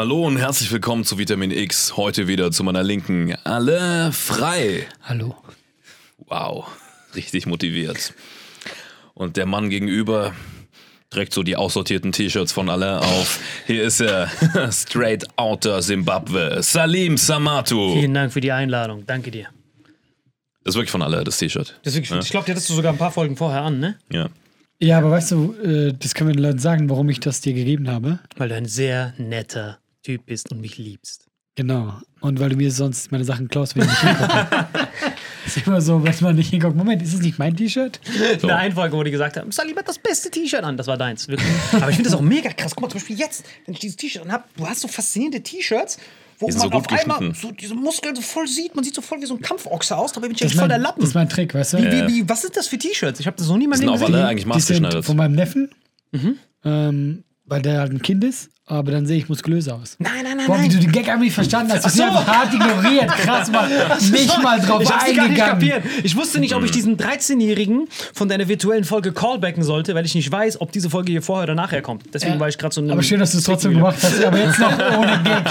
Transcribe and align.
Hallo 0.00 0.26
und 0.26 0.38
herzlich 0.38 0.72
willkommen 0.72 1.04
zu 1.04 1.18
Vitamin 1.18 1.50
X. 1.50 1.94
Heute 1.98 2.26
wieder 2.26 2.50
zu 2.50 2.64
meiner 2.64 2.82
Linken. 2.82 3.34
Alle 3.44 4.12
frei. 4.12 4.86
Hallo. 5.02 5.36
Wow, 6.16 6.68
richtig 7.14 7.44
motiviert. 7.44 8.14
Und 9.12 9.36
der 9.36 9.44
Mann 9.44 9.68
gegenüber 9.68 10.32
trägt 11.10 11.34
so 11.34 11.42
die 11.42 11.54
aussortierten 11.54 12.12
T-Shirts 12.12 12.50
von 12.50 12.70
alle 12.70 13.02
auf. 13.02 13.40
Hier 13.66 13.82
ist 13.82 14.00
er, 14.00 14.30
straight 14.72 15.26
outer 15.36 15.82
Zimbabwe, 15.82 16.62
Salim 16.62 17.18
Samatu. 17.18 17.92
Vielen 17.92 18.14
Dank 18.14 18.32
für 18.32 18.40
die 18.40 18.52
Einladung. 18.52 19.04
Danke 19.04 19.30
dir. 19.30 19.48
Das 20.64 20.72
ist 20.72 20.76
wirklich 20.76 20.92
von 20.92 21.02
alle, 21.02 21.24
das 21.24 21.36
T-Shirt. 21.36 21.78
Das 21.82 21.92
ist 21.92 22.00
wirklich, 22.10 22.24
Ich 22.24 22.30
glaube, 22.30 22.46
die 22.46 22.52
hattest 22.52 22.70
du 22.70 22.72
sogar 22.72 22.92
ein 22.92 22.98
paar 22.98 23.12
Folgen 23.12 23.36
vorher 23.36 23.60
an, 23.60 23.78
ne? 23.80 23.98
Ja. 24.10 24.30
Ja, 24.78 24.96
aber 24.96 25.10
weißt 25.10 25.32
du, 25.32 25.52
äh, 25.62 25.92
das 25.92 26.14
können 26.14 26.30
wir 26.30 26.36
den 26.36 26.42
Leuten 26.42 26.58
sagen, 26.58 26.88
warum 26.88 27.10
ich 27.10 27.20
das 27.20 27.42
dir 27.42 27.52
gegeben 27.52 27.90
habe. 27.90 28.20
Weil 28.38 28.48
du 28.48 28.54
ein 28.54 28.64
sehr 28.64 29.12
netter 29.18 29.78
Typ 30.02 30.26
bist 30.26 30.50
und 30.50 30.60
mich 30.60 30.78
liebst. 30.78 31.26
Genau. 31.56 31.94
Und 32.20 32.40
weil 32.40 32.48
du 32.50 32.56
mir 32.56 32.70
sonst 32.70 33.10
meine 33.12 33.24
Sachen 33.24 33.48
klaust, 33.48 33.76
wenn 33.76 33.82
ich 33.82 33.88
nicht 33.90 34.00
hingucke. 34.00 34.66
ist 35.46 35.66
immer 35.66 35.80
so, 35.80 36.02
wenn 36.02 36.14
man 36.20 36.36
nicht 36.36 36.50
hinguckt. 36.50 36.76
Moment, 36.76 37.02
ist 37.02 37.12
es 37.12 37.20
nicht 37.20 37.38
mein 37.38 37.56
T-Shirt? 37.56 38.00
In 38.40 38.46
der 38.48 38.56
einen 38.56 38.74
Folge, 38.74 38.96
wo 38.96 39.02
die 39.02 39.10
gesagt 39.10 39.36
haben, 39.36 39.50
Salim 39.50 39.76
hat 39.76 39.88
das 39.88 39.98
beste 39.98 40.30
T-Shirt 40.30 40.62
an. 40.62 40.76
Das 40.76 40.86
war 40.86 40.96
deins. 40.96 41.28
Wirklich. 41.28 41.48
Aber 41.72 41.90
ich 41.90 41.96
finde 41.96 42.08
das 42.10 42.18
auch 42.18 42.22
mega 42.22 42.50
krass. 42.50 42.72
Guck 42.74 42.82
mal, 42.82 42.88
zum 42.88 43.00
Beispiel 43.00 43.18
jetzt, 43.18 43.44
wenn 43.66 43.74
ich 43.74 43.80
dieses 43.80 43.96
T-Shirt 43.96 44.22
an 44.22 44.32
habe, 44.32 44.44
du 44.56 44.66
hast 44.66 44.80
so 44.80 44.88
faszinierende 44.88 45.42
T-Shirts, 45.42 45.98
wo 46.38 46.48
man 46.48 46.56
so 46.58 46.70
auf 46.70 46.88
einmal 46.88 47.34
so 47.34 47.50
diese 47.52 47.74
Muskeln 47.74 48.14
so 48.16 48.22
voll 48.22 48.46
sieht. 48.46 48.74
Man 48.74 48.84
sieht 48.84 48.94
so 48.94 49.02
voll 49.02 49.20
wie 49.20 49.26
so 49.26 49.34
ein 49.34 49.40
Kampfochse 49.42 49.96
aus. 49.96 50.12
Dabei 50.12 50.28
bin 50.28 50.36
ich 50.36 50.40
Das 50.40 50.46
echt 50.46 50.54
ist, 50.54 50.58
voll 50.60 50.68
mein, 50.68 50.78
der 50.78 50.78
Lappen. 50.78 51.00
das 51.00 51.10
ist 51.10 51.14
mein 51.14 51.28
Trick, 51.28 51.52
weißt 51.52 51.74
du? 51.74 51.78
wie, 51.78 51.90
wie, 51.90 52.06
wie, 52.22 52.28
was 52.28 52.40
sind 52.42 52.56
das 52.56 52.68
für 52.68 52.78
T-Shirts? 52.78 53.20
Ich 53.20 53.26
habe 53.26 53.36
das 53.36 53.48
noch 53.48 53.56
nie 53.58 53.64
in 53.64 53.70
meinem 53.70 53.80
Leben 53.80 53.90
auch 53.92 53.98
gesehen. 53.98 54.14
alle 54.14 54.26
eigentlich 54.28 54.46
Die 54.54 54.60
sind 54.60 55.04
von 55.04 55.16
meinem 55.16 55.34
Neffen, 55.34 55.70
Mhm. 56.12 56.36
ähm, 56.64 57.24
weil 57.44 57.60
der 57.62 57.80
halt 57.80 57.92
ein 57.92 58.02
Kind 58.02 58.24
ist, 58.24 58.48
aber 58.70 58.92
dann 58.92 59.04
sehe 59.04 59.18
ich 59.18 59.28
muskulös 59.28 59.68
aus. 59.68 59.96
Nein, 59.98 60.12
nein, 60.22 60.36
nein, 60.36 60.46
Boah, 60.46 60.56
wie 60.56 60.68
nein. 60.68 60.70
du 60.70 60.78
den 60.78 60.92
Gag 60.92 61.08
einfach 61.08 61.20
nicht 61.20 61.34
verstanden 61.34 61.72
hast. 61.72 61.84
Du 61.84 61.90
so. 61.90 62.02
einfach 62.04 62.26
hart 62.26 62.54
ignoriert. 62.54 63.08
Krass, 63.08 63.50
Mann. 63.50 63.68
Nicht 64.12 64.42
mal 64.42 64.60
drauf 64.60 64.82
ich 64.82 64.90
hab's 64.90 65.04
gar 65.04 65.08
nicht 65.08 65.20
eingegangen. 65.20 65.52
kapiert. 65.52 65.82
Ich 66.04 66.16
wusste 66.16 66.38
nicht, 66.38 66.54
ob 66.54 66.62
ich 66.64 66.70
diesen 66.70 66.96
13-Jährigen 66.96 67.88
von 68.14 68.28
deiner 68.28 68.46
virtuellen 68.48 68.84
Folge 68.84 69.12
callbacken 69.12 69.62
sollte, 69.62 69.94
weil 69.94 70.04
ich 70.06 70.14
nicht 70.14 70.30
weiß, 70.30 70.60
ob 70.60 70.70
diese 70.72 70.88
Folge 70.88 71.10
hier 71.12 71.22
vorher 71.22 71.44
oder 71.44 71.54
nachher 71.54 71.82
kommt. 71.82 72.04
Deswegen 72.14 72.38
war 72.38 72.48
ich 72.48 72.58
gerade 72.58 72.74
so 72.74 72.80
Aber 72.88 73.02
schön, 73.02 73.18
dass 73.18 73.32
du 73.32 73.38
es 73.38 73.44
trotzdem 73.44 73.72
gemacht 73.72 73.96
hast. 74.00 74.24
Aber 74.24 74.38
jetzt 74.38 74.58
noch 74.58 74.72
ohne 74.98 75.20
Gag. 75.24 75.44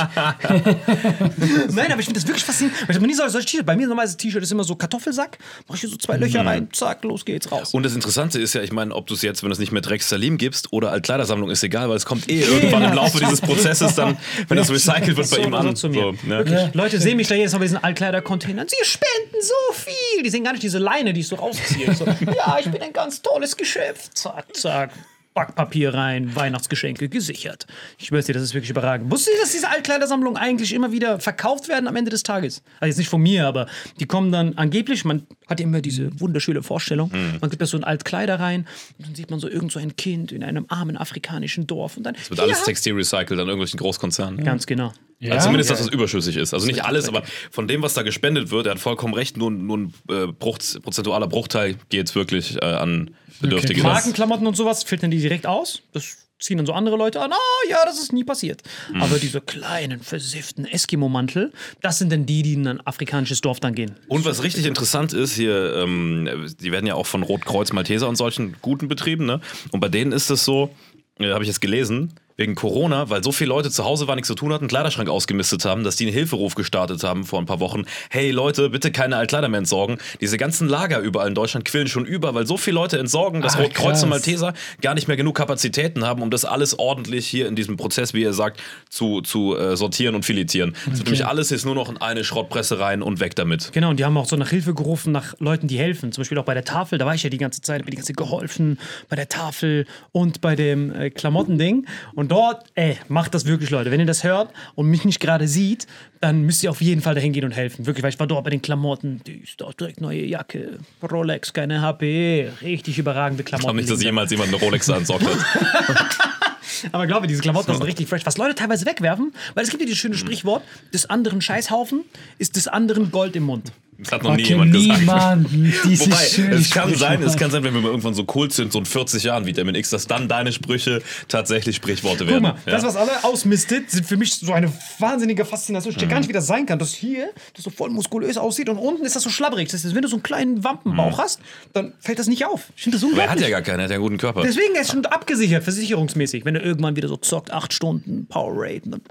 Nein, 1.76 1.92
aber 1.92 2.00
ich 2.00 2.06
finde 2.06 2.20
das 2.20 2.28
wirklich 2.28 2.46
faszinierend. 2.46 2.80
Ich 2.88 2.96
hab 2.96 3.02
noch 3.02 3.08
nie 3.08 3.14
so 3.14 3.28
solche 3.28 3.48
T-Shirt. 3.48 3.66
Bei 3.66 3.76
mir 3.76 3.88
normalerweise 3.88 4.18
T-Shirt 4.18 4.44
ist 4.44 4.52
immer 4.52 4.64
so 4.64 4.76
Kartoffelsack. 4.76 5.38
Mach 5.68 5.76
ich 5.76 5.82
hier 5.82 5.90
so 5.90 5.98
zwei 5.98 6.18
Löcher 6.18 6.46
rein, 6.46 6.70
zack, 6.72 7.04
los 7.04 7.26
geht's 7.26 7.52
raus. 7.52 7.74
Und 7.74 7.84
das 7.84 7.94
Interessante 7.94 8.40
ist 8.40 8.54
ja, 8.54 8.62
ich 8.62 8.72
meine, 8.72 8.96
ob 8.96 9.08
du 9.08 9.14
es 9.14 9.22
jetzt, 9.22 9.44
wenn 9.44 9.50
du 9.50 9.54
es 9.54 9.60
nicht 9.60 9.72
mehr 9.72 9.82
Dreck 9.82 10.04
Salim 10.04 10.38
gibst 10.38 10.72
oder 10.72 10.92
Altkleidersammlung, 10.92 11.50
ist 11.50 11.64
egal, 11.64 11.90
weil 11.90 11.98
es 11.98 12.06
kommt 12.06 12.30
eh 12.30 12.40
irgendwann 12.50 12.84
im 12.84 12.94
Laufe 12.94 13.09
dieses 13.18 13.42
Prozesses 13.42 13.96
dann, 13.96 14.18
wenn 14.48 14.58
das 14.58 14.70
recycelt 14.70 15.18
wird, 15.18 15.30
bei 15.30 15.38
So 15.38 15.42
ihm 15.42 15.52
so 15.52 15.58
an. 15.58 15.76
So, 15.76 15.88
ne? 15.88 16.16
Wirklich. 16.24 16.74
Leute 16.74 17.00
sehen 17.00 17.18
mich 17.18 17.28
da 17.28 17.36
jedes 17.36 17.54
Mal 17.54 17.60
bei 17.60 17.66
diesen 17.66 17.84
Altkleider-Containern. 17.84 18.68
Sie 18.68 18.76
spenden 18.84 19.42
so 19.42 19.74
viel. 19.74 20.24
Die 20.24 20.30
sehen 20.30 20.44
gar 20.44 20.52
nicht 20.52 20.64
diese 20.64 20.78
Leine, 20.78 21.14
die 21.14 21.22
ich 21.22 21.28
so 21.28 21.36
rausziehe. 21.36 21.94
So, 21.96 22.06
ja, 22.36 22.58
ich 22.60 22.70
bin 22.70 22.82
ein 22.82 22.94
ganz 22.94 23.22
tolles 23.22 23.58
Geschäft. 23.58 24.18
Zack, 24.18 24.56
zack. 24.56 24.92
Backpapier 25.34 25.94
rein, 25.94 26.36
Weihnachtsgeschenke 26.36 27.08
gesichert. 27.08 27.68
Ich 27.98 28.08
schwör's 28.08 28.26
dir, 28.26 28.34
das 28.34 28.44
ist 28.44 28.54
wirklich 28.54 28.70
überragend. 28.72 29.12
Wusstet 29.12 29.36
ihr, 29.36 29.42
dass 29.42 29.52
diese 29.52 29.70
Altkleidersammlungen 29.70 30.42
eigentlich 30.42 30.74
immer 30.74 30.92
wieder 30.92 31.20
verkauft 31.20 31.70
werden 31.70 31.88
am 31.88 31.96
Ende 31.96 32.12
des 32.12 32.24
Tages? 32.24 32.62
Also 32.80 32.90
jetzt 32.90 32.98
nicht 32.98 33.10
von 33.10 33.22
mir, 33.22 33.48
aber 33.48 33.68
die 34.00 34.06
kommen 34.06 34.32
dann 34.32 34.56
angeblich, 34.56 35.06
man 35.06 35.28
hat 35.48 35.60
ja 35.60 35.66
immer 35.66 35.82
diese 35.82 36.20
wunderschöne 36.20 36.64
Vorstellung, 36.64 37.12
man 37.40 37.50
gibt 37.50 37.62
da 37.62 37.66
so 37.66 37.78
ein 37.78 37.84
Altkleider 37.84 38.40
rein 38.40 38.68
und 38.98 39.08
dann 39.08 39.16
sieht 39.16 39.30
man 39.30 39.40
so 39.40 39.48
irgend 39.48 39.72
so 39.72 39.80
ein 39.80 39.96
Kind 39.96 40.32
in 40.32 40.44
einem 40.44 40.66
armen 40.68 40.98
afrikanischen 40.98 41.68
Dorf 41.68 41.96
und 41.98 42.04
dann 42.04 42.16
Es 42.16 42.30
wird 42.30 42.40
alles 42.40 42.64
Textil 42.64 42.94
recycelt 42.94 43.40
an 43.40 43.48
irgendwelchen 43.48 43.78
Großkonzernen. 43.78 44.44
Ganz 44.44 44.66
genau. 44.66 44.94
Ja? 45.20 45.34
Also 45.34 45.46
zumindest, 45.46 45.70
dass 45.70 45.82
es 45.82 45.88
überschüssig 45.88 46.38
ist. 46.38 46.54
Also 46.54 46.66
nicht 46.66 46.86
alles, 46.86 47.08
aber 47.08 47.24
von 47.52 47.68
dem, 47.68 47.82
was 47.82 47.94
da 47.94 48.04
gespendet 48.04 48.52
wird, 48.52 48.68
er 48.68 48.74
hat 48.74 48.80
vollkommen 48.80 49.14
recht, 49.14 49.38
nur, 49.38 49.52
nur 49.52 49.78
ein 49.78 49.94
äh, 50.10 50.28
Bruch, 50.28 50.58
prozentualer 50.82 51.28
Bruchteil 51.28 51.76
geht 51.90 52.14
wirklich 52.16 52.56
äh, 52.56 52.66
an 52.66 53.12
Bedürftige. 53.42 53.82
krass. 53.82 53.94
Markenklamotten 53.94 54.48
und 54.48 54.56
sowas 54.56 54.84
filtern 54.84 55.12
die 55.12 55.20
direkt 55.20 55.46
aus. 55.46 55.82
Das 55.92 56.30
ziehen 56.40 56.58
dann 56.58 56.66
so 56.66 56.74
andere 56.74 56.96
Leute 56.96 57.22
an. 57.22 57.34
Ah, 57.34 57.70
ja, 57.70 57.80
das 57.86 58.00
ist 58.00 58.14
nie 58.14 58.24
passiert. 58.24 58.62
Mhm. 58.94 59.02
Aber 59.02 59.20
diese 59.20 59.42
kleinen, 59.42 60.02
versifften 60.02 60.66
Eskimo-Mantel, 60.66 61.52
das 61.82 62.00
sind 62.00 62.12
dann 62.12 62.26
die, 62.26 62.42
die 62.42 62.54
in 62.54 62.68
ein 62.68 62.88
afrikanisches 62.88 63.42
Dorf 63.42 63.60
dann 63.60 63.76
gehen. 63.76 63.96
Und 64.08 64.24
was 64.26 64.42
richtig 64.42 64.66
interessant 64.66 65.12
ist, 65.12 65.34
hier, 65.34 65.76
ähm, 65.76 66.48
die 66.62 66.72
werden 66.72 66.86
ja 66.86 66.96
auch 66.96 67.06
von 67.06 67.24
Rotkreuz 67.24 67.74
Malteser 67.74 68.08
und 68.08 68.16
solchen 68.16 68.56
guten 68.62 68.88
betrieben, 68.88 69.26
ne? 69.26 69.42
Und 69.72 69.82
bei 69.82 69.90
denen 69.90 70.14
ist 70.14 70.30
es 70.30 70.46
so, 70.46 70.74
äh, 71.20 71.32
habe 71.34 71.44
ich 71.44 71.50
jetzt 71.50 71.60
gelesen, 71.60 72.14
wegen 72.40 72.56
Corona, 72.56 73.10
weil 73.10 73.22
so 73.22 73.34
viele 73.34 73.50
Leute 73.50 73.70
zu 73.70 73.84
Hause 73.84 74.08
waren, 74.08 74.16
nichts 74.16 74.30
zu 74.30 74.36
tun 74.36 74.54
hatten, 74.54 74.64
einen 74.64 74.70
Kleiderschrank 74.70 75.10
ausgemistet 75.10 75.66
haben, 75.66 75.84
dass 75.84 75.98
die 75.98 76.06
einen 76.06 76.14
Hilferuf 76.14 76.56
gestartet 76.56 77.04
haben 77.04 77.26
vor 77.26 77.38
ein 77.38 77.46
paar 77.46 77.60
Wochen. 77.60 77.84
Hey 78.10 78.32
Leute, 78.32 78.70
bitte 78.70 78.92
keine 78.94 79.18
Altkleider 79.18 79.50
mehr 79.50 79.58
entsorgen. 79.58 79.98
Diese 80.22 80.38
ganzen 80.38 80.70
Lager 80.70 81.00
überall 81.00 81.28
in 81.28 81.36
Deutschland 81.36 81.66
quillen 81.66 81.88
schon 81.90 82.06
über, 82.06 82.34
weil 82.34 82.48
so 82.48 82.56
viele 82.56 82.76
Leute 82.76 82.98
entsorgen, 82.98 83.42
dass 83.42 83.58
Ah, 83.58 83.64
Rotkreuz 83.64 84.04
und 84.04 84.10
Malteser 84.10 84.54
gar 84.82 84.94
nicht 84.96 85.10
mehr 85.10 85.18
genug 85.18 85.36
Kapazitäten 85.36 86.06
haben, 86.06 86.22
um 86.22 86.32
das 86.32 86.46
alles 86.46 86.80
ordentlich 86.80 87.28
hier 87.28 87.46
in 87.48 87.58
diesem 87.58 87.76
Prozess, 87.76 88.14
wie 88.14 88.22
ihr 88.22 88.32
sagt, 88.32 88.62
zu, 88.90 89.20
zu 89.20 89.58
äh, 89.58 89.76
sortieren 89.76 90.16
und 90.16 90.24
filetieren. 90.24 90.76
Es 90.86 91.00
wird 91.00 91.08
nämlich 91.08 91.26
alles 91.26 91.50
jetzt 91.50 91.66
nur 91.66 91.76
noch 91.76 91.90
in 91.90 91.98
eine 91.98 92.24
Schrottpresse 92.24 92.80
rein 92.80 93.02
und 93.02 93.20
weg 93.20 93.36
damit. 93.36 93.72
Genau, 93.74 93.90
und 93.90 94.00
die 94.00 94.06
haben 94.06 94.16
auch 94.16 94.26
so 94.28 94.38
nach 94.38 94.50
Hilfe 94.50 94.74
gerufen, 94.74 95.12
nach 95.12 95.34
Leuten, 95.40 95.68
die 95.68 95.78
helfen. 95.78 96.14
Zum 96.14 96.22
Beispiel 96.22 96.38
auch 96.38 96.46
bei 96.46 96.54
der 96.54 96.64
Tafel, 96.64 96.98
da 97.00 97.06
war 97.06 97.16
ich 97.16 97.24
ja 97.24 97.30
die 97.30 97.38
ganze 97.38 97.62
Zeit, 97.62 97.80
hab 97.80 97.86
mir 97.86 97.92
die 97.92 97.98
ganze 97.98 98.14
Zeit 98.14 98.18
geholfen, 98.18 98.80
bei 99.10 99.18
der 99.18 99.28
Tafel 99.28 99.86
und 100.14 100.40
bei 100.40 100.56
dem 100.56 100.94
äh, 100.94 101.10
Klamottending. 101.10 101.86
Und 102.16 102.29
dort, 102.30 102.66
ey, 102.76 102.98
macht 103.08 103.34
das 103.34 103.46
wirklich, 103.46 103.70
Leute. 103.70 103.92
Wenn 103.92 104.00
ihr 104.00 104.06
das 104.06 104.24
hört 104.24 104.52
und 104.76 104.88
mich 104.88 105.04
nicht 105.04 105.20
gerade 105.20 105.48
sieht, 105.48 105.88
dann 106.22 106.44
müsst 106.44 106.64
ihr 106.64 106.70
auf 106.72 106.82
jeden 106.82 107.02
Fall 107.02 107.16
dahin 107.16 107.34
gehen 107.34 107.46
und 107.46 107.52
helfen. 107.52 107.86
Wirklich, 107.86 108.04
weil 108.04 108.12
ich 108.12 108.20
war 108.20 108.28
dort 108.28 108.44
bei 108.44 108.50
den 108.50 108.62
Klamotten, 108.62 109.22
die 109.26 109.40
ist 109.40 109.60
doch 109.60 109.74
direkt 109.74 110.00
neue 110.00 110.24
Jacke, 110.24 110.78
Rolex, 111.12 111.52
keine 111.54 111.82
HP, 111.82 112.50
richtig 112.62 112.98
überragende 112.98 113.42
Ich 113.42 113.48
glaube 113.48 113.62
Klamotten. 113.62 113.78
nicht, 113.78 113.90
dass 113.90 114.02
jemals 114.02 114.32
jemand 114.32 114.50
eine 114.50 114.58
Rolex 114.58 114.86
da 114.86 114.98
entsorgt 114.98 115.26
hat. 115.26 115.38
Aber 116.92 117.08
glaube, 117.08 117.28
diese 117.28 117.42
Klamotten 117.42 117.74
sind 117.74 117.84
richtig 117.84 118.08
fresh. 118.08 118.26
Was 118.26 118.38
Leute 118.38 118.56
teilweise 118.56 118.86
wegwerfen, 118.86 119.34
weil 119.54 119.64
es 119.64 119.70
gibt 119.70 119.82
ja 119.82 119.86
dieses 119.86 120.00
schöne 120.00 120.16
Sprichwort, 120.16 120.64
des 120.94 121.10
anderen 121.10 121.42
Scheißhaufen 121.42 122.04
ist 122.38 122.56
des 122.56 122.68
anderen 122.68 123.12
Gold 123.12 123.36
im 123.36 123.44
Mund. 123.44 123.72
Das 124.02 124.14
hat 124.14 124.24
noch 124.24 124.36
nie 124.36 124.44
jemand 124.44 124.72
gesagt. 124.72 125.00
niemanden. 125.00 125.74
Wobei, 125.84 126.16
schöne 126.16 126.56
es 126.56 126.70
kann 126.70 126.96
sein, 126.96 127.22
es 127.22 127.36
kann 127.36 127.52
sein, 127.52 127.64
wenn 127.64 127.74
wir 127.74 127.82
mal 127.82 127.90
irgendwann 127.90 128.14
so 128.14 128.26
cool 128.34 128.50
sind, 128.50 128.72
so 128.72 128.80
in 128.80 128.86
40 128.86 129.24
Jahren 129.24 129.46
Vitamin 129.46 129.76
X, 129.76 129.90
dass 129.90 130.08
dann 130.08 130.30
deine 130.30 130.54
Sprüche 130.54 131.02
tatsächlich 131.28 131.76
Sprichworte 131.76 132.20
Guck 132.20 132.30
werden. 132.30 132.44
mal, 132.44 132.56
ja. 132.66 132.72
das, 132.72 132.84
was 132.84 132.96
alle 132.96 133.24
ausmistet, 133.24 133.92
sind 133.92 134.06
für 134.06 134.16
mich 134.16 134.34
so 134.36 134.54
eine 134.54 134.72
wahnsinnige 135.00 135.44
Faszination. 135.44 135.92
Ich 135.92 135.98
check 136.00 136.10
gar 136.10 136.20
nicht, 136.20 136.30
wie 136.30 136.34
das 136.34 136.48
sein 136.48 136.66
kann, 136.66 136.80
dass 136.80 136.94
hier 136.94 137.30
das 137.54 137.66
so 137.66 137.70
voll 137.70 137.90
muskulös 137.90 138.38
aussieht 138.38 138.70
und 138.70 138.78
unten 138.78 139.04
ist 139.06 139.16
das 139.16 139.24
so 139.24 139.30
schlabberig. 139.30 139.70
Das 139.70 139.84
heißt, 139.84 139.94
wenn 139.94 140.02
du 140.02 140.08
so 140.08 140.16
einen 140.16 140.24
kleinen 140.24 140.64
Wampenbauch 140.64 141.18
hast, 141.20 141.42
dann 141.74 141.94
fällt 142.00 142.20
das 142.20 142.28
nicht 142.28 142.46
auf. 142.46 142.70
Ich 142.78 142.84
finde 142.84 142.98
das 142.98 143.04
Aber 143.04 143.12
er 143.12 143.24
unglaublich. 143.24 143.44
hat 143.44 143.50
ja 143.50 143.58
gar 143.58 143.62
keinen, 143.62 143.80
er 143.80 143.84
hat 143.84 143.92
ja 143.92 143.96
einen 143.96 144.04
guten 144.04 144.18
Körper. 144.18 144.44
Deswegen 144.44 144.76
er 144.76 144.82
ist 144.82 144.92
schon 144.92 145.06
abgesichert, 145.06 145.64
versicherungsmäßig. 145.64 146.46
Wenn 146.46 146.56
er 146.56 146.64
irgendwann 146.64 146.96
wieder 146.96 147.10
so 147.10 147.18
zockt, 147.18 147.52
acht 147.52 147.74
Stunden 147.74 148.28
Power 148.28 148.54
Rate, 148.56 148.90
dann, 148.90 149.02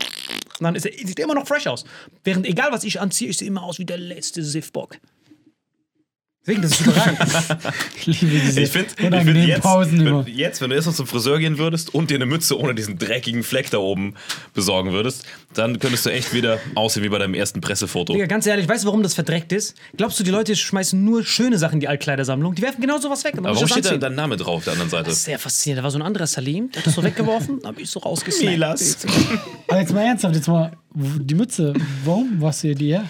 dann 0.64 0.74
ist 0.74 0.86
er, 0.86 0.92
sieht 0.92 1.18
er 1.18 1.24
immer 1.24 1.34
noch 1.34 1.46
fresh 1.46 1.66
aus. 1.66 1.84
Während 2.24 2.46
egal 2.46 2.72
was 2.72 2.84
ich 2.84 3.00
anziehe, 3.00 3.30
ich 3.30 3.38
sehe 3.38 3.48
immer 3.48 3.62
aus 3.62 3.78
wie 3.78 3.84
der 3.84 3.98
letzte 3.98 4.42
Siffbock. 4.42 4.98
Deswegen, 6.48 6.62
das 6.62 6.72
ist 6.72 6.80
überragend. 6.80 7.18
Ich 8.06 8.22
liebe 8.22 8.38
diese 8.38 8.60
Ich 8.62 8.70
finde, 8.70 8.88
find 8.88 9.08
unangenehmen 9.08 9.48
jetzt, 9.48 9.62
Pausen 9.62 10.00
immer. 10.00 10.24
wenn, 10.24 10.34
jetzt, 10.34 10.62
wenn 10.62 10.70
du 10.70 10.76
erst 10.76 10.86
noch 10.86 10.94
zum 10.94 11.06
Friseur 11.06 11.38
gehen 11.38 11.58
würdest 11.58 11.94
und 11.94 12.08
dir 12.10 12.14
eine 12.14 12.24
Mütze 12.24 12.58
ohne 12.58 12.74
diesen 12.74 12.98
dreckigen 12.98 13.42
Fleck 13.42 13.70
da 13.70 13.78
oben 13.78 14.14
besorgen 14.54 14.92
würdest, 14.92 15.24
dann 15.52 15.78
könntest 15.78 16.06
du 16.06 16.10
echt 16.10 16.32
wieder 16.32 16.58
aussehen 16.74 17.02
wie 17.02 17.10
bei 17.10 17.18
deinem 17.18 17.34
ersten 17.34 17.60
Pressefoto. 17.60 18.14
Digga, 18.14 18.24
ganz 18.24 18.46
ehrlich, 18.46 18.66
weißt 18.66 18.84
du, 18.84 18.86
warum 18.86 19.02
das 19.02 19.12
verdreckt 19.12 19.52
ist? 19.52 19.76
Glaubst 19.98 20.18
du, 20.18 20.24
die 20.24 20.30
Leute 20.30 20.56
schmeißen 20.56 21.04
nur 21.04 21.22
schöne 21.22 21.58
Sachen 21.58 21.74
in 21.74 21.80
die 21.80 21.88
Altkleidersammlung? 21.88 22.54
Die 22.54 22.62
werfen 22.62 22.80
genau 22.80 22.98
sowas 22.98 23.24
weg. 23.24 23.34
Aber 23.36 23.50
warum 23.50 23.64
ich 23.64 23.70
steht 23.70 23.84
da 23.84 23.96
dein 23.98 24.14
Name 24.14 24.38
drauf 24.38 24.56
auf 24.56 24.64
der 24.64 24.72
anderen 24.72 24.90
Seite? 24.90 25.04
Das 25.04 25.18
ist 25.18 25.24
sehr 25.24 25.38
faszinierend. 25.38 25.80
Da 25.80 25.84
war 25.84 25.90
so 25.90 25.98
ein 25.98 26.02
anderer 26.02 26.26
Salim, 26.26 26.70
der 26.70 26.80
hat 26.80 26.86
das 26.86 26.94
so 26.94 27.02
weggeworfen, 27.02 27.60
hab 27.64 27.78
ich 27.78 27.90
so 27.90 28.00
rausgesnackt. 28.00 28.50
Milas. 28.50 28.96
Aber 29.68 29.80
jetzt 29.80 29.92
mal 29.92 30.02
ernsthaft, 30.02 30.34
jetzt 30.34 30.48
mal 30.48 30.72
die 30.94 31.34
Mütze. 31.34 31.74
Warum 32.04 32.40
warst 32.40 32.64
du 32.64 32.74
dir? 32.74 33.00
Ist 33.00 33.08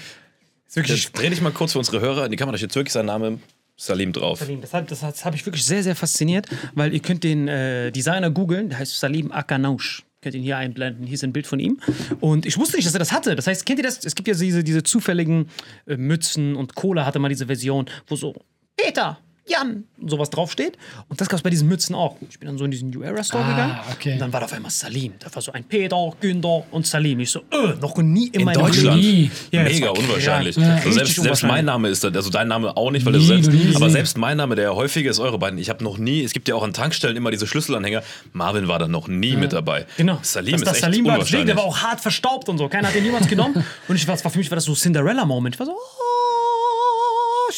wirklich 0.77 1.05
Jetzt 1.05 1.19
dreh 1.19 1.31
dich 1.31 1.41
mal 1.41 1.53
kurz 1.53 1.73
für 1.73 1.79
unsere 1.79 2.01
Hörer 2.01 2.25
in 2.25 2.31
die 2.31 2.37
Kamera, 2.37 2.53
da 2.53 2.59
steht 2.59 2.75
wirklich 2.75 2.93
sein 2.93 3.07
Name 3.07 3.39
Salim 3.77 4.13
drauf. 4.13 4.41
Salim. 4.41 4.61
Das 4.61 4.75
hat, 4.75 4.91
das, 4.91 5.03
hat, 5.03 5.15
das 5.15 5.25
habe 5.25 5.37
ich 5.37 5.47
wirklich 5.47 5.65
sehr, 5.65 5.83
sehr 5.83 5.95
fasziniert, 5.95 6.47
weil 6.75 6.93
ihr 6.93 7.01
könnt 7.01 7.23
den 7.23 7.47
äh, 7.47 7.93
Designer 7.93 8.31
googeln, 8.31 8.71
der 8.71 8.79
heißt 8.79 8.99
Salim 8.99 9.31
Akanausch. 9.31 10.05
Könnt 10.21 10.35
ihn 10.35 10.43
hier 10.43 10.57
einblenden. 10.57 11.07
Hier 11.07 11.15
ist 11.15 11.23
ein 11.23 11.33
Bild 11.33 11.47
von 11.47 11.61
ihm. 11.61 11.79
Und 12.19 12.45
ich 12.45 12.59
wusste 12.59 12.77
nicht, 12.77 12.87
dass 12.87 12.95
er 12.95 12.99
das 12.99 13.13
hatte. 13.13 13.37
Das 13.37 13.47
heißt, 13.47 13.65
kennt 13.65 13.79
ihr 13.79 13.85
das? 13.85 14.05
Es 14.05 14.17
gibt 14.17 14.27
ja 14.27 14.35
diese, 14.35 14.65
diese 14.65 14.83
zufälligen 14.83 15.49
äh, 15.87 15.97
Mützen 15.97 16.57
und 16.57 16.75
Cola 16.75 17.07
hatte 17.07 17.21
mal 17.21 17.29
diese 17.29 17.47
Version, 17.47 17.87
wo 18.09 18.17
so 18.17 18.35
Peter, 18.77 19.21
Jan 19.49 19.85
sowas 20.07 20.31
draufsteht. 20.31 20.77
Und 21.09 21.21
das 21.21 21.29
gab 21.29 21.39
es 21.39 21.43
bei 21.43 21.51
diesen 21.51 21.69
Mützen 21.69 21.95
auch. 21.95 22.17
Ich 22.29 22.39
bin 22.39 22.47
dann 22.49 22.59
so 22.59 22.65
in 22.65 22.71
diesen 22.71 22.91
New 22.91 23.03
Era 23.03 23.23
Store 23.25 23.43
Ah, 23.45 23.51
gegangen. 23.51 23.79
okay. 23.93 24.13
Und 24.15 24.19
dann 24.21 24.33
war 24.33 24.41
da 24.41 24.47
auf 24.47 24.53
einmal 24.53 24.71
Salim. 24.71 25.15
Da 25.19 25.35
war 25.35 25.43
so 25.43 25.53
ein 25.53 25.65
Peter, 25.65 26.13
Günther 26.21 26.65
und 26.71 26.87
Salim. 26.87 27.21
Ich 27.21 27.31
so, 27.31 27.41
äh, 27.51 27.75
noch 27.81 27.97
nie 27.99 28.29
in, 28.29 28.41
In 28.41 28.45
meinem 28.45 28.61
Deutschland? 28.61 29.01
Nie. 29.01 29.31
Ja, 29.51 29.65
das 29.65 29.73
Mega 29.73 29.91
unwahrscheinlich. 29.91 30.57
krank. 30.57 30.77
Also 30.85 30.91
selbst, 30.93 31.15
selbst 31.17 31.43
mein 31.45 31.65
Name 31.65 31.89
ist 31.89 32.05
da, 32.05 32.09
also 32.09 32.31
dein 32.31 32.49
Name 32.49 32.77
auch 32.77 32.91
nicht, 32.91 33.05
weil 33.07 33.13
du 33.15 33.19
Nie, 33.19 33.27
selbst, 33.27 33.47
noch 33.47 33.55
nie 33.55 33.61
aber 33.63 33.73
gesehen. 33.73 33.91
selbst 33.91 34.19
mein 34.19 34.37
Name, 34.37 34.55
der 34.55 34.75
häufige 34.75 35.09
ist 35.11 35.19
eure 35.19 35.39
beiden. 35.39 35.59
Ich 35.59 35.71
habe 35.71 35.83
noch 35.83 35.99
nie, 35.99 36.23
es 36.23 36.33
gibt 36.33 36.49
ja 36.49 36.55
auch 36.55 36.63
an 36.63 36.73
Tankstellen 36.73 37.17
immer 37.17 37.31
diese 37.31 37.47
Schlüsselanhänger. 37.47 38.03
Marvin 38.33 38.69
war 38.69 38.79
da 38.79 38.89
noch 38.89 39.09
nie 39.09 39.37
mit 39.37 39.53
dabei. 39.53 39.87
Genau. 39.97 40.19
Salim 40.23 40.53
dass 40.53 40.61
ist 40.63 40.67
das 40.69 40.75
echt 40.77 40.85
Salim 40.85 41.05
war, 41.07 41.19
deswegen, 41.19 41.47
der 41.47 41.57
war 41.57 41.65
auch 41.65 41.79
hart 41.79 42.01
verstaubt 42.01 42.49
und 42.49 42.59
so. 42.59 42.69
Keiner 42.69 42.89
hat 42.89 42.95
den 42.95 43.05
jemals 43.05 43.27
genommen. 43.29 43.65
Und 43.89 43.97
ich 43.97 44.07
war, 44.07 44.23
war 44.23 44.31
für 44.31 44.39
mich 44.39 44.51
war 44.51 44.57
das 44.57 44.65
so 44.65 44.75
Cinderella-Moment. 44.75 45.55
Ich 45.55 45.59
war 45.59 45.67
so, 45.67 45.73
oh, 45.73 45.98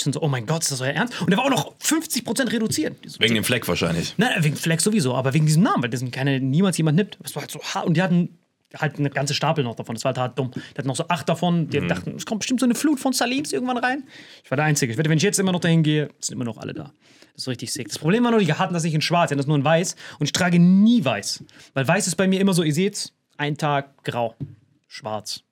bin 0.04 0.12
so, 0.12 0.22
oh 0.22 0.28
mein 0.28 0.46
Gott, 0.46 0.62
ist 0.62 0.72
das 0.72 0.81
euer 0.81 0.92
Ernst? 0.92 1.20
Und 1.20 1.31
der 1.31 1.38
war 1.38 1.46
auch 1.46 1.50
noch 1.50 1.76
50% 1.78 2.52
reduziert. 2.52 2.96
Wegen 3.19 3.34
dem 3.34 3.44
Fleck 3.44 3.66
wahrscheinlich. 3.69 4.14
Nein, 4.16 4.42
wegen 4.44 4.56
Flex 4.56 4.84
sowieso, 4.84 5.14
aber 5.14 5.34
wegen 5.34 5.46
diesem 5.46 5.62
Namen, 5.62 5.82
weil 5.82 5.96
sind 5.96 6.12
keine, 6.12 6.40
niemals 6.40 6.76
jemand 6.78 6.96
nimmt. 6.96 7.19
Das 7.22 7.34
war 7.34 7.42
halt 7.42 7.50
so 7.50 7.60
hart. 7.60 7.87
Und 7.87 7.96
die 7.96 8.02
hatten 8.02 8.38
halt 8.78 8.98
eine 8.98 9.10
ganze 9.10 9.34
Stapel 9.34 9.64
noch 9.64 9.75
davon. 9.75 9.94
Das 9.94 10.04
war 10.04 10.10
halt 10.10 10.19
hart 10.19 10.38
dumm. 10.38 10.52
Die 10.54 10.78
hatten 10.78 10.88
noch 10.88 10.96
so 10.96 11.08
acht 11.08 11.28
davon. 11.28 11.64
Mhm. 11.64 11.70
Die 11.70 11.87
dachten, 11.87 12.14
es 12.16 12.26
kommt 12.26 12.40
bestimmt 12.40 12.60
so 12.60 12.66
eine 12.66 12.75
Flut 12.75 13.00
von 13.00 13.12
Salims 13.12 13.52
irgendwann 13.52 13.78
rein. 13.78 14.04
Ich 14.44 14.50
war 14.50 14.56
der 14.56 14.66
Einzige. 14.66 14.92
Ich 14.92 14.98
wette, 14.98 15.10
wenn 15.10 15.19
ich 15.19 15.25
jetzt 15.25 15.38
immer 15.38 15.52
noch 15.52 15.60
dahin 15.60 15.82
gehe, 15.82 16.08
sind 16.20 16.34
immer 16.34 16.44
noch 16.44 16.58
alle 16.58 16.72
da. 16.72 16.92
Das 17.34 17.44
ist 17.44 17.48
richtig 17.48 17.72
sick. 17.72 17.88
Das 17.88 17.98
Problem 17.98 18.25
war 18.25 18.31
nur, 18.31 18.40
die 18.40 18.52
hatten 18.52 18.75
das 18.75 18.84
nicht 18.84 18.94
in 18.94 19.00
schwarz, 19.00 19.28
die 19.28 19.32
hatten 19.32 19.38
das 19.38 19.46
nur 19.46 19.56
in 19.56 19.64
weiß. 19.64 19.96
Und 20.19 20.26
ich 20.26 20.32
trage 20.32 20.58
nie 20.58 21.04
weiß. 21.04 21.44
Weil 21.75 21.88
weiß 21.88 22.06
ist 22.06 22.16
bei 22.16 22.28
mir 22.28 22.40
immer 22.40 22.54
so, 22.54 22.62
ihr 22.62 22.75
seht's, 22.75 23.12
ein 23.38 23.56
Tag 23.56 24.04
grau, 24.04 24.34
schwarz, 24.88 25.42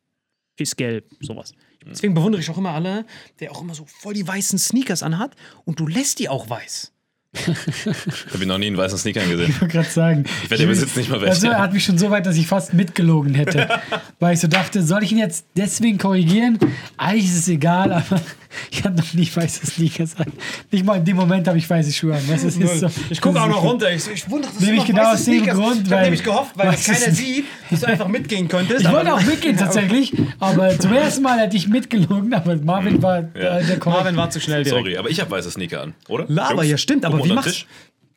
pissgelb, 0.56 1.06
sowas. 1.20 1.54
Deswegen 1.86 2.14
bewundere 2.14 2.40
ich 2.40 2.50
auch 2.50 2.58
immer 2.58 2.72
alle, 2.72 3.06
der 3.40 3.52
auch 3.52 3.62
immer 3.62 3.74
so 3.74 3.86
voll 3.86 4.14
die 4.14 4.26
weißen 4.26 4.58
Sneakers 4.58 5.02
anhat 5.02 5.34
und 5.64 5.80
du 5.80 5.86
lässt 5.86 6.18
die 6.18 6.28
auch 6.28 6.50
weiß. 6.50 6.92
Habe 7.36 8.40
ich 8.40 8.46
noch 8.46 8.56
nie 8.56 8.68
in 8.68 8.76
weißen 8.76 8.96
Sneakern 8.96 9.28
gesehen. 9.28 9.50
Ich 9.50 9.60
wollte 9.60 9.74
gerade 9.74 9.88
sagen. 9.90 10.24
Ich 10.44 10.50
werde, 10.50 10.62
der 10.62 10.68
besitzt 10.68 10.96
nicht 10.96 11.10
mal 11.10 11.20
welche. 11.20 11.34
Also 11.34 11.48
er 11.48 11.58
hat 11.58 11.74
mich 11.74 11.84
schon 11.84 11.98
so 11.98 12.10
weit, 12.10 12.24
dass 12.24 12.36
ich 12.36 12.46
fast 12.46 12.72
mitgelogen 12.72 13.34
hätte. 13.34 13.68
weil 14.18 14.32
ich 14.34 14.40
so 14.40 14.48
dachte, 14.48 14.82
soll 14.82 15.02
ich 15.02 15.12
ihn 15.12 15.18
jetzt 15.18 15.44
deswegen 15.54 15.98
korrigieren? 15.98 16.58
Eigentlich 16.96 17.26
ist 17.26 17.38
es 17.40 17.48
egal, 17.48 17.92
aber 17.92 18.20
ich 18.70 18.82
hatte 18.82 18.96
noch 18.96 19.12
nie 19.12 19.30
weiße 19.32 19.66
Sneakers 19.66 20.16
an. 20.18 20.32
Nicht 20.70 20.86
mal 20.86 20.96
in 20.96 21.04
dem 21.04 21.16
Moment 21.16 21.46
habe 21.48 21.58
ich 21.58 21.68
weiße 21.68 21.92
Schuhe 21.92 22.14
an. 22.14 22.22
Das 22.28 22.44
ist, 22.44 22.58
ist 22.58 22.80
so, 22.80 22.88
Ich 23.10 23.20
gucke 23.20 23.40
auch 23.40 23.46
noch 23.46 23.62
runter. 23.62 23.92
Ich, 23.92 24.04
so, 24.04 24.10
ich 24.10 24.28
wundere, 24.30 24.50
dass 24.50 24.60
Nämlich 24.60 24.88
immer 24.88 24.98
genau 25.00 25.12
aus 25.12 25.24
dem 25.26 25.46
Grund, 25.46 25.86
Ich 25.86 25.92
habe 25.92 26.02
nämlich 26.04 26.24
gehofft, 26.24 26.52
weil 26.56 26.70
das 26.70 26.88
weißes- 26.88 26.92
keiner 27.00 27.14
sieht, 27.14 27.44
dass 27.70 27.80
du 27.80 27.86
einfach 27.88 28.08
mitgehen 28.08 28.48
könntest. 28.48 28.80
Ich 28.80 28.90
wollte 28.90 29.12
auch 29.12 29.22
mitgehen 29.22 29.56
tatsächlich, 29.58 30.14
aber 30.40 30.78
zum 30.78 30.94
ersten 30.94 31.22
Mal 31.22 31.38
hätte 31.40 31.58
ich 31.58 31.68
mitgelogen, 31.68 32.32
aber 32.32 32.56
Marvin 32.56 33.02
war 33.02 33.18
äh, 33.18 33.22
der 33.34 33.78
Korrekt. 33.78 33.84
Marvin 33.86 34.16
war 34.16 34.30
zu 34.30 34.40
schnell 34.40 34.64
direkt. 34.64 34.82
Sorry, 34.82 34.96
aber 34.96 35.10
ich 35.10 35.20
habe 35.20 35.30
weiße 35.30 35.50
Sneaker 35.50 35.82
an, 35.82 35.94
oder? 36.08 36.24
Laber, 36.28 36.64
ja 36.64 36.78
stimmt, 36.78 37.04
aber 37.04 37.18
unter 37.30 37.42
den 37.42 37.52
Tisch. 37.52 37.66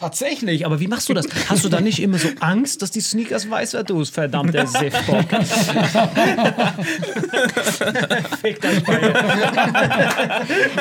Tatsächlich, 0.01 0.65
aber 0.65 0.79
wie 0.79 0.87
machst 0.87 1.09
du 1.09 1.13
das? 1.13 1.27
Hast 1.47 1.63
du 1.63 1.69
da 1.69 1.79
nicht 1.79 2.01
immer 2.01 2.17
so 2.17 2.27
Angst, 2.39 2.81
dass 2.81 2.89
die 2.89 3.01
Sneakers 3.01 3.47
weiß 3.47 3.73
werden? 3.73 3.85
Du 3.85 4.03
verdammter 4.03 4.65
Siffbock. 4.65 5.25
Fick 8.41 8.59
dein 8.61 8.83
Bein. 8.83 9.13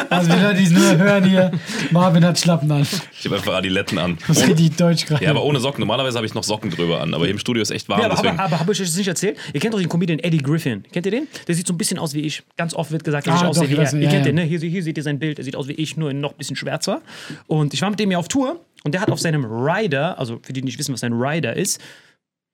Also 0.08 0.32
die 0.32 0.40
Leute, 0.40 0.54
die 0.54 0.64
es 0.64 0.70
nur 0.70 0.96
hören 0.96 1.24
hier, 1.24 1.50
Marvin 1.90 2.24
hat 2.24 2.38
Schlappen 2.38 2.72
an. 2.72 2.86
Ich 3.18 3.26
habe 3.26 3.36
einfach 3.36 3.54
Adiletten 3.54 3.98
an. 3.98 4.16
Das 4.26 4.38
ist 4.38 4.48
richtig 4.48 4.76
deutsch 4.76 5.04
gerade. 5.04 5.22
Ja, 5.22 5.30
aber 5.32 5.44
ohne 5.44 5.60
Socken. 5.60 5.80
Normalerweise 5.80 6.16
habe 6.16 6.26
ich 6.26 6.32
noch 6.32 6.44
Socken 6.44 6.70
drüber 6.70 7.02
an, 7.02 7.12
aber 7.12 7.24
hier 7.24 7.32
im 7.34 7.38
Studio 7.38 7.62
ist 7.62 7.70
echt 7.70 7.90
warm. 7.90 8.00
Ja, 8.00 8.06
aber, 8.06 8.14
deswegen. 8.14 8.34
aber, 8.38 8.44
aber 8.44 8.60
habe 8.60 8.72
ich 8.72 8.80
euch 8.80 8.86
das 8.88 8.96
nicht 8.96 9.08
erzählt? 9.08 9.36
Ihr 9.52 9.60
kennt 9.60 9.74
doch 9.74 9.78
den 9.78 9.88
Comedian 9.90 10.18
Eddie 10.20 10.38
Griffin. 10.38 10.82
Kennt 10.92 11.04
ihr 11.04 11.12
den? 11.12 11.28
Der 11.46 11.54
sieht 11.54 11.66
so 11.66 11.74
ein 11.74 11.78
bisschen 11.78 11.98
aus 11.98 12.14
wie 12.14 12.20
ich. 12.20 12.42
Ganz 12.56 12.72
oft 12.72 12.90
wird 12.90 13.04
gesagt, 13.04 13.26
dass 13.26 13.34
Ah, 13.34 13.42
ich 13.42 13.48
aussehe 13.48 13.64
ich 13.64 13.70
wie 13.70 13.76
er. 13.76 13.92
Ihr 13.92 14.00
ja, 14.02 14.10
kennt 14.10 14.24
ja. 14.26 14.32
den, 14.32 14.36
ne? 14.36 14.42
Hier, 14.44 14.58
hier 14.60 14.82
seht 14.82 14.96
ihr 14.96 15.02
sein 15.02 15.18
Bild. 15.18 15.38
Er 15.38 15.44
sieht 15.44 15.56
aus 15.56 15.68
wie 15.68 15.72
ich, 15.72 15.96
nur 15.98 16.14
noch 16.14 16.30
ein 16.32 16.38
bisschen 16.38 16.56
schwärzer. 16.56 17.02
Und 17.46 17.74
ich 17.74 17.82
war 17.82 17.90
mit 17.90 18.00
dem 18.00 18.10
ja 18.10 18.18
auf 18.18 18.28
Tour 18.28 18.60
und 18.84 18.92
der 18.94 19.00
hat 19.00 19.10
auf 19.10 19.20
seinem 19.20 19.44
Rider, 19.44 20.18
also 20.18 20.40
für 20.42 20.52
die, 20.52 20.60
die 20.60 20.66
nicht 20.66 20.78
wissen, 20.78 20.92
was 20.92 21.04
ein 21.04 21.12
Rider 21.12 21.56
ist, 21.56 21.80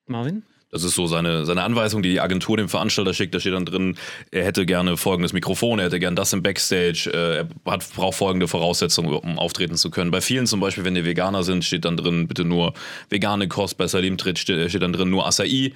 Marvin? 0.07 0.43
Das 0.69 0.83
ist 0.83 0.95
so 0.95 1.07
seine, 1.07 1.45
seine 1.45 1.63
Anweisung, 1.63 2.03
die 2.03 2.11
die 2.11 2.19
Agentur 2.19 2.57
dem 2.57 2.67
Veranstalter 2.67 3.13
schickt. 3.13 3.33
Da 3.33 3.39
steht 3.39 3.53
dann 3.53 3.65
drin, 3.65 3.97
er 4.31 4.43
hätte 4.43 4.65
gerne 4.65 4.97
folgendes 4.97 5.31
Mikrofon, 5.31 5.79
er 5.79 5.85
hätte 5.85 5.99
gerne 5.99 6.15
das 6.15 6.33
im 6.33 6.43
Backstage, 6.43 7.09
äh, 7.13 7.37
er 7.37 7.71
hat, 7.71 7.89
braucht 7.95 8.17
folgende 8.17 8.49
Voraussetzungen, 8.49 9.13
um 9.13 9.39
auftreten 9.39 9.75
zu 9.75 9.89
können. 9.89 10.11
Bei 10.11 10.19
vielen 10.19 10.45
zum 10.45 10.59
Beispiel, 10.59 10.83
wenn 10.83 10.95
die 10.95 11.05
Veganer 11.05 11.43
sind, 11.43 11.63
steht 11.63 11.85
dann 11.85 11.95
drin, 11.95 12.27
bitte 12.27 12.43
nur 12.43 12.73
vegane 13.09 13.47
Kost. 13.47 13.77
Bei 13.77 13.87
Salim 13.87 14.17
Tritt 14.17 14.39
steht, 14.39 14.69
steht 14.69 14.81
dann 14.81 14.91
drin 14.91 15.09
nur 15.09 15.25
Acai. 15.25 15.71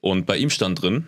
Und 0.00 0.26
bei 0.26 0.36
ihm 0.36 0.50
stand 0.50 0.82
drin, 0.82 1.06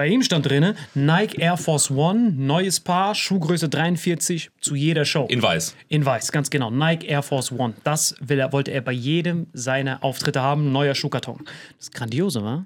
Bei 0.00 0.06
ihm 0.06 0.22
stand 0.22 0.48
drin, 0.48 0.72
Nike 0.94 1.42
Air 1.42 1.58
Force 1.58 1.90
One, 1.90 2.32
neues 2.32 2.80
Paar, 2.80 3.14
Schuhgröße 3.14 3.68
43 3.68 4.50
zu 4.58 4.74
jeder 4.74 5.04
Show. 5.04 5.26
In 5.26 5.42
weiß. 5.42 5.76
In 5.88 6.06
weiß, 6.06 6.32
ganz 6.32 6.48
genau. 6.48 6.70
Nike 6.70 7.06
Air 7.06 7.22
Force 7.22 7.52
One. 7.52 7.74
Das 7.84 8.14
will 8.18 8.38
er, 8.38 8.50
wollte 8.50 8.70
er 8.70 8.80
bei 8.80 8.92
jedem 8.92 9.48
seiner 9.52 10.02
Auftritte 10.02 10.40
haben. 10.40 10.72
Neuer 10.72 10.94
Schuhkarton. 10.94 11.44
Das 11.76 11.90
Grandiose 11.90 12.42
war, 12.42 12.64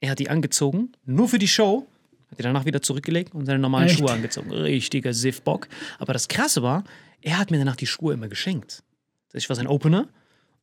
er 0.00 0.10
hat 0.10 0.18
die 0.18 0.28
angezogen, 0.28 0.90
nur 1.04 1.28
für 1.28 1.38
die 1.38 1.46
Show, 1.46 1.86
hat 2.32 2.40
die 2.40 2.42
danach 2.42 2.64
wieder 2.64 2.82
zurückgelegt 2.82 3.32
und 3.32 3.46
seine 3.46 3.60
normalen 3.60 3.86
Echt? 3.86 4.00
Schuhe 4.00 4.10
angezogen. 4.10 4.50
Richtiger 4.50 5.14
Siffbock. 5.14 5.68
Aber 6.00 6.14
das 6.14 6.26
Krasse 6.26 6.64
war, 6.64 6.82
er 7.22 7.38
hat 7.38 7.52
mir 7.52 7.58
danach 7.58 7.76
die 7.76 7.86
Schuhe 7.86 8.12
immer 8.12 8.26
geschenkt. 8.26 8.82
Das 9.30 9.40
Ich 9.40 9.48
war 9.48 9.54
sein 9.54 9.68
Opener 9.68 10.08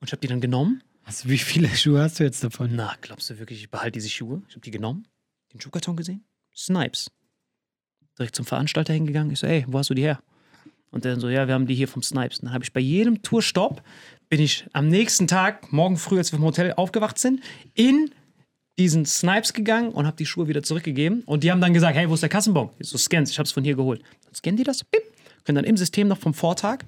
und 0.01 0.07
ich 0.07 0.11
habe 0.11 0.19
die 0.19 0.27
dann 0.27 0.41
genommen. 0.41 0.83
Also, 1.05 1.29
wie 1.29 1.37
viele 1.37 1.69
Schuhe 1.69 2.01
hast 2.01 2.19
du 2.19 2.25
jetzt 2.25 2.43
davon? 2.43 2.71
Na, 2.73 2.93
glaubst 2.99 3.29
du 3.29 3.39
wirklich, 3.39 3.61
ich 3.61 3.69
behalte 3.69 3.93
diese 3.93 4.09
Schuhe? 4.09 4.41
Ich 4.49 4.55
habe 4.55 4.65
die 4.65 4.71
genommen, 4.71 5.05
den 5.53 5.61
Schuhkarton 5.61 5.95
gesehen, 5.95 6.25
Snipes. 6.55 7.11
Direkt 8.17 8.35
zum 8.35 8.45
Veranstalter 8.45 8.93
hingegangen. 8.93 9.31
Ich 9.31 9.39
so, 9.39 9.47
ey, 9.47 9.65
wo 9.67 9.79
hast 9.79 9.89
du 9.89 9.93
die 9.93 10.03
her? 10.03 10.21
Und 10.91 11.05
dann 11.05 11.19
so, 11.19 11.29
ja, 11.29 11.47
wir 11.47 11.55
haben 11.55 11.65
die 11.65 11.73
hier 11.73 11.87
vom 11.87 12.03
Snipes. 12.03 12.39
Und 12.39 12.45
dann 12.45 12.53
habe 12.53 12.63
ich 12.63 12.71
bei 12.71 12.79
jedem 12.79 13.23
Tourstopp, 13.23 13.81
bin 14.29 14.39
ich 14.39 14.67
am 14.73 14.87
nächsten 14.87 15.27
Tag, 15.27 15.71
morgen 15.73 15.97
früh, 15.97 16.19
als 16.19 16.31
wir 16.31 16.37
vom 16.37 16.45
Hotel 16.45 16.73
aufgewacht 16.73 17.17
sind, 17.17 17.41
in 17.73 18.11
diesen 18.77 19.05
Snipes 19.05 19.53
gegangen 19.53 19.89
und 19.89 20.05
habe 20.05 20.17
die 20.17 20.25
Schuhe 20.25 20.47
wieder 20.47 20.63
zurückgegeben. 20.63 21.23
Und 21.25 21.43
die 21.43 21.51
haben 21.51 21.61
dann 21.61 21.73
gesagt, 21.73 21.95
hey, 21.95 22.09
wo 22.09 22.13
ist 22.13 22.21
der 22.21 22.29
Kassenbon? 22.29 22.69
Ich 22.77 22.89
so, 22.89 22.97
scans, 22.97 23.31
ich 23.31 23.39
habe 23.39 23.45
es 23.45 23.51
von 23.51 23.63
hier 23.63 23.75
geholt. 23.75 24.01
Dann 24.25 24.35
scannen 24.35 24.57
die 24.57 24.63
das, 24.63 24.83
bip, 24.83 25.01
können 25.43 25.55
dann 25.55 25.65
im 25.65 25.77
System 25.77 26.07
noch 26.07 26.17
vom 26.17 26.33
Vortag 26.33 26.85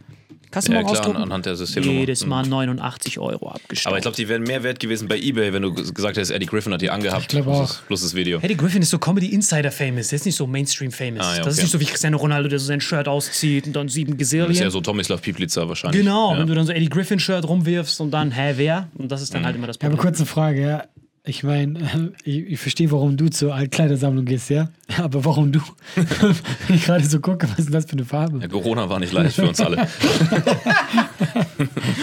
Kassenbon 0.51 0.77
Ja, 0.77 0.81
klar, 0.89 0.99
ausdrucken. 0.99 1.21
anhand 1.21 1.45
der 1.45 1.55
Systemnummer. 1.55 1.99
Jedes 1.99 2.25
Mal 2.25 2.45
89 2.47 3.19
Euro 3.19 3.49
abgestaubt. 3.49 3.87
Aber 3.87 3.97
ich 3.97 4.01
glaube, 4.03 4.15
die 4.17 4.27
wären 4.29 4.43
mehr 4.43 4.63
wert 4.63 4.79
gewesen 4.79 5.07
bei 5.07 5.17
eBay, 5.17 5.51
wenn 5.53 5.61
du 5.63 5.73
gesagt 5.73 6.17
hättest, 6.17 6.31
Eddie 6.31 6.45
Griffin 6.45 6.73
hat 6.73 6.81
die 6.81 6.89
angehabt. 6.89 7.21
Ich 7.23 7.27
glaub 7.27 7.43
plus 7.45 7.71
auch. 7.71 7.87
Plus 7.87 8.01
das 8.03 8.13
Video. 8.15 8.39
Eddie 8.41 8.55
Griffin 8.57 8.81
ist 8.81 8.89
so 8.89 8.99
Comedy 8.99 9.27
Insider 9.27 9.71
famous, 9.71 10.07
der 10.09 10.17
ist 10.17 10.25
nicht 10.25 10.35
so 10.35 10.47
Mainstream 10.47 10.91
famous. 10.91 11.25
Ah, 11.25 11.37
ja, 11.37 11.43
Das 11.43 11.53
ist 11.53 11.59
okay. 11.59 11.63
nicht 11.63 11.71
so 11.71 11.79
wie 11.79 11.85
Cristiano 11.85 12.17
Ronaldo, 12.17 12.49
der 12.49 12.59
so 12.59 12.65
sein 12.65 12.81
Shirt 12.81 13.07
auszieht 13.07 13.67
und 13.67 13.73
dann 13.75 13.89
sieben 13.89 14.17
Das 14.17 14.31
ist 14.33 14.59
ja 14.59 14.69
so 14.69 14.81
Tomislav 14.81 15.21
Piplica 15.21 15.67
wahrscheinlich. 15.67 16.01
genau, 16.01 16.33
Ja. 16.33 16.39
wenn 16.39 16.47
du 16.47 16.55
dann 16.55 16.65
so 16.65 16.71
Eddie 16.71 16.89
Griffin 16.89 17.19
Shirt 17.19 17.47
rumwirfst 17.47 17.99
und 18.01 18.11
dann, 18.11 18.31
hä, 18.31 18.53
wer? 18.57 18.89
Und 18.97 19.11
das 19.11 19.21
ist 19.21 19.33
dann 19.33 19.45
halt 19.45 19.55
immer 19.55 19.67
das 19.67 19.77
Ich 19.77 19.83
habe 19.83 19.95
Problem. 19.95 20.15
eine 20.15 20.25
Frage, 20.25 20.61
ja. 20.61 20.83
Ich 21.27 21.43
meine, 21.43 22.13
ich, 22.23 22.37
ich 22.51 22.59
verstehe, 22.59 22.91
warum 22.91 23.17
du 23.17 23.29
zur 23.29 23.53
Altkleidersammlung 23.53 24.25
gehst, 24.25 24.49
ja. 24.49 24.69
Aber 24.97 25.25
warum 25.25 25.51
du? 25.51 25.59
Wenn 25.95 26.35
ich 26.75 26.85
gerade 26.85 27.03
so 27.05 27.19
gucke, 27.19 27.49
was 27.49 27.59
ist 27.59 27.65
denn 27.65 27.73
das 27.73 27.85
für 27.85 27.93
eine 27.93 28.05
Farbe? 28.05 28.39
Ja, 28.39 28.47
Corona 28.47 28.87
war 28.89 28.99
nicht 28.99 29.11
leicht 29.11 29.35
für 29.35 29.47
uns 29.47 29.59
alle. 29.59 29.87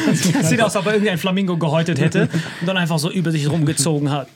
Das 0.07 0.49
sieht 0.49 0.61
aus, 0.61 0.75
als 0.75 0.77
ob 0.77 0.87
er 0.87 0.95
irgendein 0.95 1.19
Flamingo 1.19 1.57
gehäutet 1.57 2.01
hätte 2.01 2.29
und 2.61 2.67
dann 2.67 2.77
einfach 2.77 2.99
so 2.99 3.11
über 3.11 3.31
sich 3.31 3.49
rumgezogen 3.49 4.11
hat. 4.11 4.29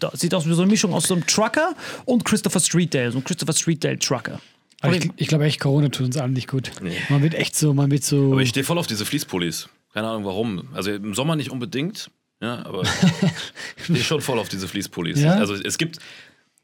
Das 0.00 0.20
sieht 0.20 0.34
aus 0.34 0.48
wie 0.48 0.54
so 0.54 0.62
eine 0.62 0.70
Mischung 0.70 0.92
aus 0.92 1.06
so 1.06 1.14
einem 1.14 1.26
Trucker 1.26 1.74
und 2.04 2.24
Christopher 2.24 2.60
Streetdale, 2.60 3.12
so 3.12 3.18
ein 3.18 3.24
Christopher 3.24 3.52
Streetdale 3.52 3.98
Trucker. 3.98 4.40
Aber 4.80 4.96
ich, 4.96 5.10
ich 5.16 5.28
glaube 5.28 5.44
echt, 5.44 5.60
Corona 5.60 5.88
tut 5.90 6.06
uns 6.06 6.16
allen 6.16 6.32
nicht 6.32 6.48
gut. 6.48 6.72
Man 7.08 7.22
wird 7.22 7.34
echt 7.34 7.54
so, 7.54 7.72
man 7.72 7.90
wird 7.92 8.02
so. 8.02 8.32
Aber 8.32 8.42
ich 8.42 8.48
stehe 8.48 8.64
voll 8.64 8.78
auf 8.78 8.88
diese 8.88 9.04
Fließpullis. 9.04 9.68
Keine 9.94 10.08
Ahnung 10.08 10.24
warum. 10.24 10.68
Also 10.72 10.90
im 10.90 11.14
Sommer 11.14 11.36
nicht 11.36 11.50
unbedingt, 11.50 12.10
ja, 12.42 12.66
aber 12.66 12.82
ich 13.76 13.84
stehe 13.84 14.02
schon 14.04 14.20
voll 14.20 14.38
auf 14.38 14.48
diese 14.50 14.68
Fließpullis. 14.68 15.20
Ja? 15.20 15.34
Also 15.36 15.54
es 15.54 15.78
gibt, 15.78 15.98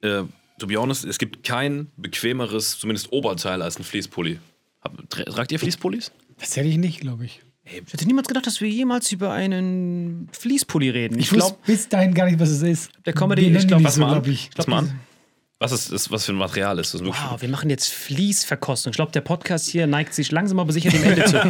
äh, 0.03 0.25
to 0.59 0.67
be 0.67 0.77
honest, 0.77 1.05
es 1.05 1.19
gibt 1.19 1.45
kein 1.45 1.91
bequemeres, 1.97 2.79
zumindest 2.79 3.13
Oberteil 3.13 3.63
als 3.63 3.79
ein 3.79 3.85
Fließpulli. 3.85 4.39
Tragt 5.09 5.53
ihr 5.53 5.59
Fließpullis? 5.59 6.13
das 6.39 6.57
hätte 6.57 6.69
ich 6.69 6.77
nicht, 6.77 7.01
glaube 7.01 7.25
ich. 7.25 7.41
Ich 7.65 7.93
hätte 7.93 8.07
niemals 8.07 8.29
gedacht, 8.29 8.47
dass 8.47 8.61
wir 8.63 8.69
jemals 8.69 9.13
über 9.13 9.33
einen 9.33 10.29
Fließpulli 10.33 10.89
reden. 10.89 11.19
Ich, 11.19 11.27
Ich 11.27 11.31
glaube, 11.33 11.57
bis 11.67 11.87
dahin 11.89 12.15
gar 12.15 12.25
nicht, 12.27 12.39
was 12.39 12.49
es 12.49 12.63
ist. 12.63 12.91
Der 13.05 13.13
Comedy- 13.13 13.43
ich 13.51 13.59
die 13.61 13.67
glaub, 13.67 13.79
nicht 13.81 13.85
pass 13.87 13.97
so, 13.97 14.01
mal 14.01 14.07
an. 14.09 14.23
glaub 14.23 14.27
ich. 14.27 14.51
Lass 14.57 14.67
mal 14.67 14.79
an. 14.79 15.01
Was 15.61 15.73
ist, 15.73 15.91
ist 15.91 16.13
was 16.13 16.25
für 16.25 16.31
ein 16.31 16.37
Material 16.37 16.79
ist 16.79 16.95
das? 16.95 17.03
Wirklich- 17.03 17.21
Wow, 17.33 17.43
wir 17.43 17.49
machen 17.49 17.69
jetzt 17.69 17.89
Fließverkostung. 17.93 18.93
Ich 18.93 18.97
glaube, 18.97 19.11
der 19.11 19.23
Podcast 19.23 19.69
hier 19.69 19.89
neigt 19.89 20.15
sich 20.15 20.31
langsam 20.31 20.61
aber 20.61 20.71
sicher 20.73 20.89
dem 20.91 21.03
Ende 21.03 21.25
zu. 21.25 21.35
Ihr 21.37 21.43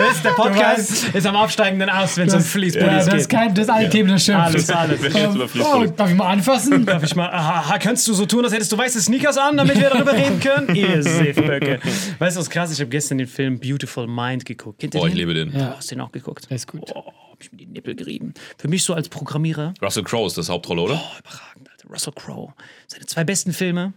wisst, 0.00 0.24
der 0.24 0.30
Podcast 0.30 1.08
ist 1.14 1.26
am 1.26 1.36
absteigenden 1.36 1.90
Ast, 1.90 2.16
wenn 2.16 2.28
es 2.28 2.32
um 2.32 2.40
Das, 2.40 2.48
Fließpullis 2.48 2.90
ja, 2.90 2.96
das 3.00 3.06
geht. 3.10 3.20
ist 3.20 3.28
kein, 3.28 3.54
das 3.54 3.64
ist 3.66 3.70
alle 3.70 3.90
Themen 3.90 4.08
erschöpft. 4.08 4.40
Alles, 4.40 4.70
alles. 4.70 5.02
Jetzt 5.02 5.34
über 5.34 5.46
Oh, 5.74 5.84
darf 5.84 6.08
ich 6.10 6.16
mal 6.16 6.28
anfassen? 6.30 6.86
Darf 6.86 7.02
ich 7.02 7.14
mal, 7.16 7.28
aha, 7.28 7.78
kannst 7.78 8.08
du 8.08 8.14
so 8.14 8.24
tun, 8.24 8.42
als 8.42 8.54
hättest 8.54 8.72
du 8.72 8.78
weiße 8.78 8.98
Sneakers 9.02 9.36
an, 9.36 9.58
damit 9.58 9.78
wir 9.78 9.90
darüber 9.90 10.14
reden 10.14 10.40
können? 10.40 10.74
Ihr 10.74 11.02
Seefböcke. 11.02 11.80
Weißt 12.18 12.36
du, 12.36 12.40
was 12.40 12.48
krass? 12.48 12.72
Ich 12.72 12.80
habe 12.80 12.88
gestern 12.88 13.18
den 13.18 13.26
Film 13.28 13.60
Beautiful 13.60 14.06
Mind 14.06 14.46
geguckt. 14.46 14.78
Kennt 14.80 14.94
ihr 14.94 15.00
Boah, 15.00 15.06
ich 15.08 15.12
den? 15.12 15.18
liebe 15.18 15.34
den. 15.34 15.52
Ja. 15.54 15.74
Hast 15.76 15.90
du 15.90 15.96
den 15.96 16.00
auch 16.00 16.12
geguckt? 16.12 16.48
Der 16.48 16.56
ist 16.56 16.66
gut. 16.66 16.90
Oh, 16.94 17.04
hab 17.42 17.46
ich 17.46 17.52
mir 17.52 17.58
die 17.58 17.66
Nippel 17.66 17.94
gerieben. 17.94 18.34
Für 18.56 18.68
mich 18.68 18.84
so 18.84 18.94
als 18.94 19.08
Programmierer, 19.08 19.74
Russell 19.82 20.04
Crowe 20.04 20.26
ist 20.26 20.38
das 20.38 20.48
Hauptrolle, 20.48 20.82
oder? 20.82 20.94
oh, 20.94 21.18
überragend, 21.18 21.70
Alter. 21.70 21.88
Russell 21.88 22.12
Crowe. 22.14 22.52
Seine 22.86 23.06
zwei 23.06 23.24
besten 23.24 23.52
Filme, 23.52 23.92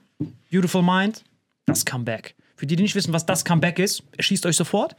Beautiful 0.51 0.81
Mind, 0.81 1.23
das 1.65 1.85
Comeback. 1.85 2.35
Für 2.55 2.65
die, 2.65 2.75
die 2.75 2.83
nicht 2.83 2.95
wissen, 2.95 3.13
was 3.13 3.25
das 3.25 3.45
Comeback 3.45 3.79
ist, 3.79 4.03
erschießt 4.17 4.45
euch 4.45 4.55
sofort, 4.55 4.95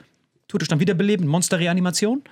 tut 0.47 0.62
euch 0.62 0.69
dann 0.69 0.81
wiederbeleben, 0.81 1.26
Monster-Reanimation 1.26 2.23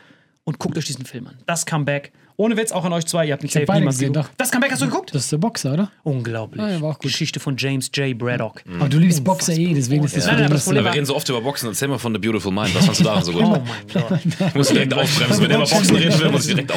und 0.44 0.58
guckt 0.58 0.78
euch 0.78 0.84
diesen 0.84 1.04
Film 1.04 1.26
an. 1.26 1.38
Das 1.46 1.66
Comeback. 1.66 2.12
Ohne 2.36 2.56
Witz, 2.56 2.72
auch 2.72 2.84
an 2.84 2.92
euch 2.92 3.06
zwei, 3.06 3.26
ihr 3.26 3.32
habt 3.32 3.42
den 3.44 3.50
Safe 3.50 3.64
niemals 3.72 3.96
gesehen, 3.96 4.12
geguckt. 4.12 4.30
doch. 4.32 4.36
Das 4.36 4.50
Comeback 4.50 4.72
hast 4.72 4.82
du 4.82 4.86
geguckt? 4.86 5.14
Das 5.14 5.22
ist 5.24 5.32
der 5.32 5.38
Boxer, 5.38 5.74
oder? 5.74 5.92
Unglaublich. 6.02 6.60
Ah, 6.60 6.70
ja, 6.70 6.80
war 6.80 6.90
auch 6.90 6.94
gut. 6.98 7.02
Geschichte 7.02 7.38
von 7.38 7.56
James 7.56 7.90
J. 7.94 8.18
Braddock. 8.18 8.62
Aber 8.80 8.88
du 8.88 8.98
liebst 8.98 9.22
Boxer 9.22 9.52
eh, 9.52 9.72
deswegen 9.72 10.02
ist 10.04 10.16
das 10.16 10.26
Nein, 10.26 10.34
für 10.34 10.40
nein, 10.40 10.44
aber 10.46 10.54
das. 10.54 10.64
Problem 10.64 10.84
wir 10.84 10.94
reden 10.94 11.06
so 11.06 11.14
oft 11.14 11.28
über 11.28 11.40
Boxen. 11.40 11.68
Erzähl 11.68 11.86
mal 11.88 11.98
von 11.98 12.12
The 12.12 12.18
Beautiful 12.18 12.50
Mind. 12.52 12.74
Was 12.74 12.86
fandst 12.86 13.00
du 13.00 13.04
daran 13.04 13.24
so 13.24 13.32
gut? 13.32 13.42
Oh 13.44 13.62
mein 13.66 14.08
Gott. 14.08 14.20
Ich 14.48 14.54
muss 14.54 14.68
direkt 14.68 14.94
ausbremsen. 14.94 15.42
Wenn 15.44 15.50
er 15.52 15.56
über 15.58 15.66
Boxen 15.66 15.96
reden 15.96 16.20
will, 16.20 16.30
muss 16.30 16.48
ich 16.48 16.54
direkt 16.54 16.72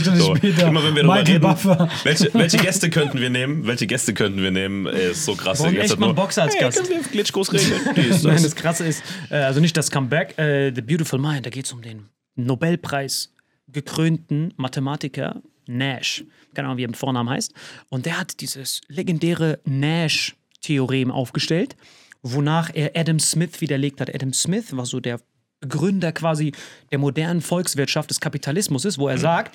Stunde 0.00 0.36
später. 0.36 0.68
Immer 0.68 0.84
wenn 0.84 0.94
wir 0.94 1.02
darüber 1.02 1.28
reden, 1.28 1.40
Buffer. 1.40 1.88
welche, 2.04 2.30
welche 2.34 2.56
Gäste 2.58 2.90
könnten 2.90 3.20
wir 3.20 3.30
nehmen? 3.30 3.66
Welche 3.66 3.86
Gäste 3.86 4.14
könnten 4.14 4.42
wir 4.42 4.50
nehmen? 4.50 4.86
Ey, 4.86 5.10
ist 5.10 5.24
so 5.24 5.34
krass. 5.34 5.60
Warum 5.60 5.76
echt 5.76 5.98
mal 5.98 6.06
einen 6.06 6.14
Boxer 6.14 6.42
als 6.44 6.54
Hey, 6.54 6.60
Gast? 6.62 6.78
können 6.78 6.90
wir? 6.90 7.12
Die 7.12 7.18
ist 8.08 8.24
Nein, 8.24 8.34
das. 8.34 8.42
das 8.42 8.54
Krasse 8.56 8.86
ist, 8.86 9.02
äh, 9.30 9.36
also 9.36 9.60
nicht 9.60 9.76
das 9.76 9.90
Comeback, 9.90 10.38
äh, 10.38 10.72
The 10.74 10.82
Beautiful 10.82 11.18
Mind, 11.18 11.46
da 11.46 11.50
geht 11.50 11.66
es 11.66 11.72
um 11.72 11.82
den 11.82 12.06
Nobelpreis 12.36 13.33
gekrönten 13.74 14.54
Mathematiker 14.56 15.42
Nash. 15.66 16.24
Keine 16.54 16.68
Ahnung, 16.68 16.78
wie 16.78 16.84
er 16.84 16.88
mit 16.88 16.96
Vornamen 16.96 17.28
heißt. 17.28 17.52
Und 17.90 18.06
der 18.06 18.18
hat 18.18 18.40
dieses 18.40 18.80
legendäre 18.88 19.60
Nash-Theorem 19.64 21.10
aufgestellt, 21.10 21.76
wonach 22.22 22.70
er 22.72 22.92
Adam 22.94 23.18
Smith 23.18 23.60
widerlegt 23.60 24.00
hat. 24.00 24.14
Adam 24.14 24.32
Smith 24.32 24.74
war 24.76 24.86
so 24.86 25.00
der 25.00 25.20
Begründer 25.60 26.12
quasi 26.12 26.52
der 26.90 26.98
modernen 26.98 27.40
Volkswirtschaft 27.40 28.10
des 28.10 28.20
Kapitalismus 28.20 28.84
ist, 28.84 28.98
wo 28.98 29.08
er 29.08 29.18
sagt, 29.18 29.54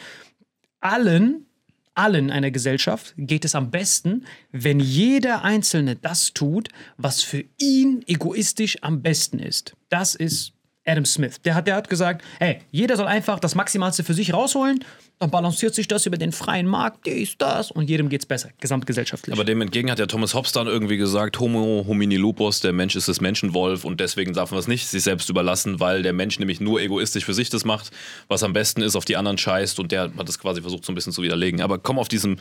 allen, 0.80 1.46
allen 1.94 2.32
einer 2.32 2.50
Gesellschaft 2.50 3.14
geht 3.18 3.46
es 3.46 3.54
am 3.54 3.70
besten, 3.70 4.26
wenn 4.52 4.80
jeder 4.80 5.44
Einzelne 5.44 5.96
das 5.96 6.34
tut, 6.34 6.70
was 6.98 7.22
für 7.22 7.44
ihn 7.60 8.04
egoistisch 8.08 8.82
am 8.82 9.02
besten 9.02 9.38
ist. 9.40 9.74
Das 9.90 10.16
ist 10.16 10.54
Adam 10.90 11.06
Smith. 11.06 11.42
Der 11.44 11.56
hat, 11.56 11.68
der 11.68 11.76
hat 11.76 11.90
gesagt, 11.90 12.24
hey, 12.40 12.60
jeder 12.72 12.98
soll 12.98 13.08
einfach 13.08 13.40
das 13.40 13.56
Maximalste 13.56 14.04
für 14.04 14.14
sich 14.14 14.34
rausholen, 14.34 14.84
dann 15.20 15.32
balanciert 15.32 15.76
sich 15.76 15.88
das 15.88 16.06
über 16.06 16.18
den 16.18 16.32
freien 16.32 16.66
Markt, 16.66 17.06
dies, 17.06 17.38
das 17.38 17.72
und 17.72 17.90
jedem 17.90 18.08
geht's 18.08 18.26
besser, 18.26 18.50
gesamtgesellschaftlich. 18.60 19.34
Aber 19.34 19.44
dem 19.44 19.62
entgegen 19.62 19.92
hat 19.92 20.00
ja 20.00 20.06
Thomas 20.06 20.34
Hobbes 20.34 20.54
dann 20.54 20.68
irgendwie 20.68 20.96
gesagt, 20.98 21.40
Homo 21.40 21.86
homini 21.88 22.16
lupus, 22.16 22.62
der 22.62 22.72
Mensch 22.72 22.96
ist 22.96 23.10
das 23.10 23.20
Menschenwolf 23.20 23.84
und 23.84 24.00
deswegen 24.00 24.34
darf 24.34 24.52
man 24.52 24.60
es 24.60 24.68
nicht 24.68 24.88
sich 24.88 25.04
selbst 25.04 25.30
überlassen, 25.30 25.80
weil 25.82 26.04
der 26.04 26.14
Mensch 26.14 26.40
nämlich 26.40 26.62
nur 26.62 26.80
egoistisch 26.80 27.26
für 27.26 27.34
sich 27.34 27.50
das 27.50 27.66
macht, 27.66 27.92
was 28.30 28.44
am 28.44 28.54
besten 28.54 28.82
ist, 28.82 28.96
auf 28.96 29.06
die 29.06 29.18
anderen 29.18 29.38
scheißt 29.38 29.80
und 29.80 29.92
der 29.92 30.04
hat 30.04 30.28
das 30.28 30.40
quasi 30.40 30.62
versucht 30.62 30.86
so 30.86 30.92
ein 30.94 30.96
bisschen 30.96 31.14
zu 31.14 31.22
widerlegen. 31.22 31.62
Aber 31.62 31.80
komm 31.80 32.00
auf 32.00 32.08
diesen, 32.08 32.40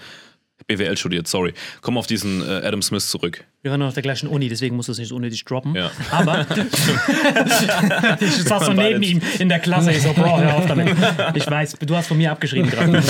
BWL 0.67 0.97
studiert, 0.97 1.29
sorry, 1.29 1.55
komm 1.81 1.97
auf 1.99 2.07
diesen 2.07 2.43
äh, 2.43 2.67
Adam 2.67 2.83
Smith 2.83 3.09
zurück. 3.11 3.45
Wir 3.61 3.73
waren 3.73 3.81
noch 3.81 3.89
auf 3.89 3.95
der 3.95 4.05
gleichen 4.05 4.29
Uni, 4.29 4.49
deswegen 4.49 4.77
muss 4.77 4.87
das 4.87 4.99
nicht 4.99 5.09
so 5.09 5.17
unnötig 5.17 5.45
droppen. 5.45 5.75
Ja. 5.75 5.91
Aber 6.13 6.47
ich 8.21 8.45
saß 8.45 8.67
so 8.67 8.73
neben 8.73 9.03
ihm 9.03 9.21
in 9.41 9.49
der 9.49 9.59
Klasse. 9.59 9.91
Ich 9.91 10.01
so, 10.01 10.13
Bro, 10.13 10.39
hör 10.41 10.59
auf 10.59 10.67
damit. 10.67 10.95
Ich 11.35 11.45
weiß, 11.45 11.75
du 11.81 11.97
hast 11.97 12.07
von 12.07 12.19
mir 12.19 12.31
abgeschrieben 12.31 12.71
gerade. 12.71 12.93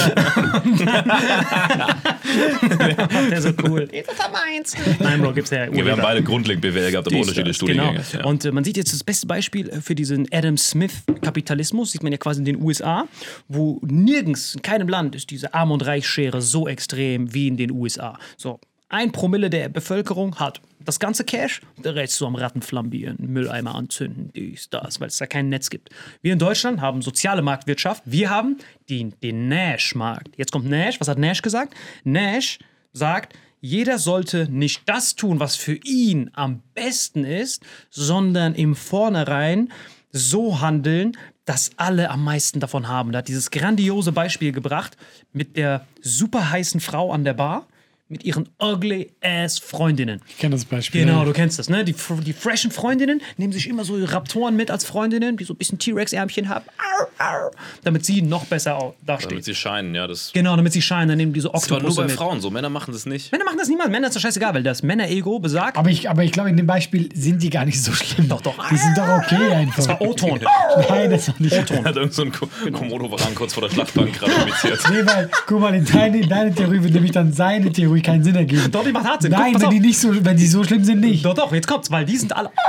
der 3.30 3.42
so 3.42 3.52
cool. 3.62 3.88
Das 3.88 4.00
ist 4.00 4.32
meins. 4.32 4.74
Nein, 4.98 5.20
Bro, 5.20 5.34
gibt's 5.34 5.50
ja. 5.50 5.66
Ja, 5.66 5.72
wir 5.84 5.92
haben 5.92 6.00
beide 6.00 6.22
grundlegend 6.22 6.62
BWL 6.62 6.92
gehabt, 6.92 7.08
aber 7.08 7.18
unterschiedliche 7.18 7.52
Studiengänge. 7.52 8.02
Genau. 8.10 8.22
Ja. 8.22 8.24
Und 8.24 8.46
äh, 8.46 8.50
man 8.50 8.64
sieht 8.64 8.78
jetzt 8.78 8.94
das 8.94 9.04
beste 9.04 9.26
Beispiel 9.26 9.68
äh, 9.68 9.82
für 9.82 9.94
diesen 9.94 10.28
Adam 10.32 10.56
Smith-Kapitalismus, 10.56 11.92
sieht 11.92 12.02
man 12.02 12.12
ja 12.12 12.16
quasi 12.16 12.40
in 12.40 12.46
den 12.46 12.62
USA, 12.62 13.06
wo 13.48 13.82
nirgends, 13.84 14.54
in 14.54 14.62
keinem 14.62 14.88
Land 14.88 15.14
ist 15.14 15.30
diese 15.30 15.52
Arm- 15.52 15.72
und 15.72 15.84
Reichsschere 15.84 16.40
so 16.40 16.66
extrem 16.66 17.34
wie 17.34 17.48
in 17.48 17.58
den 17.58 17.70
USA. 17.70 18.18
So, 18.38 18.60
ein 18.88 19.12
Promille 19.12 19.50
der 19.50 19.68
Bevölkerung 19.68 20.37
hat 20.37 20.61
das 20.80 20.99
ganze 20.99 21.25
Cash, 21.25 21.61
der 21.76 21.95
Rest 21.95 22.14
so 22.14 22.26
am 22.26 22.35
Ratten 22.35 22.62
flambieren, 22.62 23.16
Mülleimer 23.21 23.75
anzünden, 23.75 24.30
dies, 24.35 24.71
das, 24.71 25.00
weil 25.00 25.09
es 25.09 25.18
da 25.18 25.26
kein 25.26 25.50
Netz 25.50 25.68
gibt. 25.68 25.90
Wir 26.23 26.33
in 26.33 26.38
Deutschland 26.38 26.80
haben 26.80 27.02
soziale 27.02 27.42
Marktwirtschaft, 27.42 28.02
wir 28.07 28.30
haben 28.30 28.57
den, 28.88 29.14
den 29.23 29.49
Nash-Markt. 29.49 30.37
Jetzt 30.38 30.52
kommt 30.52 30.66
Nash, 30.66 30.99
was 31.00 31.09
hat 31.09 31.18
Nash 31.18 31.42
gesagt? 31.42 31.75
Nash 32.04 32.59
sagt, 32.95 33.35
jeder 33.61 33.99
sollte 33.99 34.49
nicht 34.50 34.83
das 34.87 35.14
tun, 35.16 35.40
was 35.40 35.57
für 35.57 35.75
ihn 35.75 36.30
am 36.33 36.62
besten 36.75 37.25
ist, 37.25 37.62
sondern 37.90 38.54
im 38.54 38.75
Vornherein 38.75 39.71
so 40.11 40.61
handeln, 40.61 41.16
dass 41.45 41.73
alle 41.76 42.11
am 42.11 42.25
meisten 42.25 42.61
davon 42.61 42.88
haben. 42.88 43.12
Da 43.12 43.18
hat 43.18 43.28
dieses 43.28 43.50
grandiose 43.50 44.12
Beispiel 44.12 44.52
gebracht 44.52 44.97
mit 45.33 45.57
der 45.57 45.87
super 46.00 46.50
heißen 46.50 46.80
Frau 46.80 47.12
an 47.12 47.25
der 47.25 47.35
Bar, 47.35 47.66
mit 48.08 48.24
ihren 48.24 48.48
ugly 48.60 49.12
ass 49.22 49.58
Freundinnen. 49.58 50.20
Ich 50.28 50.38
kenne 50.38 50.54
das 50.54 50.64
Beispiel. 50.64 51.04
Genau, 51.04 51.24
du 51.24 51.32
kennst 51.32 51.58
das, 51.58 51.68
ne? 51.68 51.84
Die, 51.84 51.94
die 52.24 52.32
freshen 52.32 52.70
Freundinnen 52.70 53.20
nehmen 53.36 53.52
sich 53.52 53.68
immer 53.68 53.84
so 53.84 54.02
Raptoren 54.02 54.56
mit 54.56 54.70
als 54.70 54.84
Freundinnen, 54.84 55.36
die 55.36 55.44
so 55.44 55.54
ein 55.54 55.56
bisschen 55.56 55.78
T-Rex-Ärmchen 55.78 56.48
haben, 56.48 56.64
arr, 56.78 56.88
damit 57.84 58.04
sie 58.04 58.22
noch 58.22 58.44
besser 58.46 58.76
au- 58.76 58.94
Damit 59.04 59.24
dastehen. 59.24 59.42
sie 59.42 59.54
scheinen, 59.54 59.94
ja. 59.94 60.06
Das 60.06 60.32
Genau, 60.32 60.56
damit 60.56 60.72
sie 60.72 60.82
scheinen, 60.82 61.08
dann 61.08 61.18
nehmen 61.18 61.32
die 61.32 61.40
so 61.40 61.52
ist 61.52 61.70
aber 61.70 61.82
nur 61.82 61.94
bei 61.94 62.02
mit. 62.04 62.12
Frauen 62.12 62.40
so. 62.40 62.50
Männer 62.50 62.68
machen 62.68 62.92
das 62.92 63.06
nicht. 63.06 63.32
Männer 63.32 63.44
machen 63.44 63.58
das 63.58 63.68
niemals. 63.68 63.90
Männer 63.90 64.08
ist 64.08 64.16
doch 64.16 64.20
scheißegal, 64.20 64.54
weil 64.54 64.62
das 64.62 64.82
Männer-Ego 64.82 65.38
besagt. 65.38 65.76
Aber 65.76 65.90
ich, 65.90 66.08
aber 66.08 66.24
ich 66.24 66.32
glaube, 66.32 66.50
in 66.50 66.56
dem 66.56 66.66
Beispiel 66.66 67.08
sind 67.14 67.42
die 67.42 67.50
gar 67.50 67.64
nicht 67.64 67.82
so 67.82 67.92
schlimm. 67.92 68.28
Doch, 68.28 68.40
doch. 68.40 68.54
Die 68.68 68.76
sind 68.76 68.96
doch 68.96 69.08
okay 69.08 69.52
einfach. 69.52 69.76
das 69.76 69.88
war 69.88 70.00
O-Ton. 70.00 70.40
Nein, 70.88 71.10
das 71.10 71.20
ist 71.20 71.28
doch 71.34 71.38
nicht. 71.40 71.56
Hat 71.84 71.96
irgend 71.96 72.14
so 72.14 72.22
ein 72.22 72.32
Ko 72.32 72.48
Komodo-Varan 72.72 73.34
kurz 73.34 73.54
vor 73.54 73.62
der 73.62 73.70
Schlachtbank 73.74 74.12
gerade. 74.18 74.32
Nee, 74.90 75.04
weil, 75.06 75.30
guck 75.46 75.60
mal, 75.60 75.74
in 75.74 75.84
deine, 75.84 76.18
in 76.20 76.28
deine 76.28 76.54
Theorie 76.54 76.82
wird 76.82 76.94
nämlich 76.94 77.12
dann 77.12 77.32
seine 77.32 77.70
Theorie 77.72 78.02
keinen 78.02 78.22
Sinn 78.24 78.36
ergeben. 78.36 78.70
Doch, 78.70 78.84
die 78.84 78.92
macht 78.92 79.06
hart 79.06 79.22
Sinn. 79.22 79.32
Nein, 79.32 79.52
Guck, 79.52 79.62
wenn 79.62 79.68
auf. 79.68 79.74
die 79.74 79.80
nicht 79.80 79.98
so, 79.98 80.24
wenn 80.24 80.36
die 80.36 80.46
so 80.46 80.62
schlimm 80.64 80.84
sind, 80.84 81.00
nicht. 81.00 81.24
Doch, 81.24 81.34
doch, 81.34 81.52
jetzt 81.52 81.66
kommt's, 81.66 81.90
weil 81.90 82.04
die 82.04 82.16
sind 82.16 82.34
alle. 82.36 82.50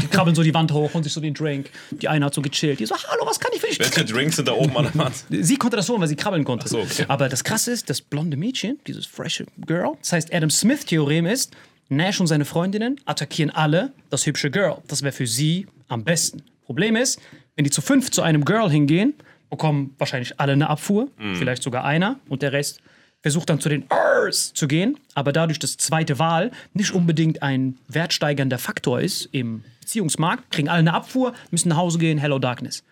Die 0.00 0.06
krabbeln 0.06 0.34
so 0.36 0.42
die 0.44 0.54
Wand 0.54 0.70
hoch 0.72 0.94
und 0.94 1.02
sich 1.02 1.12
so 1.12 1.20
den 1.20 1.34
Drink. 1.34 1.70
Die 1.90 2.08
eine 2.08 2.26
hat 2.26 2.34
so 2.34 2.40
gechillt. 2.40 2.78
Die 2.78 2.86
so, 2.86 2.94
hallo, 2.94 3.26
was 3.26 3.40
kann 3.40 3.50
ich 3.54 3.55
für 3.58 3.66
dich 3.66 3.78
Welche 3.78 4.04
Drinks 4.04 4.36
sind 4.36 4.48
da 4.48 4.52
oben 4.52 4.76
an 4.76 4.84
der 4.84 4.94
Wand? 4.96 5.14
Sie 5.30 5.56
konnte 5.56 5.76
das 5.76 5.86
so, 5.86 5.98
weil 6.00 6.08
sie 6.08 6.16
krabbeln 6.16 6.44
konnte. 6.44 6.68
so, 6.68 6.80
okay. 6.80 7.04
Aber 7.08 7.28
das 7.28 7.44
Krasse 7.44 7.72
ist, 7.72 7.90
das 7.90 8.00
blonde 8.00 8.36
Mädchen, 8.36 8.78
dieses 8.86 9.06
fresh 9.06 9.44
Girl, 9.66 9.92
das 10.00 10.12
heißt, 10.12 10.34
Adam 10.34 10.50
Smith-Theorem 10.50 11.26
ist, 11.26 11.54
Nash 11.88 12.20
und 12.20 12.26
seine 12.26 12.44
Freundinnen 12.44 13.00
attackieren 13.04 13.50
alle 13.50 13.92
das 14.10 14.26
hübsche 14.26 14.50
Girl. 14.50 14.78
Das 14.88 15.02
wäre 15.02 15.12
für 15.12 15.26
sie 15.26 15.66
am 15.88 16.02
besten. 16.04 16.42
Problem 16.64 16.96
ist, 16.96 17.20
wenn 17.54 17.64
die 17.64 17.70
zu 17.70 17.80
fünf 17.80 18.10
zu 18.10 18.22
einem 18.22 18.44
Girl 18.44 18.68
hingehen, 18.70 19.14
bekommen 19.50 19.94
wahrscheinlich 19.98 20.40
alle 20.40 20.52
eine 20.52 20.68
Abfuhr, 20.68 21.08
vielleicht 21.34 21.62
sogar 21.62 21.84
einer, 21.84 22.18
und 22.28 22.42
der 22.42 22.52
Rest 22.52 22.80
versucht 23.22 23.48
dann 23.48 23.60
zu 23.60 23.68
den 23.68 23.84
Ers 23.88 24.52
zu 24.52 24.66
gehen, 24.68 24.98
aber 25.14 25.32
dadurch, 25.32 25.58
dass 25.58 25.76
zweite 25.76 26.18
Wahl 26.18 26.50
nicht 26.74 26.92
unbedingt 26.92 27.42
ein 27.42 27.78
wertsteigernder 27.88 28.58
Faktor 28.58 29.00
ist 29.00 29.28
im 29.32 29.62
Beziehungsmarkt, 29.80 30.50
kriegen 30.50 30.68
alle 30.68 30.80
eine 30.80 30.94
Abfuhr, 30.94 31.32
müssen 31.50 31.68
nach 31.68 31.76
Hause 31.76 31.98
gehen, 31.98 32.18
Hello 32.18 32.38
Darkness. 32.38 32.82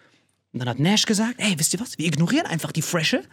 Und 0.54 0.60
dann 0.60 0.68
hat 0.68 0.78
Nash 0.78 1.04
gesagt, 1.04 1.34
ey, 1.38 1.58
wisst 1.58 1.74
ihr 1.74 1.80
was, 1.80 1.98
wir 1.98 2.06
ignorieren 2.06 2.46
einfach 2.46 2.70
die 2.70 2.80
Fresche 2.80 3.24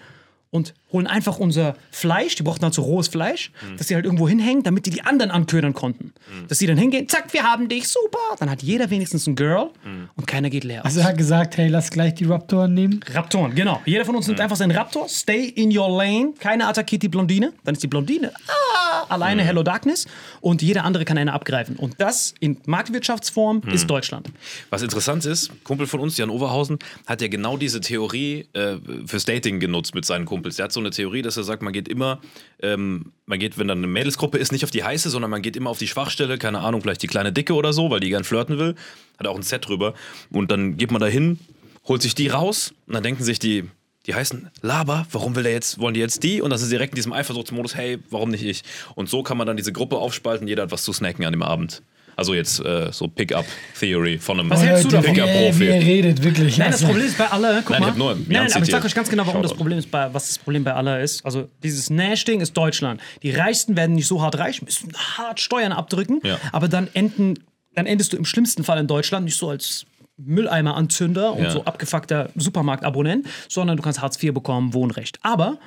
und 0.52 0.74
holen 0.92 1.08
einfach 1.08 1.40
unser 1.40 1.76
Fleisch, 1.92 2.36
die 2.36 2.44
brauchten 2.44 2.66
halt 2.66 2.74
so 2.74 2.82
rohes 2.82 3.08
Fleisch, 3.08 3.52
dass 3.78 3.88
sie 3.88 3.96
halt 3.96 4.06
irgendwo 4.06 4.28
hinhängen, 4.28 4.64
damit 4.64 4.86
die 4.86 4.90
die 4.90 5.02
anderen 5.04 5.32
anködern 5.32 5.74
konnten. 5.74 6.14
Dass 6.50 6.60
sie 6.60 6.68
dann 6.68 6.78
hingehen, 6.78 7.08
zack, 7.08 7.34
wir 7.34 7.44
haben 7.44 7.70
dich, 7.70 7.88
super. 7.88 8.20
Dann 8.38 8.50
hat 8.50 8.62
jeder 8.62 8.90
wenigstens 8.90 9.26
ein 9.28 9.36
Girl 9.36 9.70
und 10.16 10.28
keiner 10.28 10.50
geht 10.50 10.66
leer 10.66 10.82
aus. 10.82 10.86
Also 10.88 11.00
er 11.00 11.06
hat 11.08 11.18
gesagt, 11.18 11.56
hey, 11.58 11.70
lass 11.70 11.90
gleich 11.90 12.16
die 12.16 12.26
Raptoren 12.26 12.74
nehmen. 12.74 13.00
Raptoren, 13.14 13.56
genau. 13.56 13.82
Jeder 13.86 14.04
von 14.04 14.16
uns 14.16 14.28
nimmt 14.28 14.42
einfach 14.42 14.58
seinen 14.58 14.72
Raptor, 14.72 15.08
stay 15.08 15.46
in 15.46 15.76
your 15.76 15.90
lane, 15.90 16.34
keiner 16.38 16.68
attackiert 16.68 17.04
die 17.04 17.10
Blondine, 17.10 17.54
dann 17.64 17.76
ist 17.76 17.84
die 17.84 17.88
Blondine 17.88 18.34
ah, 18.48 19.06
alleine 19.08 19.44
Hello 19.44 19.64
Darkness 19.64 20.06
und 20.42 20.62
jeder 20.62 20.84
andere 20.84 21.06
kann 21.06 21.18
eine 21.18 21.34
abgreifen. 21.34 21.78
Und 21.78 21.96
das 22.00 22.34
in 22.40 22.58
Marktwirtschaftsform 22.66 23.62
ist 23.72 23.90
Deutschland. 23.90 24.30
Was 24.70 24.82
interessant 24.82 25.26
ist, 25.26 25.52
Kumpel 25.64 25.88
von 25.88 26.02
uns, 26.02 26.18
Jan 26.18 26.30
Overhausen, 26.30 26.80
hat 27.06 27.22
ja 27.22 27.28
genau 27.28 27.56
diese 27.58 27.80
Theorie 27.80 28.48
äh, 28.54 28.76
fürs 29.06 29.26
Dating 29.26 29.60
genutzt 29.60 29.96
mit 29.96 30.06
seinen 30.06 30.26
Kumpels. 30.42 30.56
Der 30.56 30.66
hat 30.66 30.72
so 30.72 30.80
eine 30.80 30.90
Theorie, 30.90 31.22
dass 31.22 31.38
er 31.38 31.44
sagt, 31.44 31.62
man 31.62 31.72
geht 31.72 31.88
immer, 31.88 32.20
ähm, 32.62 33.12
man 33.28 33.38
geht, 33.38 33.60
wenn 33.60 33.68
dann 33.68 33.78
eine 33.78 33.88
Mädelsgruppe 33.88 34.40
ist, 34.40 34.52
nicht 34.52 34.64
auf 34.64 34.72
die 34.72 34.84
heiße, 34.84 35.10
sondern 35.10 35.30
man 35.30 35.44
geht 35.44 35.56
immer 35.56 35.70
auf 35.70 35.78
die 35.78 35.88
Schwachstelle, 35.88 36.38
keine 36.40 36.60
Ahnung, 36.60 36.82
vielleicht 36.82 37.04
die 37.04 37.08
kleine 37.08 37.32
Dicke 37.32 37.54
oder 37.54 37.74
so, 37.74 37.92
weil 37.92 38.00
die 38.00 38.10
gern 38.10 38.24
flirten 38.24 38.58
will. 38.58 38.76
Hat 39.20 39.28
auch 39.28 39.36
ein 39.36 39.44
Set 39.44 39.68
drüber. 39.68 39.94
Und 40.32 40.50
dann 40.50 40.78
geht 40.78 40.92
man 40.92 41.00
da 41.00 41.08
hin, 41.08 41.40
holt 41.88 42.02
sich 42.02 42.16
die 42.16 42.28
raus 42.28 42.74
und 42.88 42.96
dann 42.96 43.04
denken 43.04 43.24
sich 43.24 43.38
die, 43.38 43.66
die 44.08 44.16
heißen 44.16 44.50
Laber, 44.64 45.06
warum 45.12 45.36
will 45.36 45.44
der 45.44 45.52
jetzt, 45.52 45.78
wollen 45.80 45.94
die 45.94 46.00
jetzt 46.00 46.24
die? 46.24 46.42
Und 46.42 46.50
das 46.50 46.64
ist 46.64 46.72
direkt 46.72 46.94
in 46.94 46.96
diesem 46.96 47.14
Eifersuchtsmodus, 47.14 47.76
hey, 47.76 48.00
warum 48.10 48.32
nicht 48.32 48.44
ich? 48.44 48.64
Und 48.96 49.10
so 49.10 49.22
kann 49.22 49.38
man 49.38 49.46
dann 49.46 49.58
diese 49.58 49.72
Gruppe 49.72 49.98
aufspalten, 49.98 50.48
jeder 50.48 50.64
hat 50.64 50.72
was 50.72 50.84
zu 50.84 50.92
snacken 50.92 51.24
an 51.24 51.34
dem 51.34 51.44
Abend. 51.44 51.84
Also 52.22 52.36
jetzt 52.36 52.64
äh, 52.64 52.92
so 52.92 53.08
Pickup-Theory 53.08 54.20
von 54.20 54.40
einem 54.40 54.52
Was 54.52 54.62
hältst 54.62 54.86
du 54.86 54.90
davon? 54.90 55.12
Pickup-Profi. 55.16 55.66
er 55.66 55.82
redet, 55.82 56.24
wirklich. 56.24 56.56
Nein, 56.60 56.68
das 56.72 56.82
Also, 56.82 56.86
Problem 56.94 57.08
ist 57.08 57.18
bei 57.18 57.26
aller, 57.32 57.62
guck 57.64 57.70
Nein, 57.72 57.78
ich 57.78 57.80
mal. 57.80 57.88
hab 57.90 57.98
nur- 57.98 58.18
nein, 58.28 58.52
aber 58.54 58.64
ich 58.64 58.70
sag 58.70 58.86
euch 58.86 58.94
ganz 58.94 59.10
genau, 59.10 59.26
warum 59.26 59.42
das. 59.42 59.56
Problem 59.56 59.80
ist 59.80 59.90
bei, 59.90 60.14
was 60.14 60.28
das 60.28 60.38
Problem 60.38 60.64
bei 60.64 60.74
aller 60.76 61.00
ist. 61.02 61.26
Also 61.26 61.50
dieses 61.64 61.90
Nash-Ding 61.90 62.40
ist 62.40 62.54
Deutschland. 62.56 63.02
Die 63.24 63.32
Reichsten 63.32 63.76
werden 63.76 63.96
nicht 63.96 64.06
so 64.06 64.22
hart 64.22 64.38
reich, 64.38 64.62
müssen 64.62 64.92
hart 65.18 65.40
Steuern 65.40 65.72
abdrücken, 65.72 66.20
Ja. 66.24 66.38
aber 66.52 66.68
dann 66.68 66.90
enden, 66.94 67.40
dann 67.74 67.88
endest 67.88 68.14
du 68.14 68.18
im 68.18 68.26
schlimmsten 68.26 68.64
Fall 68.64 68.78
in 68.78 68.86
Deutschland 68.86 69.26
nicht 69.26 69.38
so 69.38 69.50
als 69.50 69.88
Mülleimer-Anzünder 70.18 71.34
und 71.34 71.44
Ja. 71.46 71.50
so 71.50 71.66
abgefuckter 71.66 72.30
Supermarktabonnent, 72.36 73.26
sondern 73.50 73.78
du 73.78 73.82
kannst 73.84 74.00
Hartz 74.00 74.22
IV 74.22 74.32
bekommen, 74.34 74.76
Wohnrecht. 74.76 75.18
Aber 75.24 75.58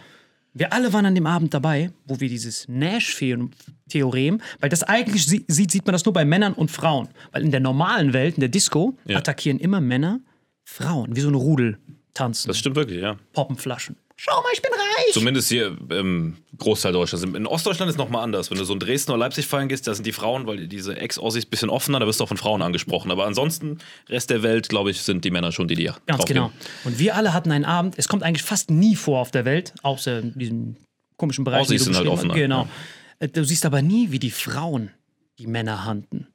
wir 0.54 0.72
alle 0.72 0.92
waren 0.92 1.04
an 1.06 1.14
dem 1.14 1.26
Abend 1.26 1.52
dabei, 1.52 1.90
wo 2.06 2.20
wir 2.20 2.28
dieses 2.28 2.66
Nash-Theorem, 2.68 4.40
weil 4.60 4.68
das 4.70 4.82
eigentlich 4.82 5.26
sie- 5.26 5.44
sieht, 5.48 5.70
sieht 5.70 5.86
man 5.86 5.92
das 5.92 6.04
nur 6.04 6.12
bei 6.12 6.24
Männern 6.24 6.52
und 6.54 6.70
Frauen. 6.70 7.08
Weil 7.32 7.42
in 7.42 7.50
der 7.50 7.60
normalen 7.60 8.12
Welt, 8.12 8.36
in 8.36 8.40
der 8.40 8.48
Disco, 8.48 8.96
Ja. 9.04 9.18
attackieren 9.18 9.58
immer 9.58 9.80
Männer 9.80 10.20
Frauen, 10.64 11.14
wie 11.16 11.20
so 11.20 11.28
ein 11.28 11.34
Rudel 11.34 11.78
tanzen, 12.14 12.48
Das 12.48 12.58
stimmt 12.58 12.76
wirklich, 12.76 13.02
ja. 13.02 13.16
poppen 13.32 13.56
Flaschen. 13.56 13.96
Schau 14.16 14.40
mal, 14.42 14.50
ich 14.55 14.62
bin 14.62 14.70
reich! 14.72 15.12
Zumindest 15.12 15.48
hier 15.48 15.77
im 15.90 16.37
Großteil 16.57 16.92
Deutschlands. 16.92 17.27
In 17.27 17.46
Ostdeutschland 17.46 17.88
ist 17.90 17.94
es 17.96 17.98
nochmal 17.98 18.22
anders. 18.22 18.50
Wenn 18.50 18.59
du 18.59 18.64
so 18.64 18.72
in 18.72 18.79
Dresden 18.79 19.11
oder 19.11 19.18
Leipzig 19.18 19.46
feiern 19.46 19.68
gehst, 19.68 19.87
da 19.88 19.94
sind 19.94 20.07
die 20.07 20.12
Frauen, 20.12 20.46
weil 20.46 20.68
diese 20.68 20.96
Ex-Ossis 20.96 21.46
ein 21.46 21.50
bisschen 21.50 21.68
offener, 21.68 21.98
da 21.98 22.07
wirst 22.07 22.20
du 22.20 22.24
auch 22.24 22.29
von 22.29 22.37
Frauen 22.37 22.62
angesprochen. 22.62 23.11
Aber 23.11 23.27
ansonsten, 23.27 23.79
Rest 24.09 24.31
der 24.31 24.42
Welt, 24.44 24.68
glaube 24.68 24.90
ich, 24.92 25.03
sind 25.03 25.24
die 25.24 25.33
Männer 25.33 25.50
schon 25.50 25.66
die, 25.66 25.74
die 25.74 25.90
Ganz 26.07 26.24
genau. 26.27 26.48
gehen. 26.48 26.59
Und 26.85 26.98
wir 27.00 27.16
alle 27.16 27.35
hatten 27.35 27.50
einen 27.50 27.64
Abend, 27.64 27.94
es 27.98 28.07
kommt 28.07 28.22
eigentlich 28.22 28.44
fast 28.44 28.70
nie 28.70 28.94
vor 28.94 29.18
auf 29.20 29.33
der 29.33 29.44
Welt, 29.44 29.74
außer 29.83 30.20
in 30.20 30.38
diesem 30.38 30.77
komischen 31.16 31.42
Bereich. 31.44 31.66
Du 31.66 31.77
sind 31.77 31.96
halt 31.96 32.07
offener, 32.07 32.35
Genau. 32.35 32.68
Äh, 33.18 33.29
Du 33.29 33.44
siehst 33.44 33.66
aber 33.66 33.83
nie, 33.83 34.12
wie 34.12 34.18
die 34.20 34.31
Frauen 34.31 34.90
die 35.38 35.46
Männer 35.48 35.85
handeln. 35.85 36.29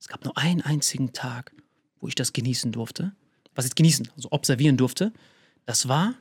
Es 0.00 0.08
gab 0.08 0.24
nur 0.24 0.36
einen 0.38 0.62
einzigen 0.62 1.12
Tag, 1.12 1.52
wo 2.00 2.08
ich 2.08 2.14
das 2.14 2.32
genießen 2.32 2.72
durfte. 2.72 3.12
Was 3.54 3.64
jetzt 3.66 3.76
genießen, 3.76 4.08
also 4.16 4.28
observieren 4.30 4.76
durfte. 4.76 5.12
Das 5.66 5.88
war 5.88 6.14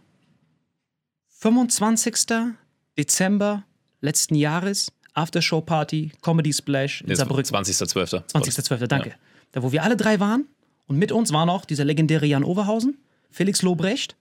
25. 1.50 2.56
Dezember 2.98 3.64
letzten 4.02 4.34
Jahres, 4.34 4.92
Aftershow-Party, 5.14 6.12
Comedy 6.24 6.52
Splash 6.52 7.02
in 7.02 7.10
Jetzt 7.10 7.20
Saarbrücken. 7.20 7.56
20.12. 7.56 8.24
20.12., 8.34 8.88
danke. 8.88 9.14
Da, 9.52 9.62
wo 9.62 9.72
wir 9.72 9.84
alle 9.84 9.96
drei 9.96 10.20
waren 10.20 10.46
und 10.88 10.98
mit 10.98 11.12
uns 11.12 11.32
war 11.34 11.46
noch 11.46 11.66
dieser 11.66 11.86
legendäre 11.86 12.26
Jan 12.26 12.44
Overhausen, 12.44 12.98
Felix 13.30 13.62
Lobrecht, 13.62 14.16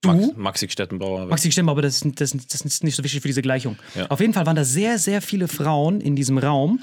du, 0.00 0.08
Max, 0.08 0.36
Maxi 0.36 0.68
Stettenbauer. 0.68 1.26
Maxi 1.26 1.52
Stemmer, 1.52 1.70
aber 1.70 1.82
das, 1.82 2.02
ist- 2.02 2.20
das, 2.20 2.32
das 2.32 2.60
ist 2.62 2.82
nicht 2.82 2.96
so 2.96 3.04
wichtig 3.04 3.20
für 3.22 3.28
diese 3.28 3.42
Gleichung. 3.42 3.76
Ja. 3.94 4.06
Auf 4.08 4.18
jeden 4.18 4.32
Fall 4.32 4.44
waren 4.46 4.56
da 4.56 4.64
sehr, 4.64 4.98
sehr 4.98 5.22
viele 5.22 5.46
Frauen 5.46 6.00
in 6.00 6.16
diesem 6.16 6.36
Raum, 6.36 6.80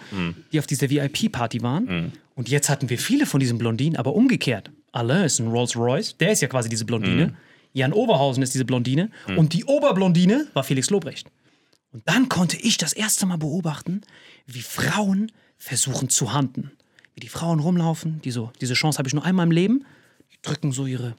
die 0.53 0.59
auf 0.59 0.65
dieser 0.67 0.89
VIP-Party 0.89 1.61
waren. 1.61 2.13
Und 2.35 2.47
jetzt 2.47 2.69
hatten 2.69 2.89
wir 2.89 2.97
viele 2.97 3.25
von 3.25 3.41
diesen 3.41 3.57
Blondinen, 3.57 3.97
aber 3.97 4.15
umgekehrt. 4.15 4.71
Alain 4.93 5.25
ist 5.25 5.39
ein 5.39 5.47
Rolls 5.49 5.75
Royce, 5.75 6.15
der 6.17 6.31
ist 6.31 6.41
ja 6.41 6.47
quasi 6.47 6.69
diese 6.69 6.85
Blondine. 6.85 7.33
Jan 7.73 7.91
Oberhausen 7.93 8.43
ist 8.43 8.53
diese 8.53 8.65
Blondine. 8.65 9.09
Und 9.35 9.53
die 9.53 9.65
Oberblondine 9.65 10.47
war 10.53 10.63
Felix 10.63 10.89
Lobrecht. 10.89 11.27
Und 11.91 12.07
dann 12.07 12.29
konnte 12.29 12.57
ich 12.57 12.77
das 12.77 12.93
erste 12.93 13.25
Mal 13.25 13.37
beobachten, 13.37 14.01
wie 14.47 14.61
Frauen 14.61 15.31
versuchen 15.57 16.09
zu 16.09 16.33
handen. 16.33 16.71
Wie 17.15 17.19
die 17.19 17.29
Frauen 17.29 17.59
rumlaufen, 17.59 18.21
die 18.21 18.31
so, 18.31 18.51
diese 18.61 18.73
Chance 18.73 18.97
habe 18.97 19.07
ich 19.07 19.13
nur 19.13 19.23
einmal 19.23 19.45
im 19.45 19.51
Leben. 19.51 19.85
Die 20.31 20.37
drücken 20.41 20.71
so 20.71 20.87
ihre 20.87 21.15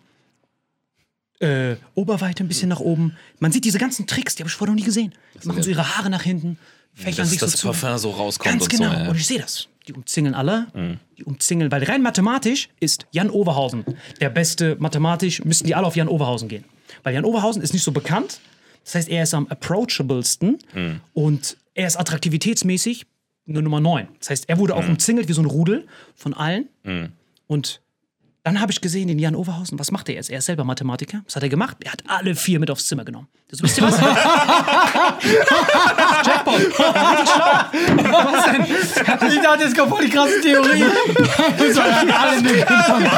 äh, 1.41 1.77
Oberweite 1.95 2.43
ein 2.43 2.49
bisschen 2.49 2.69
nach 2.69 2.81
oben. 2.81 3.17
Man 3.39 3.53
sieht 3.53 3.65
diese 3.65 3.79
ganzen 3.79 4.07
Tricks, 4.07 4.35
die 4.35 4.43
habe 4.43 4.49
ich 4.49 4.55
vorher 4.55 4.75
noch 4.75 4.81
nie 4.81 4.85
gesehen. 4.87 5.15
Die 5.43 5.47
machen 5.47 5.63
so 5.63 5.71
ihre 5.71 5.97
Haare 5.97 6.11
nach 6.11 6.23
hinten, 6.23 6.59
fächern 6.95 7.19
dass 7.19 7.31
sich 7.31 7.39
das 7.39 7.53
so 7.53 7.59
zu. 7.59 7.67
Parfum 7.69 7.99
so 7.99 8.11
rauskommt 8.11 8.51
Ganz 8.51 8.65
und 8.65 8.71
genau. 8.71 8.91
so. 8.91 8.93
Ja. 8.93 9.03
Mhm. 9.05 9.09
Und 9.11 9.17
ich 9.17 9.27
sehe 9.27 9.39
das. 9.39 9.69
Die 9.87 9.93
umzingeln 9.93 10.35
alle. 10.35 10.67
Die 11.19 11.25
umzingeln, 11.25 11.71
weil 11.71 11.85
rein 11.85 12.01
mathematisch 12.03 12.69
ist 12.81 13.07
Jan 13.11 13.29
Overhausen 13.31 13.85
der 14.21 14.31
beste. 14.31 14.77
Mathematisch 14.79 15.45
müssten 15.45 15.67
die 15.67 15.75
alle 15.75 15.87
auf 15.87 15.95
Jan 15.97 16.09
Overhausen 16.09 16.49
gehen. 16.49 16.65
Weil 17.03 17.15
Jan 17.15 17.25
Overhausen 17.25 17.61
ist 17.63 17.73
nicht 17.75 17.83
so 17.83 17.93
bekannt. 17.93 18.41
Das 18.85 18.95
heißt, 18.95 19.09
er 19.09 19.23
ist 19.23 19.35
am 19.35 19.47
approachablesten 19.49 20.59
Mhm. 20.75 21.01
und 21.13 21.57
er 21.75 21.87
ist 21.87 21.97
attraktivitätsmäßig 21.97 23.07
nur 23.47 23.63
Nummer 23.63 23.81
9. 23.81 24.09
Das 24.21 24.31
heißt, 24.31 24.49
er 24.49 24.57
Mhm. 24.57 24.61
wurde 24.61 24.77
auch 24.77 24.89
umzingelt 24.89 25.29
wie 25.29 25.33
so 25.35 25.43
ein 25.43 25.47
Rudel 25.47 25.87
von 26.15 26.33
allen. 26.35 26.69
Und 27.47 27.81
dann 28.45 28.61
habe 28.61 28.71
ich 28.71 28.83
gesehen, 28.83 29.09
den 29.09 29.19
Jan 29.19 29.35
Overhausen, 29.35 29.79
was 29.79 29.91
macht 29.91 30.11
er 30.11 30.17
jetzt? 30.17 30.29
Er 30.29 30.37
ist 30.39 30.45
selber 30.45 30.65
Mathematiker. 30.65 31.23
Was 31.25 31.35
hat 31.35 31.43
er 31.43 31.49
gemacht? 31.49 31.79
Er 31.83 31.93
hat 31.93 32.03
alle 32.07 32.35
vier 32.35 32.61
mit 32.61 32.71
aufs 32.71 32.87
Zimmer 32.87 33.03
genommen. 33.03 33.27
Das, 33.49 33.63
wisst 33.63 33.79
ihr 33.79 33.85
was? 33.85 33.99
Jackpot. 36.27 36.61
Was 36.79 38.45
denn? 38.45 38.67
Ich 39.31 39.41
dachte, 39.41 39.65
jetzt 39.65 39.75
kommt 39.75 39.89
voll 39.91 40.05
die 40.05 40.11
krasse 40.11 40.39
Theorie. 40.43 40.85
Du 41.57 41.73
sollst 41.73 42.13
alle 42.13 42.43
mitgenommen. 42.43 43.11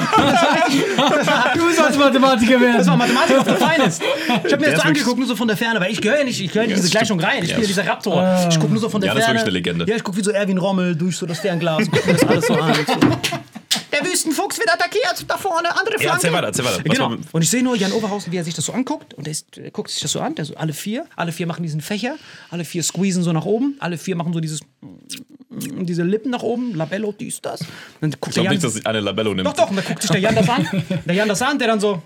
Du 1.54 1.72
sollst 1.74 1.98
Mathematiker 1.98 2.60
werden. 2.60 2.76
Das 2.78 2.86
war 2.86 2.96
Mathematik 2.96 3.38
auf 3.38 3.44
der 3.46 3.56
Finest. 3.56 4.02
Ich 4.02 4.30
habe 4.52 4.56
mir 4.58 4.58
Der 4.58 4.70
das 4.74 4.82
so 4.82 4.88
angeguckt, 4.88 5.18
nur 5.18 5.26
so 5.26 5.34
von 5.34 5.48
der 5.48 5.56
Ferne, 5.56 5.80
weil 5.80 5.90
ich 5.90 6.00
gehöre 6.00 6.18
ja 6.18 6.24
nicht, 6.24 6.40
ich 6.40 6.52
gehöre 6.52 6.68
in 6.68 6.74
diese 6.76 6.88
Gleichung 6.88 7.18
rein. 7.18 7.42
Ich 7.42 7.50
bin 7.52 7.62
ja 7.62 7.66
dieser 7.66 7.84
Raptor. 7.84 8.46
Ich 8.48 8.60
gucke 8.60 8.70
nur 8.72 8.80
so 8.80 8.88
von 8.88 9.00
der 9.00 9.08
Ja, 9.08 9.14
das 9.14 9.22
ist 9.22 9.26
Ferne. 9.26 9.40
wirklich 9.40 9.56
eine 9.56 9.58
Legende. 9.58 9.86
Ja, 9.90 9.96
ich 9.96 10.04
gucke 10.04 10.18
wie 10.18 10.22
so 10.22 10.30
Erwin 10.30 10.58
Rommel 10.58 10.94
durch 10.94 11.16
so 11.16 11.26
das 11.26 11.40
Fernglas 11.40 11.78
und 11.78 11.90
guck 11.90 12.06
mir 12.06 12.12
das 12.12 12.22
alles 12.28 12.46
so 12.46 12.54
an. 12.54 12.72
Der 14.26 14.32
Wüstensfuchs 14.32 14.58
wird 14.58 14.72
attackiert, 14.72 15.24
da 15.28 15.36
vorne, 15.36 15.70
andere 15.70 15.98
Flanke. 15.98 16.04
Ja, 16.04 16.14
erzähl 16.14 16.32
weiter, 16.32 16.46
erzähl 16.48 16.64
weiter. 16.64 16.82
Genau. 16.82 17.16
Und 17.32 17.42
ich 17.42 17.50
sehe 17.50 17.62
nur 17.62 17.76
Jan 17.76 17.92
Oberhausen, 17.92 18.32
wie 18.32 18.36
er 18.36 18.44
sich 18.44 18.54
das 18.54 18.64
so 18.64 18.72
anguckt. 18.72 19.14
Und 19.14 19.26
er, 19.26 19.30
ist, 19.30 19.56
er 19.56 19.70
guckt 19.70 19.90
sich 19.90 20.00
das 20.00 20.12
so 20.12 20.20
an, 20.20 20.34
der 20.34 20.44
so 20.44 20.54
alle 20.56 20.72
vier, 20.72 21.06
alle 21.16 21.32
vier 21.32 21.46
machen 21.46 21.62
diesen 21.62 21.80
Fächer, 21.80 22.16
alle 22.50 22.64
vier 22.64 22.82
squeezen 22.82 23.22
so 23.22 23.32
nach 23.32 23.44
oben, 23.44 23.76
alle 23.78 23.98
vier 23.98 24.16
machen 24.16 24.32
so 24.32 24.40
dieses, 24.40 24.60
diese 25.50 26.02
Lippen 26.02 26.30
nach 26.30 26.42
oben, 26.42 26.74
Labello, 26.74 27.12
dies, 27.12 27.40
das. 27.40 27.60
Dann 28.00 28.10
guckt 28.12 28.28
Ich 28.28 28.34
glaube 28.34 28.50
nicht, 28.50 28.64
dass 28.64 28.74
sich 28.74 28.86
eine 28.86 29.00
Labello 29.00 29.34
nimmt. 29.34 29.46
doch, 29.46 29.54
doch, 29.54 29.70
und 29.70 29.76
dann 29.76 29.84
guckt 29.84 30.02
sich 30.02 30.10
der 30.10 30.20
Jan 30.20 30.34
das 30.34 30.48
an. 30.48 30.66
Der 31.06 31.14
Jan 31.14 31.28
das 31.28 31.42
an, 31.42 31.58
der 31.58 31.68
dann 31.68 31.80
so. 31.80 32.02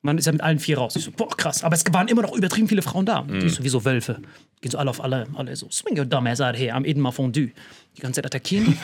Man 0.00 0.16
ist 0.16 0.26
ja 0.26 0.32
mit 0.32 0.42
allen 0.42 0.60
vier 0.60 0.78
raus. 0.78 0.94
Ich 0.94 1.04
so, 1.04 1.10
boah, 1.10 1.28
krass. 1.28 1.64
Aber 1.64 1.74
es 1.74 1.84
waren 1.92 2.06
immer 2.06 2.22
noch 2.22 2.32
übertrieben 2.32 2.68
viele 2.68 2.82
Frauen 2.82 3.04
da. 3.04 3.22
Die 3.22 3.48
so 3.48 3.64
wie 3.64 3.68
so 3.68 3.84
Wölfe. 3.84 4.20
Gehen 4.60 4.70
so 4.70 4.78
alle 4.78 4.90
auf 4.90 5.02
alle, 5.02 5.26
alle 5.34 5.54
so, 5.56 5.68
swing 5.70 5.98
your 5.98 6.04
dumb 6.04 6.26
ass 6.26 6.40
out 6.40 6.56
here, 6.56 6.72
am 6.72 6.84
Eden 6.84 7.00
mal 7.00 7.10
Fondue. 7.10 7.50
Die 7.96 8.00
ganze 8.00 8.22
Zeit 8.22 8.26
attackieren. 8.26 8.76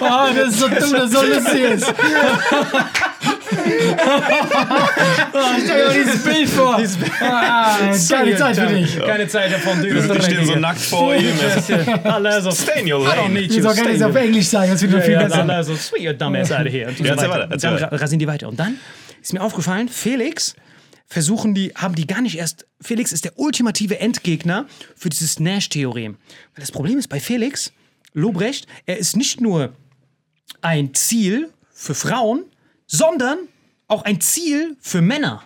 Oh, 0.00 0.28
das 0.34 0.48
ist 0.48 0.58
so 0.60 0.68
dumm, 0.68 0.92
dass 0.92 1.10
so 1.10 1.22
lustig 1.22 1.94
ist. 3.50 3.58
oh, 5.32 5.38
stell 5.62 5.76
dir 5.76 5.84
mal 5.86 5.94
dieses 5.94 6.22
Bild 6.24 6.48
vor. 6.48 6.80
Ah, 7.20 7.76
keine 8.08 8.36
Zeit 8.36 8.56
für 8.56 8.66
dich. 8.66 8.98
Keine 8.98 9.28
Zeit 9.28 9.50
Die 9.50 9.90
doch 9.90 10.22
stehen 10.22 10.36
so 10.36 10.52
richtig. 10.52 10.56
nackt 10.60 10.80
vor 10.80 11.14
ihm. 11.14 11.32
So, 12.40 12.50
Stay 12.52 12.80
in 12.80 12.92
your 12.92 13.00
I 13.00 13.08
don't 13.10 13.16
lane. 13.16 13.34
need 13.34 13.50
Ich 13.50 13.56
you. 13.56 13.62
soll 13.62 13.74
gar 13.74 13.88
nicht 13.88 14.02
auf 14.02 14.14
Englisch 14.14 14.46
sagen, 14.46 14.70
das 14.70 14.80
wird 14.82 14.92
noch 14.92 15.02
viel 15.02 15.12
Ja, 15.12 15.22
ja, 15.22 15.28
besser. 15.28 15.48
alle 15.48 15.64
so, 15.64 15.74
swing 15.76 16.06
your 16.06 16.12
dumb 16.14 16.36
ass 16.36 16.50
out 16.52 16.66
of 16.66 16.72
here. 16.72 16.88
Und 16.88 16.98
Ja, 17.00 17.14
so 17.16 17.22
erzähl 17.26 17.30
weiter. 17.30 17.46
Dann 17.56 17.74
rasieren 17.98 18.18
die 18.18 18.26
weiter. 18.26 18.48
Und 18.48 18.58
dann 18.58 18.76
ist 19.20 19.32
mir 19.32 19.42
aufgefallen, 19.42 19.88
Felix 19.88 20.54
versuchen 21.06 21.54
die, 21.54 21.72
haben 21.74 21.94
die 21.94 22.06
gar 22.06 22.20
nicht 22.22 22.38
erst. 22.38 22.66
Felix 22.80 23.12
ist 23.12 23.24
der 23.24 23.38
ultimative 23.38 23.98
Endgegner 24.00 24.66
für 24.96 25.08
dieses 25.08 25.40
Nash-Theorem. 25.40 26.16
Weil 26.54 26.60
das 26.60 26.72
Problem 26.72 26.98
ist 26.98 27.08
bei 27.08 27.20
Felix, 27.20 27.72
Lobrecht, 28.14 28.66
er 28.86 28.98
ist 28.98 29.16
nicht 29.16 29.40
nur 29.40 29.72
ein 30.62 30.94
Ziel 30.94 31.50
für 31.72 31.94
Frauen, 31.94 32.44
sondern 32.90 33.38
auch 33.86 34.02
ein 34.02 34.20
Ziel 34.20 34.76
für 34.80 35.00
Männer. 35.00 35.42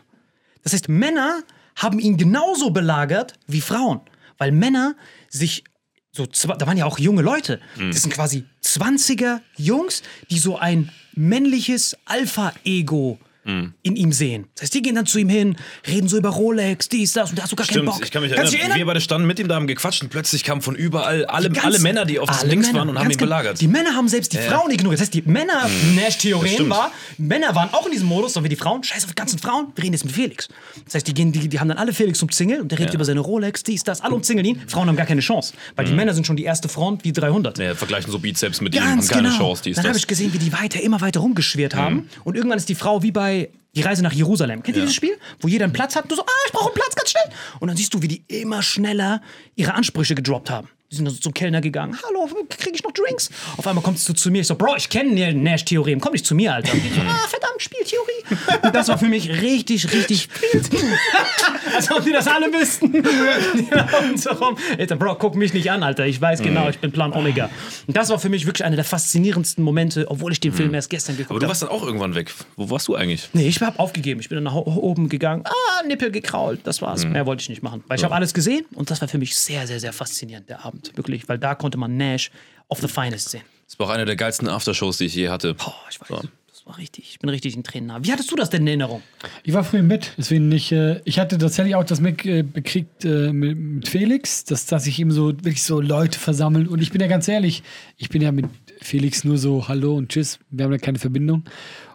Das 0.63 0.73
heißt, 0.73 0.89
Männer 0.89 1.43
haben 1.77 1.99
ihn 1.99 2.17
genauso 2.17 2.71
belagert 2.71 3.35
wie 3.47 3.61
Frauen, 3.61 4.01
weil 4.39 4.51
Männer 4.51 4.95
sich 5.29 5.65
so, 6.13 6.27
da 6.27 6.67
waren 6.67 6.77
ja 6.77 6.87
auch 6.87 6.99
junge 6.99 7.23
Leute. 7.23 7.61
Das 7.91 8.03
sind 8.03 8.13
quasi 8.13 8.45
20er 8.63 9.41
Jungs, 9.57 10.03
die 10.31 10.39
so 10.39 10.57
ein 10.57 10.91
männliches 11.15 11.97
Alpha-Ego 12.05 13.19
in 13.47 13.97
ihm 13.97 14.11
sehen. 14.13 14.47
Das 14.55 14.63
heißt, 14.63 14.75
die 14.75 14.81
gehen 14.83 14.95
dann 14.95 15.05
zu 15.05 15.19
ihm 15.19 15.29
hin, 15.29 15.57
reden 15.87 16.09
so 16.09 16.17
über 16.17 16.31
Rolex, 16.31 16.89
dies, 16.89 17.13
das 17.13 17.31
und 17.31 17.39
da 17.39 17.43
hast 17.43 17.53
du 17.53 17.57
gar 17.57 17.67
keinen 17.67 17.75
Stimmt, 17.75 17.87
Bock. 17.91 18.01
ich 18.03 18.11
kann 18.11 18.23
mich 18.23 18.33
Kannst 18.33 18.55
erinnern, 18.55 18.71
dich 18.73 18.79
wir 18.79 18.87
beide 18.87 19.01
standen 19.03 19.27
mit 19.27 19.39
ihm 19.39 19.49
da, 19.49 19.57
haben 19.57 19.67
gequatscht 19.67 20.03
und 20.03 20.09
plötzlich 20.09 20.45
kamen 20.45 20.63
von 20.63 20.75
überall 20.75 21.27
alle, 21.27 21.51
Ganz- 21.51 21.67
alle 21.67 21.79
Männer, 21.81 22.07
die 22.07 22.19
auf 22.19 22.29
das 22.29 22.45
Links 22.45 22.69
Männer, 22.69 22.79
waren 22.81 22.89
und 22.89 22.99
haben 22.99 23.07
ihn 23.07 23.19
genau. 23.19 23.27
belagert. 23.27 23.61
Die 23.61 23.69
Männer 23.69 23.95
haben 23.95 24.09
selbst 24.09 24.33
die 24.33 24.39
Frauen 24.39 24.71
ignoriert. 24.71 24.99
Das 24.99 25.07
heißt, 25.07 25.15
die 25.15 25.23
Männer, 25.23 25.69
Nash-Theorem 25.95 26.49
stimmt. 26.49 26.71
war, 26.71 26.91
Männer 27.19 27.55
waren 27.55 27.69
auch 27.73 27.85
in 27.87 27.93
diesem 27.93 28.09
Modus, 28.09 28.33
sondern 28.33 28.51
wir 28.51 28.57
die 28.57 28.63
Frauen, 28.63 28.83
scheiß 28.83 29.05
auf 29.05 29.11
die 29.11 29.15
ganzen 29.15 29.39
Frauen, 29.39 29.67
wir 29.75 29.85
reden 29.85 29.93
jetzt 29.93 30.05
mit 30.05 30.15
Felix. 30.15 30.49
Das 30.87 30.95
heißt, 30.95 31.07
die, 31.09 31.13
gehen, 31.15 31.31
die, 31.33 31.49
die 31.49 31.61
haben 31.61 31.69
dann 31.69 31.79
alle 31.79 31.93
Felix 31.93 32.23
umzingelt 32.23 32.61
und 32.63 32.71
der 32.73 32.79
redet 32.79 32.95
über 32.95 33.05
seine 33.05 33.21
Rolex, 33.21 33.63
dies, 33.63 33.85
das, 33.85 34.01
alle 34.01 34.15
umzingeln 34.15 34.47
ihn. 34.47 34.61
Frauen 34.69 34.89
haben 34.89 34.97
gar 34.97 35.07
keine 35.07 35.21
Chance, 35.21 35.53
weil 35.77 35.85
die 35.85 35.93
Männer 35.93 36.15
sind 36.15 36.27
schon 36.27 36.37
die 36.37 36.45
erste 36.45 36.69
Front 36.69 37.05
wie 37.05 37.13
300. 37.13 37.59
Ja, 37.59 37.75
vergleichen 37.75 38.11
so 38.11 38.19
Bizeps 38.19 38.61
mit 38.61 38.75
ihm, 38.75 38.81
Ganz 38.81 39.09
haben 39.11 39.17
keine 39.17 39.29
genau. 39.29 39.39
Chance, 39.39 39.63
die 39.65 39.71
ist 39.71 39.77
Dann 39.79 39.89
habe 39.89 39.99
ich 39.99 40.07
gesehen, 40.07 40.33
wie 40.33 40.39
die 40.39 40.53
weiter, 40.53 40.81
immer 40.81 41.01
weiter 41.01 41.21
rumgeschwirrt 41.21 41.75
haben. 41.75 42.09
Und 42.25 42.37
irgendwann 42.37 42.59
ist 42.59 42.69
die 42.69 42.75
Frau 42.75 43.03
wie 43.03 43.13
bei 43.13 43.34
Die 43.77 43.83
Reise 43.83 44.03
nach 44.03 44.13
Jerusalem. 44.13 44.63
Kennt 44.63 44.77
ihr 44.77 44.83
dieses 44.83 44.95
Spiel? 44.95 45.19
Wo 45.41 45.49
jeder 45.49 45.65
einen 45.65 45.73
Platz 45.73 45.97
hat 45.97 46.05
und 46.05 46.13
du 46.13 46.17
so, 46.17 46.23
ah, 46.23 46.45
ich 46.47 46.53
brauche 46.53 46.67
einen 46.67 46.75
Platz, 46.75 46.95
ganz 46.95 47.11
schnell. 47.11 47.25
Und 47.59 47.69
dann 47.69 47.77
siehst 47.77 47.93
du, 47.93 48.03
wie 48.03 48.09
die 48.09 48.23
immer 48.29 48.63
schneller 48.63 49.21
ihre 49.57 49.75
Ansprüche 49.75 50.15
gedroppt 50.15 50.49
haben. 50.49 50.69
Die 50.95 50.99
sind 50.99 51.07
dann 51.07 51.15
so 51.15 51.21
zum 51.21 51.35
Kellner 51.35 51.61
gegangen. 51.61 51.99
Hallo, 52.07 52.29
kriege 52.49 52.77
ich 52.77 52.85
noch 52.85 52.93
Drinks? 52.93 53.29
Auf 53.57 53.67
einmal 53.67 53.83
kommst 53.83 54.09
du 54.09 54.13
zu 54.13 54.31
mir. 54.31 54.43
Ich 54.43 54.47
so, 54.47 54.55
Bro, 54.55 54.77
ich 54.77 54.89
kenne 54.89 55.35
Nash-Theorem. 55.35 56.01
Komm 56.01 56.13
nicht 56.13 56.25
zu 56.25 56.37
mir, 56.37 56.55
Alter. 56.55 56.73
Und 56.73 56.83
so, 56.95 57.01
ah, 57.01 57.27
verdammt, 57.29 57.61
Spieltheorie. 57.61 58.63
Und 58.63 58.75
das 58.75 58.87
war 58.87 58.97
für 58.97 59.09
mich 59.09 59.29
richtig, 59.29 59.93
richtig. 59.93 60.29
Als 61.75 61.91
ob 61.91 62.05
die 62.05 62.13
das 62.13 62.29
alle 62.29 62.47
wüssten. 62.47 62.93
Laufen 63.73 64.17
so 64.17 64.31
rum. 64.31 64.57
Alter, 64.79 64.95
Bro, 64.95 65.17
guck 65.17 65.35
mich 65.35 65.53
nicht 65.53 65.69
an, 65.69 65.83
Alter. 65.83 66.07
Ich 66.07 66.21
weiß 66.21 66.43
genau, 66.43 66.69
ich 66.69 66.79
bin 66.79 66.93
Plan 66.93 67.13
Omega. 67.13 67.51
Und 67.89 67.97
das 67.97 68.11
war 68.11 68.21
für 68.21 68.29
mich 68.29 68.47
wirklich 68.47 68.65
einer 68.65 68.77
der 68.77 68.85
faszinierendsten 68.85 69.65
Momente, 69.65 70.09
obwohl 70.09 70.31
ich 70.33 70.41
den. 70.41 70.55
Film 70.55 70.73
erst 70.75 70.91
gestern 70.91 71.17
geguckt 71.17 71.31
Aber 71.31 71.39
habe. 71.39 71.47
du 71.47 71.49
warst 71.49 71.63
dann 71.63 71.71
auch 71.71 71.83
irgendwann 71.83 72.15
weg. 72.15 72.33
Wo 72.55 72.71
warst 72.71 72.87
du 72.87 72.95
eigentlich? 72.95 73.29
Nee, 73.33 73.49
ich 73.49 73.61
habe 73.61 73.77
aufgegeben. 73.81 74.21
Ich 74.21 74.29
bin 74.29 74.37
dann 74.37 74.45
nach 74.45 74.55
oben 74.55 75.09
gegangen. 75.09 75.43
Ah, 75.45 75.83
Nippel 75.85 76.13
gekrault. 76.13 76.61
Das 76.63 76.81
war's. 76.81 77.05
Mehr 77.05 77.27
wollte 77.27 77.43
ich 77.43 77.49
nicht 77.49 77.63
machen. 77.65 77.83
Weil 77.89 77.99
ich 77.99 78.05
habe 78.05 78.15
alles 78.15 78.33
gesehen 78.35 78.65
und 78.75 78.91
das 78.91 79.01
war 79.01 79.09
für 79.09 79.19
mich 79.19 79.35
sehr, 79.35 79.67
sehr, 79.67 79.81
sehr 79.81 79.93
faszinierend, 79.93 80.49
der 80.49 80.65
Abend. 80.65 80.84
Wirklich. 80.97 81.29
Weil 81.29 81.39
da 81.39 81.55
konnte 81.55 81.79
man 81.79 81.97
Nash 81.97 82.31
of 82.69 82.81
the 82.81 82.89
finest 82.89 83.31
sehen. 83.31 83.43
Das 83.67 83.79
war 83.79 83.87
auch 83.87 83.91
eine 83.91 84.05
der 84.05 84.17
geilsten 84.17 84.49
Aftershows, 84.49 84.99
die 84.99 85.07
ich 85.07 85.15
je 85.15 85.29
hatte. 85.29 85.55
Boah, 85.55 85.75
ich 85.91 86.01
weiß. 86.01 86.29
Das 86.65 86.67
war 86.67 86.79
richtig. 86.79 87.11
Ich 87.11 87.19
bin 87.19 87.29
richtig 87.29 87.57
in 87.57 87.63
Tränen 87.63 87.89
nah. 87.89 88.05
Wie 88.05 88.13
hattest 88.13 88.31
du 88.31 88.37
das 88.37 88.49
denn 88.49 88.63
in 88.63 88.69
Erinnerung? 88.69 89.03
Ich 89.43 89.53
war 89.53 89.65
früh 89.65 89.79
im 89.79 89.89
Bett, 89.89 90.13
deswegen 90.17 90.49
nicht. 90.49 90.73
Äh, 90.73 91.01
ich 91.05 91.19
hatte 91.19 91.37
tatsächlich 91.37 91.75
auch 91.75 91.85
das 91.85 92.01
mit, 92.01 92.25
äh, 92.25 92.43
bekriegt 92.43 93.05
äh, 93.05 93.33
mit, 93.33 93.59
mit 93.59 93.89
Felix, 93.89 94.45
dass, 94.45 94.67
dass 94.67 94.85
sich 94.85 94.99
eben 94.99 95.11
so 95.11 95.29
wirklich 95.29 95.63
so 95.63 95.81
Leute 95.81 96.19
versammeln. 96.19 96.69
Und 96.69 96.81
ich 96.81 96.91
bin 96.91 97.01
ja 97.01 97.07
ganz 97.07 97.29
ehrlich, 97.29 97.63
ich 97.97 98.09
bin 98.09 98.23
ja 98.23 98.33
mit 98.33 98.47
Felix 98.81 99.25
nur 99.25 99.39
so 99.39 99.69
Hallo 99.69 99.95
und 99.97 100.11
Tschüss. 100.11 100.39
Wir 100.51 100.65
haben 100.65 100.73
ja 100.73 100.79
keine 100.79 100.99
Verbindung. 100.99 101.45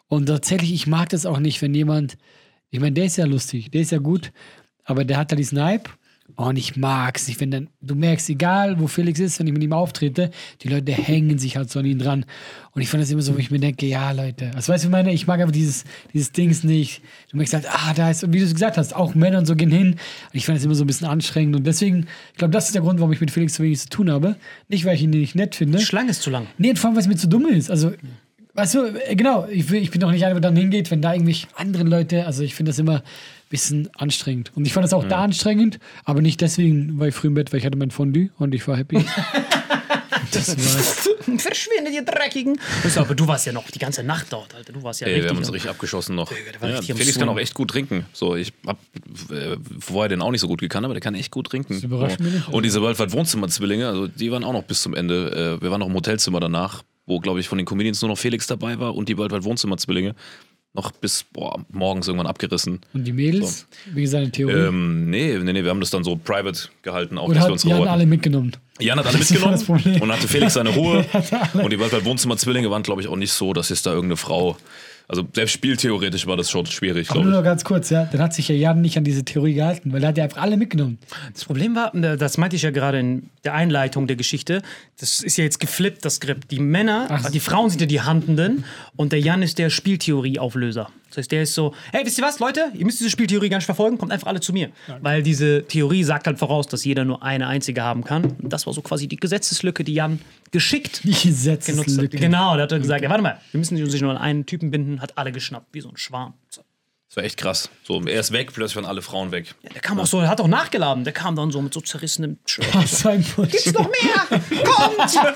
Und 0.07 0.25
tatsächlich, 0.25 0.73
ich 0.73 0.87
mag 0.87 1.09
das 1.09 1.25
auch 1.25 1.39
nicht, 1.39 1.61
wenn 1.61 1.73
jemand, 1.73 2.17
ich 2.69 2.79
meine, 2.79 2.93
der 2.93 3.05
ist 3.05 3.17
ja 3.17 3.25
lustig, 3.25 3.71
der 3.71 3.81
ist 3.81 3.91
ja 3.91 3.99
gut, 3.99 4.31
aber 4.83 5.05
der 5.05 5.17
hat 5.17 5.31
da 5.31 5.35
diesen 5.35 5.61
Hype. 5.63 5.89
Und 6.35 6.57
ich 6.57 6.77
mag 6.77 7.17
es 7.17 7.27
nicht, 7.27 7.39
wenn 7.41 7.51
dann, 7.51 7.67
du 7.81 7.95
merkst, 7.95 8.29
egal 8.29 8.79
wo 8.79 8.87
Felix 8.87 9.19
ist, 9.19 9.39
wenn 9.39 9.47
ich 9.47 9.53
mit 9.53 9.63
ihm 9.63 9.73
auftrete, 9.73 10.31
die 10.61 10.69
Leute 10.69 10.91
hängen 10.91 11.37
sich 11.37 11.57
halt 11.57 11.69
so 11.69 11.79
an 11.79 11.85
ihn 11.85 11.99
dran. 11.99 12.25
Und 12.71 12.81
ich 12.81 12.87
fand 12.87 13.03
das 13.03 13.11
immer 13.11 13.21
so, 13.21 13.33
wo 13.33 13.39
ich 13.39 13.51
mir 13.51 13.59
denke, 13.59 13.85
ja, 13.85 14.11
Leute, 14.11 14.51
also 14.55 14.71
weißt 14.71 14.85
du, 14.85 14.87
ich 14.87 14.91
meine, 14.91 15.11
ich 15.11 15.27
mag 15.27 15.39
einfach 15.39 15.51
dieses, 15.51 15.83
dieses 16.13 16.31
Dings 16.31 16.63
nicht. 16.63 17.01
Du 17.31 17.37
merkst 17.37 17.53
halt, 17.53 17.65
ah, 17.69 17.93
da 17.93 18.09
ist, 18.09 18.23
und 18.23 18.33
wie 18.33 18.39
du 18.39 18.45
es 18.45 18.53
gesagt 18.53 18.77
hast, 18.77 18.95
auch 18.95 19.15
Männer 19.15 19.39
und 19.39 19.45
so 19.45 19.55
gehen 19.55 19.71
hin. 19.71 19.91
Und 19.91 19.97
ich 20.33 20.45
fand 20.45 20.57
das 20.57 20.63
immer 20.63 20.75
so 20.75 20.83
ein 20.83 20.87
bisschen 20.87 21.07
anstrengend. 21.07 21.55
Und 21.55 21.67
deswegen, 21.67 22.07
ich 22.31 22.37
glaube, 22.37 22.51
das 22.51 22.67
ist 22.67 22.75
der 22.75 22.83
Grund, 22.83 22.99
warum 22.99 23.11
ich 23.11 23.19
mit 23.19 23.31
Felix 23.31 23.55
so 23.55 23.63
wenig 23.63 23.79
zu 23.79 23.89
tun 23.89 24.11
habe. 24.11 24.35
Nicht, 24.69 24.85
weil 24.85 24.95
ich 24.95 25.03
ihn 25.03 25.09
nicht 25.09 25.35
nett 25.35 25.55
finde. 25.55 25.77
Die 25.77 25.85
Schlange 25.85 26.11
ist 26.11 26.21
zu 26.21 26.29
lang. 26.29 26.47
Nee, 26.57 26.75
vor 26.75 26.89
allem, 26.89 26.95
weil 26.95 27.01
es 27.01 27.07
mir 27.07 27.17
zu 27.17 27.27
dumm 27.27 27.47
ist. 27.47 27.69
Also, 27.69 27.91
weißt 28.53 28.75
du, 28.75 28.85
äh, 28.85 29.15
genau, 29.15 29.47
ich, 29.47 29.71
ich 29.71 29.91
bin 29.91 30.01
doch 30.01 30.11
nicht 30.11 30.23
einer, 30.23 30.35
der 30.35 30.41
dann 30.41 30.55
hingeht, 30.55 30.91
wenn 30.91 31.01
da 31.01 31.13
irgendwie 31.13 31.37
andere 31.55 31.83
Leute, 31.83 32.25
also 32.25 32.43
ich 32.43 32.55
finde 32.55 32.69
das 32.69 32.79
immer 32.79 33.03
bisschen 33.49 33.89
anstrengend. 33.95 34.51
Und 34.55 34.65
ich 34.65 34.73
fand 34.73 34.83
das 34.83 34.93
auch 34.93 35.05
da 35.05 35.23
anstrengend, 35.23 35.79
aber 36.05 36.21
nicht 36.21 36.41
deswegen, 36.41 36.99
weil 36.99 37.09
ich 37.09 37.15
früh 37.15 37.27
im 37.27 37.33
Bett 37.33 37.51
war, 37.51 37.57
ich 37.57 37.65
hatte 37.65 37.77
mein 37.77 37.91
Fondue 37.91 38.29
und 38.37 38.53
ich 38.53 38.67
war 38.67 38.77
happy. 38.77 39.03
das 40.31 40.49
war's. 40.49 41.09
Verschwindet, 41.37 41.93
ihr 41.93 42.03
Dreckigen. 42.03 42.59
Aber 42.95 43.15
du 43.15 43.27
warst 43.27 43.45
ja 43.45 43.53
noch 43.53 43.69
die 43.69 43.79
ganze 43.79 44.03
Nacht 44.03 44.27
dort, 44.31 44.55
Alter. 44.55 44.73
Du 44.73 44.83
warst 44.83 45.01
ja 45.01 45.07
Ey, 45.07 45.13
richtig. 45.13 45.25
wir 45.25 45.29
haben 45.31 45.37
uns 45.37 45.53
richtig 45.53 45.69
abgeschossen 45.69 46.15
noch. 46.15 46.31
Ja, 46.31 46.67
richtig 46.67 46.95
Felix 46.95 47.17
kann 47.19 47.29
auch 47.29 47.37
echt 47.37 47.53
gut 47.53 47.69
trinken. 47.69 48.05
So, 48.13 48.35
ich 48.35 48.53
hab 48.65 48.77
äh, 49.31 49.57
vorher 49.79 50.09
den 50.09 50.21
auch 50.21 50.31
nicht 50.31 50.41
so 50.41 50.47
gut 50.47 50.59
gekannt, 50.59 50.85
aber 50.85 50.93
der 50.93 51.01
kann 51.01 51.15
echt 51.15 51.31
gut 51.31 51.47
trinken. 51.47 51.73
Das 51.73 51.83
überrascht 51.83 52.19
mich 52.19 52.33
nicht, 52.33 52.47
Und 52.49 52.63
diese 52.63 52.81
Worldwide 52.81 53.11
Wohnzimmer-Zwillinge, 53.11 53.87
also 53.87 54.07
die 54.07 54.31
waren 54.31 54.43
auch 54.43 54.53
noch 54.53 54.63
bis 54.63 54.81
zum 54.81 54.93
Ende. 54.93 55.57
Äh, 55.59 55.61
wir 55.61 55.71
waren 55.71 55.79
noch 55.79 55.87
im 55.87 55.93
Hotelzimmer 55.93 56.39
danach, 56.39 56.83
wo, 57.05 57.19
glaube 57.19 57.39
ich, 57.39 57.47
von 57.47 57.57
den 57.57 57.65
Comedians 57.65 58.01
nur 58.01 58.09
noch 58.09 58.17
Felix 58.17 58.47
dabei 58.47 58.79
war 58.79 58.95
und 58.95 59.09
die 59.09 59.17
Worldwide 59.17 59.43
Wohnzimmer-Zwillinge. 59.43 60.15
Noch 60.73 60.91
bis 60.91 61.23
boah, 61.23 61.65
morgens 61.71 62.07
irgendwann 62.07 62.27
abgerissen. 62.27 62.79
Und 62.93 63.03
die 63.03 63.11
Mädels, 63.11 63.65
wie 63.91 64.01
gesagt, 64.01 64.21
eine 64.21 64.31
Theorie. 64.31 64.53
Ähm, 64.53 65.09
nee, 65.09 65.35
nee, 65.39 65.53
nee, 65.53 65.63
wir 65.63 65.71
haben 65.71 65.79
das 65.79 65.89
dann 65.89 66.03
so 66.03 66.15
private 66.15 66.69
gehalten, 66.83 67.17
auch 67.17 67.27
und 67.27 67.35
dass 67.35 67.41
wir 67.41 67.45
hat 67.45 67.51
uns 67.51 67.61
die 67.63 67.69
haben 67.69 67.77
geholt 67.77 67.89
alle 67.89 68.05
mitgenommen. 68.05 68.55
Jan 68.79 68.99
hat 68.99 69.07
alle 69.07 69.17
Das 69.17 69.31
mitgenommen 69.31 69.99
und 69.99 70.11
hatte 70.11 70.27
Felix 70.27 70.53
seine 70.53 70.69
Ruhe. 70.69 71.05
und 71.53 71.71
die 71.71 71.79
Worldwide 71.79 72.05
Wohnzimmer-Zwillinge 72.05 72.69
waren, 72.69 72.83
glaube 72.83 73.01
ich, 73.01 73.07
auch 73.07 73.15
nicht 73.15 73.31
so, 73.31 73.53
dass 73.53 73.69
jetzt 73.69 73.85
da 73.85 73.91
irgendeine 73.91 74.17
Frau. 74.17 74.57
Also 75.09 75.27
selbst 75.33 75.53
spieltheoretisch 75.53 76.27
war 76.27 76.37
das 76.37 76.51
schon 76.51 76.67
schwierig, 76.67 77.09
Aber 77.09 77.21
nur 77.21 77.31
glaube 77.31 77.37
noch 77.37 77.43
ich. 77.43 77.45
ganz 77.51 77.63
kurz, 77.63 77.89
ja. 77.89 78.05
Dann 78.05 78.21
hat 78.21 78.35
sich 78.35 78.47
ja 78.47 78.53
Jan 78.53 78.79
nicht 78.79 78.95
an 78.95 79.03
diese 79.03 79.25
Theorie 79.25 79.55
gehalten, 79.55 79.91
weil 79.91 80.03
er 80.03 80.09
hat 80.09 80.17
ja 80.19 80.23
einfach 80.23 80.39
alle 80.41 80.55
mitgenommen. 80.55 80.99
Das 81.33 81.45
Problem 81.45 81.75
war, 81.75 81.95
äh, 81.95 82.15
das 82.15 82.37
meinte 82.37 82.55
ich 82.55 82.61
ja 82.61 82.69
gerade 82.69 82.99
in 82.99 83.31
der 83.43 83.55
Einleitung 83.55 84.05
der 84.05 84.17
Geschichte, 84.17 84.61
das 84.99 85.21
ist 85.21 85.35
ja 85.37 85.43
jetzt 85.43 85.59
geflippt, 85.59 86.05
das 86.05 86.15
Skript. 86.17 86.51
Die 86.51 86.59
Männer, 86.59 87.07
Ach 87.09 87.31
die 87.31 87.39
Frauen 87.39 87.71
sind 87.71 87.81
ja 87.81 87.87
die 87.87 88.01
Handenden 88.01 88.63
und 88.95 89.11
der 89.11 89.19
Jan 89.19 89.41
ist 89.41 89.57
der 89.57 89.71
Spieltheorieauflöser. 89.71 90.91
Das 91.09 91.17
heißt, 91.17 91.31
der 91.31 91.43
ist 91.43 91.53
so, 91.53 91.73
hey, 91.91 92.05
wisst 92.05 92.17
ihr 92.17 92.23
was, 92.23 92.39
Leute? 92.39 92.71
Ihr 92.73 92.85
müsst 92.85 92.99
diese 92.99 93.09
Spieltheorie 93.09 93.49
gar 93.49 93.57
nicht 93.57 93.65
verfolgen, 93.65 93.97
kommt 93.97 94.11
einfach 94.11 94.27
alle 94.27 94.39
zu 94.39 94.53
mir. 94.53 94.69
Weil 95.01 95.23
diese 95.23 95.63
Theorie 95.63 96.03
sagt 96.03 96.27
halt 96.27 96.39
voraus, 96.39 96.67
dass 96.67 96.85
jeder 96.85 97.05
nur 97.05 97.23
eine 97.23 97.47
einzige 97.47 97.83
haben 97.83 98.03
kann. 98.03 98.35
Und 98.41 98.53
das 98.53 98.65
war 98.65 98.73
so 98.73 98.81
quasi 98.81 99.07
die 99.07 99.17
Gesetzeslücke, 99.17 99.83
die 99.83 99.93
Jan 99.93 100.19
geschickt 100.51 101.01
Die 101.03 101.09
genutzt 101.09 101.21
hat. 101.21 101.23
Gesetzeslücke. 101.23 102.17
Genau, 102.17 102.55
da 102.55 102.63
hat 102.63 102.71
er 102.71 102.79
gesagt, 102.79 103.01
ja, 103.01 103.09
warte 103.09 103.23
mal, 103.23 103.39
wir 103.51 103.57
müssen 103.59 103.77
sich 103.77 104.01
nur 104.01 104.11
an 104.11 104.17
einen 104.17 104.45
Typen 104.45 104.71
binden, 104.71 105.01
hat 105.01 105.17
alle 105.17 105.31
geschnappt, 105.31 105.67
wie 105.73 105.81
so 105.81 105.89
ein 105.89 105.97
Schwarm. 105.97 106.33
So. 106.49 106.61
Das 107.09 107.17
war 107.17 107.23
echt 107.23 107.37
krass. 107.37 107.69
So, 107.83 107.99
er 108.05 108.19
ist 108.19 108.31
weg, 108.31 108.53
plötzlich 108.53 108.75
waren 108.75 108.85
alle 108.85 109.01
Frauen 109.01 109.31
weg. 109.31 109.55
Der 109.73 109.81
kam 109.81 109.99
auch 109.99 110.05
so, 110.05 110.21
der 110.21 110.29
hat 110.29 110.39
auch 110.39 110.47
nachgeladen, 110.47 111.03
der 111.03 111.11
kam 111.11 111.35
dann 111.35 111.49
so 111.49 111.59
mit 111.59 111.73
so 111.73 111.81
zerrissenem 111.81 112.37
Shirt. 112.45 112.71
Gibt's 112.71 113.73
noch 113.73 113.89
mehr? 113.89 114.39
Kommt! 114.63 115.19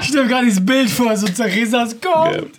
Ich 0.00 0.08
stelle 0.08 0.24
mir 0.24 0.28
gerade 0.28 0.46
dieses 0.46 0.64
Bild 0.64 0.90
vor, 0.90 1.16
so 1.16 1.26
Theresas 1.26 1.96
kommt. 2.00 2.50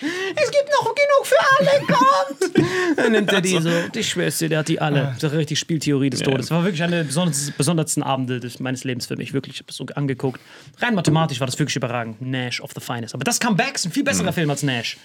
Es 0.00 0.50
gibt 0.50 0.68
noch 0.70 0.94
genug 0.94 1.24
für 1.24 1.34
Finale 1.58 1.86
kommt. 1.86 2.98
Dann 2.98 3.12
nimmt 3.12 3.32
er 3.32 3.40
die 3.40 3.58
so, 3.58 3.70
ich 3.94 4.08
schwör's 4.08 4.38
dir, 4.38 4.48
der 4.48 4.60
hat 4.60 4.68
die 4.68 4.80
alle. 4.80 5.16
Das 5.20 5.32
ist 5.32 5.38
richtig 5.38 5.58
Spieltheorie 5.58 6.10
des 6.10 6.20
Todes. 6.20 6.50
War 6.50 6.64
wirklich 6.64 6.82
eine 6.82 6.96
der 6.96 7.04
besonders, 7.04 7.50
besondersten 7.50 8.02
Abende 8.02 8.40
des, 8.40 8.60
meines 8.60 8.84
Lebens 8.84 9.06
für 9.06 9.16
mich. 9.16 9.32
Wirklich, 9.32 9.56
ich 9.56 9.60
habe 9.60 9.66
das 9.66 9.76
so 9.76 9.86
angeguckt. 9.94 10.40
Rein 10.78 10.94
mathematisch 10.94 11.40
war 11.40 11.46
das 11.46 11.58
wirklich 11.58 11.76
überragend. 11.76 12.20
Nash 12.20 12.60
of 12.60 12.70
the 12.74 12.80
Finest. 12.80 13.14
Aber 13.14 13.24
das 13.24 13.40
Comeback 13.40 13.74
ist 13.74 13.86
ein 13.86 13.92
viel 13.92 14.04
besserer 14.04 14.32
Film 14.32 14.50
als 14.50 14.62
Nash. 14.62 14.96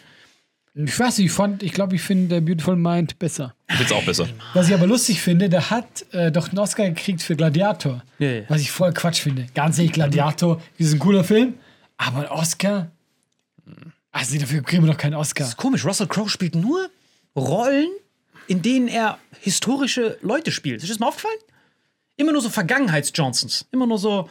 Ich 0.75 0.99
weiß 0.99 1.19
nicht, 1.19 1.27
ich 1.27 1.31
fand, 1.31 1.61
ich 1.61 1.71
glaube, 1.71 1.95
ich 1.95 2.01
finde 2.01 2.41
Beautiful 2.41 2.75
Mind 2.75 3.19
besser. 3.19 3.53
Ich 3.69 3.75
find's 3.75 3.91
auch 3.91 4.03
besser. 4.03 4.27
Was 4.55 4.67
ich 4.69 4.73
aber 4.73 4.87
lustig 4.87 5.21
finde, 5.21 5.47
der 5.47 5.69
hat 5.69 6.03
äh, 6.11 6.31
doch 6.31 6.49
einen 6.49 6.57
Oscar 6.57 6.89
gekriegt 6.89 7.21
für 7.21 7.35
Gladiator. 7.35 8.03
Ja, 8.17 8.31
ja. 8.31 8.41
Was 8.47 8.61
ich 8.61 8.71
voll 8.71 8.91
Quatsch 8.91 9.19
finde. 9.19 9.45
Ganz 9.53 9.77
ehrlich, 9.77 9.93
Gladiator 9.93 10.59
ist 10.79 10.91
ein 10.91 10.97
cooler 10.97 11.23
Film, 11.23 11.53
aber 11.97 12.21
ein 12.21 12.27
Oscar? 12.27 12.89
Also 14.13 14.37
dafür 14.37 14.61
kriegen 14.63 14.83
wir 14.85 14.91
doch 14.91 14.97
keinen 14.97 15.15
Oscar. 15.15 15.45
ist 15.47 15.57
komisch. 15.57 15.83
Russell 15.83 16.07
Crowe 16.07 16.29
spielt 16.29 16.55
nur 16.55 16.89
Rollen, 17.35 17.89
in 18.47 18.61
denen 18.61 18.87
er 18.87 19.17
historische 19.41 20.17
Leute 20.21 20.51
spielt. 20.51 20.77
Ist 20.77 20.83
dir 20.85 20.89
das 20.93 20.99
mal 20.99 21.07
aufgefallen? 21.07 21.35
Immer 22.15 22.31
nur 22.31 22.41
so 22.41 22.49
Vergangenheits-Johnsons. 22.49 23.65
Immer 23.71 23.87
nur 23.87 23.97
so. 23.97 24.29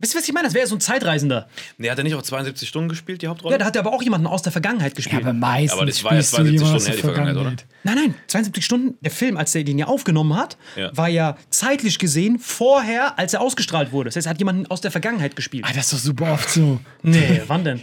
Wisst 0.00 0.14
ihr, 0.14 0.18
was 0.18 0.26
ich 0.26 0.32
meine? 0.34 0.46
Das 0.48 0.54
wäre 0.54 0.66
so 0.66 0.74
ein 0.76 0.80
Zeitreisender. 0.80 1.46
Nee, 1.76 1.90
hat 1.90 1.98
er 1.98 2.04
nicht 2.04 2.14
auch 2.14 2.22
72 2.22 2.66
Stunden 2.68 2.88
gespielt, 2.88 3.20
die 3.22 3.28
Hauptrolle? 3.28 3.52
Ja, 3.54 3.58
da 3.58 3.64
hat 3.66 3.76
er 3.76 3.80
aber 3.86 3.92
auch 3.92 4.02
jemanden 4.02 4.26
aus 4.26 4.40
der 4.42 4.50
Vergangenheit 4.50 4.92
Ja, 4.92 4.96
gespielt. 4.96 5.22
aber 5.22 5.32
meistens 5.34 5.72
Aber 5.78 5.86
das 5.86 6.02
war 6.02 6.14
ja 6.14 6.22
spielst 6.22 6.32
du 6.32 6.36
72 6.38 6.52
jemanden 6.60 6.74
aus 6.76 6.82
Stunden 6.82 6.84
der 6.84 6.90
her, 6.90 6.96
die 6.96 7.00
Vergangenheit, 7.02 7.34
Vergangenheit. 7.36 7.66
Nein, 7.84 7.94
nein, 7.96 8.14
72 8.26 8.64
Stunden, 8.64 8.98
der 9.02 9.10
Film, 9.10 9.36
als 9.36 9.54
er 9.54 9.62
den 9.62 9.78
ja 9.78 9.86
aufgenommen 9.86 10.34
hat, 10.36 10.56
Ja. 10.74 10.96
war 10.96 11.08
ja 11.08 11.36
zeitlich 11.50 11.98
gesehen 11.98 12.38
vorher, 12.38 13.18
als 13.18 13.34
er 13.34 13.42
ausgestrahlt 13.42 13.92
wurde. 13.92 14.08
Das 14.08 14.16
heißt, 14.16 14.26
er 14.26 14.30
hat 14.30 14.38
jemanden 14.38 14.66
aus 14.68 14.80
der 14.80 14.90
Vergangenheit 14.90 15.36
gespielt. 15.36 15.66
Ah, 15.68 15.72
das 15.74 15.84
ist 15.84 15.92
doch 15.92 15.98
super 15.98 16.32
oft 16.32 16.48
so. 16.50 16.80
Nee, 17.02 17.42
wann 17.46 17.62
denn? 17.62 17.82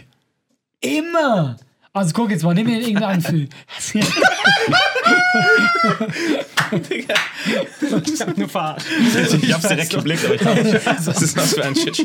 Immer! 0.80 1.56
Also 1.92 2.12
guck 2.14 2.30
jetzt 2.30 2.44
mal, 2.44 2.54
nimm 2.54 2.66
mir 2.66 2.80
irgendeinen 2.80 3.22
Anfühl. 6.72 7.04
Ich 8.12 8.20
hab 8.20 8.36
nur 8.38 8.48
verarscht. 8.48 8.86
Ich 9.42 9.52
hab's 9.52 9.68
direkt 9.68 9.90
geblickt, 9.90 10.24
aber 10.24 10.34
ich 10.34 10.40
dachte, 10.40 10.80
was 11.06 11.22
ist 11.22 11.36
das 11.36 11.54
für 11.54 11.64
ein 11.64 11.74
Shit? 11.74 11.98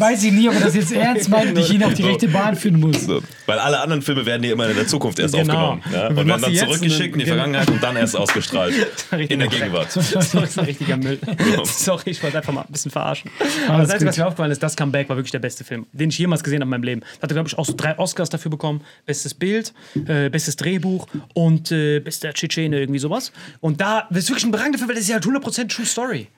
Weiß 0.00 0.22
ich 0.24 0.32
nie, 0.32 0.48
ob 0.48 0.54
er 0.54 0.60
das 0.60 0.74
jetzt 0.74 0.92
ernst 0.92 1.28
meint 1.28 1.50
und 1.50 1.58
ich 1.58 1.72
ihn 1.72 1.82
auf 1.84 1.94
die 1.94 2.02
rechte 2.04 2.28
Bahn 2.28 2.56
führen 2.56 2.80
muss. 2.80 3.04
So. 3.04 3.22
Weil 3.46 3.58
alle 3.58 3.80
anderen 3.80 4.02
Filme 4.02 4.24
werden 4.26 4.42
ja 4.44 4.52
immer 4.52 4.68
in 4.68 4.76
der 4.76 4.86
Zukunft 4.86 5.18
erst 5.18 5.34
Genau. 5.34 5.72
aufgenommen. 5.72 5.82
Ja? 5.92 6.08
Und 6.08 6.16
werden 6.16 6.42
dann 6.42 6.54
zurückgeschickt 6.54 7.14
in 7.14 7.20
die 7.20 7.24
dann- 7.26 7.36
Vergangenheit 7.36 7.70
und 7.70 7.82
dann 7.82 7.96
erst 7.96 8.16
ausgestrahlt. 8.16 8.74
in 9.12 9.38
der 9.38 9.48
Gegenwart. 9.48 9.90
Sorry, 9.92 10.44
ist 10.44 10.58
ein 10.58 10.64
richtiger 10.64 10.96
Müll. 10.96 11.18
Sorry, 11.64 12.10
ich 12.10 12.22
wollte 12.22 12.38
einfach 12.38 12.52
mal 12.52 12.62
ein 12.62 12.72
bisschen 12.72 12.90
verarschen. 12.90 13.30
Aber 13.68 13.82
das 13.82 13.90
Einzige, 13.90 14.08
was 14.10 14.16
mir 14.16 14.26
aufgefallen 14.26 14.52
ist, 14.52 14.62
das 14.62 14.76
Comeback 14.76 15.08
war 15.08 15.16
wirklich 15.16 15.32
der 15.32 15.38
beste 15.38 15.64
Film, 15.64 15.86
den 15.92 16.10
ich 16.10 16.18
jemals 16.18 16.42
gesehen 16.42 16.60
habe 16.60 16.66
in 16.66 16.70
meinem 16.70 16.82
Leben. 16.84 17.02
Hatte, 17.22 17.34
glaube 17.34 17.48
ich, 17.48 17.56
auch 17.58 17.64
so 17.64 17.74
drei 17.76 17.98
Oscars 17.98 18.30
dafür 18.30 18.50
bekommen. 18.50 18.82
Bestes 19.06 19.34
Bild, 19.34 19.72
äh, 20.06 20.28
bestes 20.30 20.56
Drehbuch 20.56 21.06
und 21.34 21.70
äh, 21.72 22.00
bester 22.00 22.32
Tschetschene, 22.32 22.86
irgendwie 22.88 22.98
sowas. 23.00 23.32
Und 23.60 23.80
da 23.80 24.06
das 24.10 24.24
ist 24.24 24.28
wirklich 24.30 24.44
ein 24.44 24.50
berangter 24.50 24.78
Film, 24.78 24.88
weil 24.88 24.96
das 24.96 25.04
ist 25.04 25.10
ja 25.10 25.14
halt 25.16 25.24
100% 25.24 25.68
True 25.68 25.86
Story. 25.86 26.28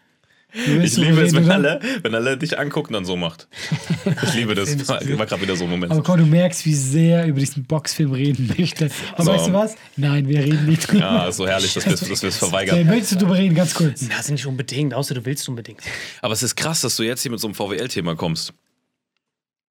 Ich 0.52 0.96
liebe 0.96 1.22
es, 1.22 1.32
wenn 1.32 1.48
alle, 1.48 1.78
wenn 2.02 2.12
alle 2.12 2.36
dich 2.36 2.58
angucken, 2.58 2.92
dann 2.92 3.04
so 3.04 3.16
macht. 3.16 3.46
Ich 4.24 4.34
liebe 4.34 4.54
das. 4.56 4.76
War 4.88 4.98
gerade 4.98 5.40
wieder 5.42 5.54
so 5.54 5.62
ein 5.64 5.70
Moment. 5.70 5.92
Aber 5.92 6.02
komm, 6.02 6.18
du 6.18 6.26
merkst, 6.26 6.66
wie 6.66 6.74
sehr 6.74 7.26
über 7.26 7.38
diesen 7.38 7.64
Boxfilm 7.64 8.10
reden 8.12 8.52
möchte. 8.58 8.90
Aber 9.14 9.24
So. 9.24 9.30
weißt 9.32 9.46
du 9.46 9.52
was? 9.52 9.76
Nein, 9.96 10.26
wir 10.26 10.40
reden 10.40 10.66
nicht 10.66 10.90
drüber. 10.90 10.98
Ja, 11.00 11.28
ist 11.28 11.36
so 11.36 11.46
herrlich, 11.46 11.72
dass 11.72 11.86
wir 11.86 12.28
es 12.28 12.36
verweigern. 12.38 12.84
möchtest 12.86 13.12
du 13.12 13.16
drüber 13.18 13.36
reden, 13.36 13.54
ganz 13.54 13.74
kurz? 13.74 14.08
Das 14.08 14.26
sind 14.26 14.34
nicht 14.36 14.46
unbedingt, 14.46 14.92
außer 14.92 15.14
du 15.14 15.24
willst 15.24 15.48
unbedingt. 15.48 15.80
Aber 16.20 16.32
es 16.32 16.42
ist 16.42 16.56
krass, 16.56 16.80
dass 16.80 16.96
du 16.96 17.04
jetzt 17.04 17.22
hier 17.22 17.30
mit 17.30 17.38
so 17.38 17.46
einem 17.46 17.54
VWL-Thema 17.54 18.16
kommst. 18.16 18.52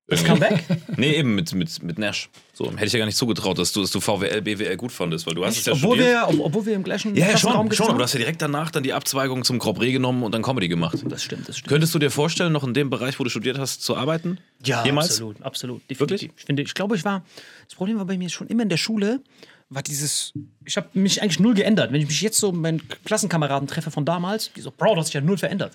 Das. 0.10 0.24
Comeback? 0.24 0.64
Nee, 0.98 1.16
eben 1.16 1.36
mit, 1.36 1.54
mit, 1.54 1.82
mit 1.84 1.98
Nash. 1.98 2.30
So, 2.54 2.72
hätte 2.72 2.86
ich 2.86 2.94
ja 2.94 3.00
gar 3.00 3.06
nicht 3.06 3.18
zugetraut, 3.18 3.58
dass 3.58 3.72
du, 3.72 3.82
dass 3.82 3.92
du 3.92 4.02
VWL, 4.02 4.42
BWL 4.42 4.76
gut 4.76 4.92
fandest, 4.92 5.26
weil 5.26 5.36
du 5.36 5.46
hast 5.46 5.58
es 5.58 5.66
ja 5.66 5.74
obwohl, 5.74 5.96
studiert. 5.96 6.30
wir, 6.30 6.40
ob, 6.40 6.46
obwohl 6.48 6.66
wir 6.66 6.74
im 6.76 6.84
gleichen 6.84 7.16
ja, 7.16 7.30
ja, 7.30 7.38
schon, 7.38 7.52
gesessen 7.52 7.76
schon, 7.76 7.90
aber 7.90 8.00
du 8.00 8.04
hast 8.04 8.14
ja 8.14 8.20
direkt 8.20 8.42
danach 8.42 8.70
dann 8.72 8.84
die 8.84 8.92
Abzweigung 8.92 9.46
zum 9.46 9.60
Corporé 9.60 9.92
genommen 9.92 10.24
und 10.24 10.34
dann 10.34 10.42
Comedy 10.42 10.68
gemacht. 10.68 10.98
Das 11.06 11.24
stimmt, 11.24 11.48
das 11.48 11.60
stimmt. 11.60 11.70
Könntest 11.70 11.96
du 11.96 12.00
dir 12.00 12.12
vorstellen, 12.12 12.52
noch 12.52 12.66
in 12.66 12.74
dem 12.74 12.90
Bereich, 12.90 13.20
wo 13.20 13.24
du 13.24 13.30
studiert 13.30 13.58
hast, 13.58 13.82
zu 13.82 13.96
arbeiten? 13.96 14.40
Ja, 14.64 14.84
Jemals? 14.84 15.12
absolut, 15.12 15.42
absolut. 15.42 15.82
Definitiv. 15.90 16.00
Wirklich? 16.00 16.32
Ich 16.38 16.46
finde, 16.46 16.64
ich 16.64 16.74
glaube, 16.74 16.96
ich 16.98 17.06
war. 17.06 17.24
Das 17.66 17.76
Problem 17.76 17.98
war 17.98 18.06
bei 18.06 18.18
mir 18.18 18.30
schon 18.30 18.48
immer 18.48 18.64
in 18.64 18.70
der 18.70 18.78
Schule, 18.78 19.22
war 19.70 19.84
dieses. 19.84 20.34
Ich 20.66 20.76
habe 20.76 20.90
mich 20.94 21.22
eigentlich 21.22 21.40
null 21.40 21.54
geändert. 21.54 21.94
Wenn 21.94 22.02
ich 22.02 22.08
mich 22.08 22.22
jetzt 22.22 22.40
so 22.40 22.52
mit 22.52 22.62
meinen 22.62 22.82
Klassenkameraden 23.06 23.68
treffe 23.68 23.92
von 23.92 24.04
damals, 24.04 24.52
die 24.54 24.62
so, 24.62 24.72
Bro, 24.72 24.96
du 24.96 25.00
hast 25.00 25.08
dich 25.08 25.14
ja 25.14 25.22
null 25.22 25.38
verändert. 25.38 25.72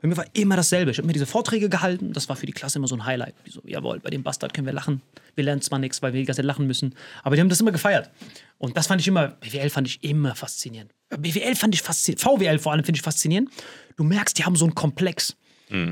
Bei 0.00 0.06
mir 0.08 0.16
war 0.16 0.26
immer 0.32 0.54
dasselbe. 0.56 0.90
Ich 0.92 0.98
habe 0.98 1.06
mir 1.06 1.12
diese 1.12 1.26
Vorträge 1.26 1.68
gehalten. 1.68 2.12
Das 2.12 2.28
war 2.28 2.36
für 2.36 2.46
die 2.46 2.52
Klasse 2.52 2.78
immer 2.78 2.86
so 2.86 2.94
ein 2.94 3.04
Highlight. 3.04 3.34
Die 3.46 3.50
so, 3.50 3.60
jawohl, 3.64 3.98
bei 3.98 4.10
dem 4.10 4.22
Bastard 4.22 4.54
können 4.54 4.66
wir 4.66 4.72
lachen. 4.72 5.02
Wir 5.34 5.42
lernen 5.44 5.60
zwar 5.60 5.78
nichts, 5.80 6.02
weil 6.02 6.12
wir 6.12 6.20
die 6.20 6.26
ganze 6.26 6.38
Zeit 6.38 6.46
lachen 6.46 6.66
müssen. 6.68 6.94
Aber 7.24 7.34
die 7.34 7.40
haben 7.40 7.48
das 7.48 7.60
immer 7.60 7.72
gefeiert. 7.72 8.10
Und 8.58 8.76
das 8.76 8.86
fand 8.86 9.00
ich 9.00 9.08
immer, 9.08 9.28
BWL 9.40 9.70
fand 9.70 9.88
ich 9.88 10.02
immer 10.04 10.34
faszinierend. 10.36 10.92
BWL 11.10 11.56
fand 11.56 11.74
ich 11.74 11.82
faszinierend. 11.82 12.20
VWL 12.22 12.58
vor 12.60 12.72
allem 12.72 12.84
finde 12.84 12.98
ich 12.98 13.02
faszinierend. 13.02 13.50
Du 13.96 14.04
merkst, 14.04 14.38
die 14.38 14.44
haben 14.44 14.54
so 14.56 14.64
einen 14.66 14.74
Komplex. 14.74 15.36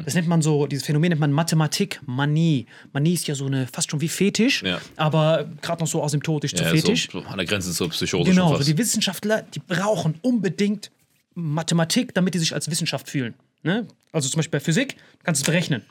Das 0.06 0.14
nennt 0.14 0.26
man 0.26 0.40
so, 0.40 0.66
dieses 0.66 0.86
Phänomen 0.86 1.10
nennt 1.10 1.20
man 1.20 1.32
Mathematik, 1.32 2.00
Manie. 2.06 2.64
Manie 2.94 3.12
ist 3.12 3.26
ja 3.28 3.34
so 3.34 3.44
eine, 3.44 3.66
fast 3.66 3.90
schon 3.90 4.00
wie 4.00 4.08
Fetisch, 4.08 4.62
Ja. 4.62 4.80
aber 4.96 5.46
gerade 5.60 5.82
noch 5.82 5.86
so 5.86 6.02
asymptotisch 6.02 6.54
zu 6.54 6.64
Ja, 6.64 6.70
Fetisch. 6.70 7.08
so, 7.12 7.20
so 7.20 7.26
an 7.26 7.36
der 7.36 7.46
Grenze 7.46 7.72
zur 7.72 7.90
Psychose 7.90 8.30
genau, 8.30 8.56
so 8.56 8.64
die 8.64 8.78
Wissenschaftler, 8.78 9.42
die 9.42 9.58
brauchen 9.58 10.14
unbedingt 10.22 10.90
Mathematik, 11.34 12.14
damit 12.14 12.32
die 12.32 12.38
sich 12.38 12.54
als 12.54 12.70
Wissenschaft 12.70 13.10
fühlen. 13.10 13.34
Ne? 13.66 13.86
Also 14.12 14.28
zum 14.28 14.38
Beispiel 14.38 14.60
bei 14.60 14.64
Physik, 14.64 14.96
du 14.96 15.24
kannst 15.24 15.42
es 15.42 15.44
berechnen. 15.46 15.82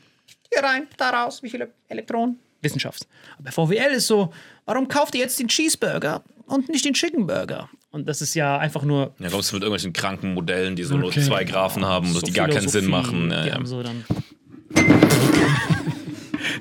Hier 0.52 0.64
rein, 0.64 0.88
da 0.98 1.10
raus, 1.10 1.44
wie 1.44 1.50
viele 1.50 1.70
Elektronen? 1.90 2.40
Wissenschaft. 2.62 3.06
Aber 3.34 3.44
bei 3.44 3.52
VWL 3.52 3.94
ist 3.96 4.08
so, 4.08 4.34
warum 4.66 4.88
kauft 4.88 5.14
ihr 5.14 5.22
jetzt 5.22 5.38
den 5.40 5.50
Cheeseburger 5.50 6.24
und 6.48 6.70
nicht 6.70 6.86
den 6.86 6.94
Chicken 6.94 7.28
Burger? 7.28 7.70
Und 7.92 8.08
das 8.08 8.22
ist 8.22 8.34
ja 8.34 8.58
einfach 8.58 8.84
nur 8.84 9.14
Ja, 9.20 9.30
kommst 9.30 9.52
du 9.52 9.58
mit 9.58 9.64
irgendwelchen 9.64 9.92
kranken 9.94 10.34
Modellen, 10.34 10.76
die 10.78 10.84
so 10.84 10.96
Okay. 10.96 11.02
nur 11.04 11.12
zwei 11.12 11.44
Graphen 11.44 11.84
haben, 11.86 12.12
so 12.14 12.22
die 12.22 12.32
gar 12.32 12.48
keinen 12.48 12.70
Sinn 12.70 12.86
machen. 12.86 13.30
Ja, 13.30 13.44
die 13.44 13.50
ja. 13.50 13.56
haben 13.56 13.66
so 13.66 13.84
dann 13.84 14.06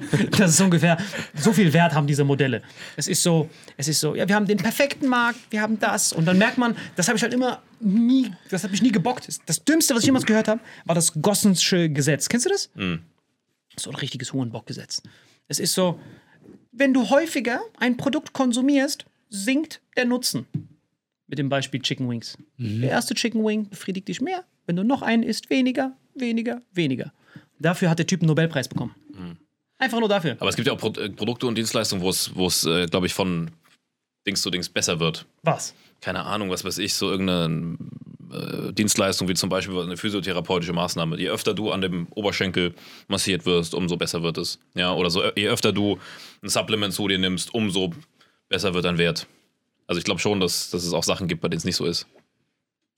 das 0.39 0.53
ist 0.53 0.61
ungefähr, 0.61 0.97
so 1.35 1.53
viel 1.53 1.73
Wert 1.73 1.95
haben 1.95 2.07
diese 2.07 2.25
Modelle. 2.25 2.63
Es 2.97 3.09
ist 3.09 3.23
so, 3.23 3.49
es 3.77 3.89
ist 3.89 4.01
so, 4.01 4.15
ja, 4.15 4.29
wir 4.29 4.35
haben 4.35 4.47
den 4.47 4.59
perfekten 4.59 5.09
Markt, 5.09 5.39
wir 5.51 5.61
haben 5.61 5.79
das. 5.79 6.13
Und 6.13 6.25
dann 6.27 6.39
merkt 6.39 6.59
man, 6.59 6.77
das 6.97 7.09
habe 7.09 7.17
ich 7.17 7.23
halt 7.23 7.35
immer 7.35 7.63
nie, 7.81 8.33
das 8.51 8.65
hat 8.65 8.71
mich 8.71 8.83
nie 8.83 8.93
gebockt. 8.93 9.29
Das 9.47 9.65
Dümmste, 9.65 9.95
was 9.95 10.03
ich 10.03 10.07
jemals 10.07 10.27
gehört 10.27 10.49
habe, 10.49 10.61
war 10.85 10.95
das 10.95 11.13
Gossensche 11.21 11.89
Gesetz. 11.89 12.29
Kennst 12.29 12.47
du 12.47 12.51
das? 12.51 12.71
So 13.77 13.91
ein 13.91 13.97
richtiges 13.97 14.33
Hurenbockgesetz. 14.33 15.03
Es 15.49 15.59
ist 15.59 15.75
so, 15.75 15.99
wenn 16.73 16.95
du 16.95 17.11
häufiger 17.11 17.61
ein 17.79 17.97
Produkt 17.97 18.33
konsumierst, 18.33 19.05
sinkt 19.29 19.81
der 19.97 20.05
Nutzen. 20.05 20.47
Mit 21.27 21.39
dem 21.39 21.49
Beispiel 21.49 21.81
Chicken 21.81 22.09
Wings. 22.09 22.37
Der 22.59 22.91
erste 22.91 23.15
Chicken 23.15 23.45
Wing 23.45 23.69
befriedigt 23.69 24.09
dich 24.09 24.21
mehr. 24.21 24.45
Wenn 24.67 24.77
du 24.77 24.85
noch 24.85 25.03
einen 25.03 25.23
isst, 25.23 25.51
weniger, 25.51 25.97
weniger, 26.15 26.63
weniger. 26.73 27.13
Dafür 27.59 27.91
hat 27.91 27.99
der 27.99 28.07
Typ 28.07 28.21
einen 28.21 28.29
Nobelpreis 28.29 28.69
bekommen. 28.69 28.95
Einfach 29.85 30.01
nur 30.01 30.09
dafür. 30.09 30.37
Aber 30.41 30.49
es 30.49 30.57
gibt 30.57 30.67
ja 30.67 30.73
auch 30.73 30.79
Pro 30.79 30.89
äh, 30.99 31.11
Produkte 31.11 31.47
und 31.47 31.57
Dienstleistungen, 31.57 32.03
wo 32.03 32.09
es, 32.09 32.35
wo 32.35 32.47
es 32.47 32.65
äh, 32.65 32.87
glaube 32.87 33.07
ich, 33.07 33.13
von 33.13 33.51
Dings 34.27 34.41
zu 34.41 34.51
Dings 34.51 34.71
besser 34.71 34.99
wird. 34.99 35.27
Was? 35.43 35.75
Keine 36.01 36.25
Ahnung, 36.25 36.49
was 36.49 36.65
weiß 36.65 36.79
ich, 36.79 36.95
so 36.95 37.11
irgendeine 37.11 37.77
äh, 38.33 38.73
Dienstleistung 38.73 39.29
wie 39.29 39.35
zum 39.35 39.51
Beispiel 39.51 39.79
eine 39.79 39.99
physiotherapeutische 39.99 40.73
Maßnahme. 40.73 41.19
Je 41.19 41.29
öfter 41.29 41.53
du 41.53 41.71
an 41.71 41.83
dem 41.83 42.07
Oberschenkel 42.15 42.75
massiert 43.09 43.45
wirst, 43.45 43.75
umso 43.75 43.99
besser 43.99 44.23
wird 44.23 44.39
es. 44.39 44.59
Ja, 44.75 44.95
oder 44.95 45.11
so, 45.11 45.23
je 45.37 45.49
öfter 45.49 45.73
du 45.73 45.99
ein 46.43 46.49
Supplement 46.49 46.95
zu 46.95 47.07
dir 47.07 47.19
nimmst, 47.19 47.53
umso 47.53 47.93
besser 48.49 48.73
wird 48.73 48.87
dein 48.87 48.97
Wert. 48.97 49.27
Also 49.87 49.99
ich 49.99 50.05
glaube 50.05 50.21
schon, 50.21 50.41
dass, 50.41 50.71
dass 50.71 50.83
es 50.83 50.95
auch 50.95 51.05
Sachen 51.05 51.29
gibt, 51.29 51.43
bei 51.43 51.49
denen 51.49 51.59
es 51.59 51.65
nicht 51.67 51.77
so 51.77 51.85
ist. 51.85 52.07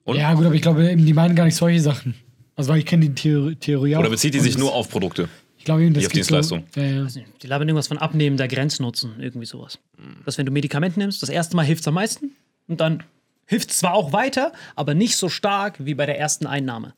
Und? 0.05 0.15
Ja, 0.15 0.33
gut, 0.33 0.45
aber 0.45 0.55
ich 0.55 0.61
glaube, 0.61 0.89
eben, 0.89 1.05
die 1.05 1.13
meinen 1.13 1.35
gar 1.35 1.43
nicht 1.43 1.57
solche 1.57 1.81
Sachen. 1.81 2.15
Also, 2.55 2.71
weil 2.71 2.79
ich 2.79 2.85
kenne 2.85 3.09
die 3.09 3.13
Theorie, 3.13 3.55
Theorie 3.55 3.95
auch. 3.95 3.99
Oder 3.99 4.09
bezieht 4.09 4.33
die 4.33 4.39
sich 4.39 4.57
nur 4.57 4.73
auf 4.73 4.89
Produkte? 4.89 5.29
Glaube 5.67 5.83
eben, 5.83 5.93
das 5.93 6.03
die 6.03 6.07
auf 6.07 6.13
Dienstleistung? 6.13 6.63
So, 6.73 6.79
ja, 6.79 7.03
ja. 7.03 7.07
Die 7.41 7.47
labern 7.47 7.67
irgendwas 7.67 7.89
von 7.89 7.97
abnehmender 7.97 8.47
Grenznutzen, 8.47 9.19
irgendwie 9.19 9.45
sowas. 9.45 9.79
Dass 10.23 10.37
wenn 10.37 10.45
du 10.45 10.51
Medikament 10.53 10.95
nimmst, 10.95 11.21
das 11.21 11.27
erste 11.27 11.57
Mal 11.57 11.65
hilft 11.65 11.81
es 11.81 11.87
am 11.89 11.95
meisten 11.95 12.31
und 12.69 12.79
dann 12.79 13.03
hilft 13.45 13.71
es 13.71 13.79
zwar 13.79 13.93
auch 13.93 14.13
weiter, 14.13 14.53
aber 14.77 14.93
nicht 14.93 15.17
so 15.17 15.27
stark 15.27 15.75
wie 15.85 15.93
bei 15.93 16.05
der 16.05 16.17
ersten 16.17 16.47
Einnahme. 16.47 16.93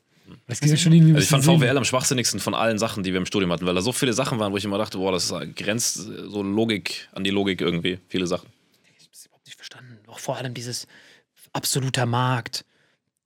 Das 0.46 0.60
geht 0.60 0.70
ja 0.70 0.76
schon 0.76 0.92
irgendwie 0.92 1.14
Also 1.14 1.24
ich 1.24 1.28
fand 1.28 1.42
Sinn. 1.42 1.58
VWL 1.58 1.76
am 1.78 1.84
schwachsinnigsten 1.84 2.38
von 2.38 2.54
allen 2.54 2.78
Sachen, 2.78 3.02
die 3.02 3.10
wir 3.12 3.18
im 3.18 3.26
Studium 3.26 3.50
hatten, 3.50 3.66
weil 3.66 3.74
da 3.74 3.80
so 3.80 3.90
viele 3.90 4.12
Sachen 4.12 4.38
waren, 4.38 4.52
wo 4.52 4.56
ich 4.56 4.64
immer 4.64 4.78
dachte, 4.78 4.98
boah, 4.98 5.10
das 5.10 5.34
grenzt 5.56 5.94
so 5.94 6.44
Logik 6.44 7.08
an 7.10 7.24
die 7.24 7.30
Logik 7.30 7.60
irgendwie, 7.60 7.98
viele 8.06 8.28
Sachen. 8.28 8.48
Ich 8.84 9.02
habe 9.02 9.10
das 9.10 9.26
überhaupt 9.26 9.46
nicht 9.46 9.56
verstanden. 9.56 9.98
Auch 10.06 10.20
vor 10.20 10.36
allem 10.36 10.54
dieses 10.54 10.86
absoluter 11.52 12.06
Markt, 12.06 12.64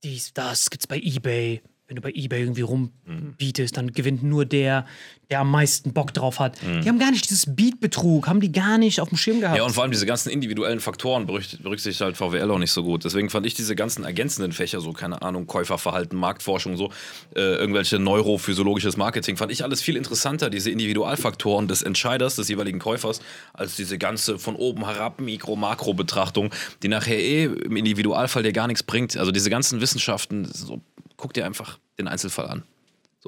dies, 0.03 0.33
das 0.33 0.71
gibt's 0.71 0.87
bei 0.87 0.97
eBay. 0.97 1.61
Wenn 1.87 1.95
du 1.95 2.01
bei 2.01 2.11
eBay 2.13 2.41
irgendwie 2.41 2.61
rumbietest, 2.61 3.77
dann 3.77 3.91
gewinnt 3.91 4.23
nur 4.23 4.45
der, 4.45 4.85
der 5.29 5.41
am 5.41 5.51
meisten 5.51 5.93
Bock 5.93 6.13
drauf 6.13 6.39
hat. 6.39 6.57
Die 6.61 6.89
haben 6.89 6.97
gar 6.97 7.11
nicht 7.11 7.29
dieses 7.29 7.55
Beat-Betrug, 7.55 8.27
haben 8.27 8.39
die 8.39 8.51
gar 8.51 8.77
nicht 8.79 8.99
auf 8.99 9.09
dem 9.09 9.17
Schirm 9.17 9.39
gehabt. 9.39 9.57
Ja, 9.57 9.63
und 9.63 9.71
vor 9.71 9.83
allem 9.83 9.91
diese 9.91 10.07
ganzen 10.07 10.29
individuellen 10.29 10.79
Faktoren 10.79 11.27
berücksichtigt 11.27 12.01
halt 12.01 12.17
VWL 12.17 12.49
auch 12.49 12.57
nicht 12.57 12.71
so 12.71 12.83
gut. 12.83 13.05
Deswegen 13.05 13.29
fand 13.29 13.45
ich 13.45 13.53
diese 13.53 13.75
ganzen 13.75 14.03
ergänzenden 14.03 14.51
Fächer, 14.51 14.81
so, 14.81 14.93
keine 14.93 15.21
Ahnung, 15.21 15.45
Käuferverhalten, 15.45 16.17
Marktforschung, 16.17 16.75
so, 16.75 16.91
äh, 17.35 17.39
irgendwelche 17.39 17.99
neurophysiologisches 17.99 18.97
Marketing, 18.97 19.37
fand 19.37 19.51
ich 19.51 19.63
alles 19.63 19.81
viel 19.81 19.95
interessanter, 19.95 20.49
diese 20.49 20.71
Individualfaktoren 20.71 21.67
des 21.67 21.83
Entscheiders, 21.83 22.35
des 22.35 22.49
jeweiligen 22.49 22.79
Käufers, 22.79 23.19
als 23.53 23.75
diese 23.75 23.99
ganze 23.99 24.39
von 24.39 24.55
oben 24.55 24.85
herab 24.85 25.21
Mikro-Makro-Betrachtung, 25.21 26.49
die 26.81 26.87
nachher 26.87 27.19
eh 27.19 27.45
im 27.45 27.75
Individualfall 27.75 28.41
dir 28.41 28.53
gar 28.53 28.67
nichts 28.67 28.81
bringt. 28.81 29.17
Also 29.17 29.31
diese 29.31 29.51
ganzen 29.51 29.81
Wissenschaften, 29.81 30.45
so, 30.45 30.81
guck 31.17 31.33
dir 31.33 31.45
einfach 31.45 31.79
den 31.97 32.07
Einzelfall 32.07 32.47
an. 32.47 32.63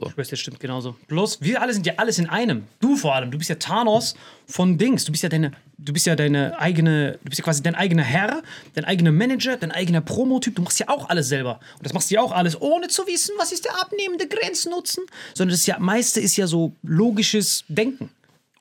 Ich 0.06 0.18
weiß, 0.18 0.30
das 0.30 0.40
stimmt 0.40 0.60
genauso. 0.60 0.96
Bloß, 1.08 1.42
wir 1.42 1.60
alle 1.60 1.74
sind 1.74 1.88
ja 1.88 1.94
alles 1.98 2.20
in 2.20 2.30
einem. 2.30 2.68
Du 2.80 2.96
vor 2.96 3.16
allem. 3.16 3.32
Du 3.32 3.38
bist 3.40 3.50
ja 3.50 3.56
Thanos 3.56 4.16
von 4.46 4.78
Dings. 4.78 5.06
Du 5.06 5.12
bist 5.12 5.24
ja 5.24 5.30
deine, 5.30 5.52
du 5.80 5.92
bist 5.92 6.06
ja 6.06 6.16
deine 6.16 6.60
eigene, 6.60 7.14
du 7.24 7.30
bist 7.30 7.40
ja 7.40 7.44
quasi 7.44 7.64
dein 7.64 7.74
eigener 7.74 8.04
Herr, 8.04 8.44
dein 8.76 8.86
eigener 8.86 9.12
Manager, 9.12 9.58
dein 9.58 9.72
eigener 9.72 10.02
Promotyp. 10.02 10.56
Du 10.56 10.62
machst 10.62 10.80
ja 10.80 10.90
auch 10.90 11.10
alles 11.10 11.30
selber. 11.30 11.60
Und 11.78 11.86
das 11.86 11.94
machst 11.94 12.12
du 12.12 12.16
ja 12.16 12.22
auch 12.22 12.32
alles, 12.32 12.62
ohne 12.62 12.90
zu 12.90 13.08
wissen, 13.08 13.34
was 13.40 13.52
ist 13.52 13.66
der 13.66 13.82
abnehmende 13.82 14.28
Grenznutzen. 14.28 15.04
Sondern 15.34 15.54
das 15.54 15.62
ist 15.62 15.68
ja, 15.68 15.80
meiste 15.80 16.20
ist 16.20 16.38
ja 16.38 16.46
so 16.46 16.74
logisches 16.84 17.64
Denken. 17.68 18.12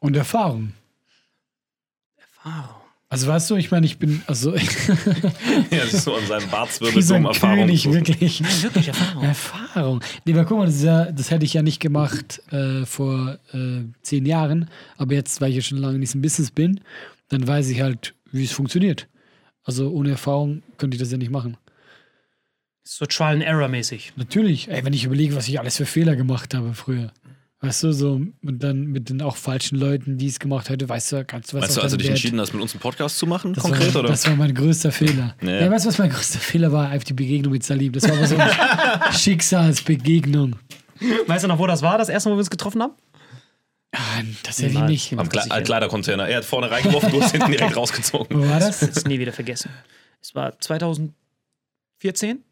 Und 0.01 0.17
Erfahrung. 0.17 0.73
Erfahrung. 2.17 2.76
Also 3.09 3.29
weißt 3.29 3.51
du, 3.51 3.57
ich 3.57 3.71
meine, 3.71 3.87
ich 3.87 3.99
bin 3.99 4.21
also 4.27 4.55
Ja, 4.57 4.63
das 5.71 5.95
ist 5.95 6.05
so 6.05 6.15
an 6.15 6.27
seinem 6.27 6.51
Bartzwirbel 6.51 7.01
so 7.03 7.15
Erfahrung. 7.15 7.59
König, 7.59 7.91
wirklich. 7.91 8.41
Nein, 8.41 8.51
wirklich 8.63 8.89
Erfahrung. 8.89 9.23
Erfahrung. 9.23 10.01
Nee, 10.25 10.33
aber 10.33 10.45
guck 10.45 10.59
mal, 10.59 10.67
das, 10.67 10.83
ja, 10.83 11.13
das 11.13 11.31
hätte 11.31 11.45
ich 11.45 11.55
ja 11.55 11.63
nicht 11.63 11.79
gemacht 11.79 12.43
äh, 12.51 12.85
vor 12.85 13.39
äh, 13.53 13.83
zehn 14.03 14.27
Jahren. 14.27 14.69
Aber 14.97 15.15
jetzt, 15.15 15.41
weil 15.41 15.51
ich 15.51 15.57
ja 15.57 15.63
schon 15.63 15.79
lange 15.79 15.95
in 15.95 16.01
diesem 16.01 16.21
Business 16.21 16.51
bin, 16.51 16.81
dann 17.29 17.47
weiß 17.47 17.69
ich 17.71 17.81
halt, 17.81 18.15
wie 18.33 18.45
es 18.45 18.53
funktioniert. 18.53 19.07
Also 19.63 19.91
ohne 19.91 20.11
Erfahrung 20.11 20.63
könnte 20.77 20.97
ich 20.97 21.01
das 21.01 21.13
ja 21.13 21.19
nicht 21.19 21.31
machen. 21.31 21.57
So 22.83 23.07
Trial 23.07 23.35
and 23.35 23.43
Error 23.43 23.69
mäßig. 23.69 24.13
Natürlich, 24.17 24.69
ey, 24.69 24.85
wenn 24.85 24.93
ich 24.93 25.05
überlege, 25.05 25.35
was 25.35 25.49
ich 25.49 25.59
alles 25.59 25.77
für 25.77 25.87
Fehler 25.87 26.17
gemacht 26.17 26.55
habe 26.55 26.75
früher. 26.75 27.13
Weißt 27.61 27.83
du, 27.85 27.93
so 27.93 28.13
und 28.15 28.59
dann 28.63 28.85
mit 28.87 29.09
den 29.09 29.23
auch 29.23 29.37
falschen 29.37 29.77
Leuten, 29.79 30.19
die 30.19 30.27
es 30.27 30.39
gemacht 30.39 30.69
hätte, 30.69 30.89
weißt 30.91 31.13
du, 31.13 31.25
kannst 31.25 31.53
du 31.53 31.57
was 31.57 31.63
Weißt 31.65 31.77
du, 31.77 31.81
auch 31.81 31.85
als 31.85 31.93
du 31.93 31.97
dann 31.97 31.99
dich 32.03 32.09
wert- 32.09 32.17
entschieden 32.19 32.39
hast, 32.41 32.53
mit 32.53 32.61
uns 32.61 32.73
einen 32.75 32.81
Podcast 32.81 33.17
zu 33.19 33.27
machen, 33.27 33.55
das 33.55 33.65
konkret, 33.65 33.95
war, 33.95 34.01
oder? 34.03 34.11
Das 34.11 34.27
war 34.27 34.37
mein 34.37 34.55
größter 34.55 34.93
Fehler. 34.93 35.35
Ja. 35.43 35.61
Ja. 35.63 35.71
weißt 35.71 35.87
du, 35.87 35.89
was 35.89 35.97
mein 35.99 36.11
größter 36.11 36.39
Fehler 36.39 36.71
war? 36.71 36.91
Einfach 36.91 37.07
die 37.07 37.15
Begegnung 37.15 37.53
mit 37.53 37.65
Salim. 37.65 37.93
Das 37.93 38.05
war 38.05 38.13
aber 38.17 38.27
so 38.27 38.37
eine 38.37 39.13
Schicksalsbegegnung. 39.13 40.57
Weißt 41.27 41.45
du 41.45 41.49
noch, 41.49 41.59
wo 41.59 41.67
das 41.67 41.81
war, 41.83 41.97
das 41.97 42.09
erste 42.11 42.29
Mal, 42.29 42.35
wo 42.35 42.37
wir 42.37 42.41
uns 42.41 42.51
getroffen 42.51 42.83
haben? 42.83 42.93
Ah, 43.93 43.99
das 44.43 44.59
hätte 44.59 44.67
ich 44.69 44.73
Niemals. 44.75 44.91
nicht 44.91 45.13
Am 45.19 45.29
gemacht. 45.29 45.49
Kle 45.51 45.63
Kleidercontainer. 45.63 46.29
Er 46.29 46.39
hat 46.39 46.45
vorne 46.45 46.71
reingeworfen, 46.71 47.11
du 47.11 47.23
hast 47.23 47.33
hinten 47.33 47.51
direkt 47.51 47.75
rausgezogen. 47.77 48.37
Wo 48.39 48.47
war 48.49 48.61
das? 48.61 48.81
Das 48.81 48.91
ist 48.91 49.09
nie 49.09 49.19
wieder 49.19 49.33
vergessen. 49.33 49.71
Es 50.21 50.35
war 50.35 50.59
2014. 50.61 52.43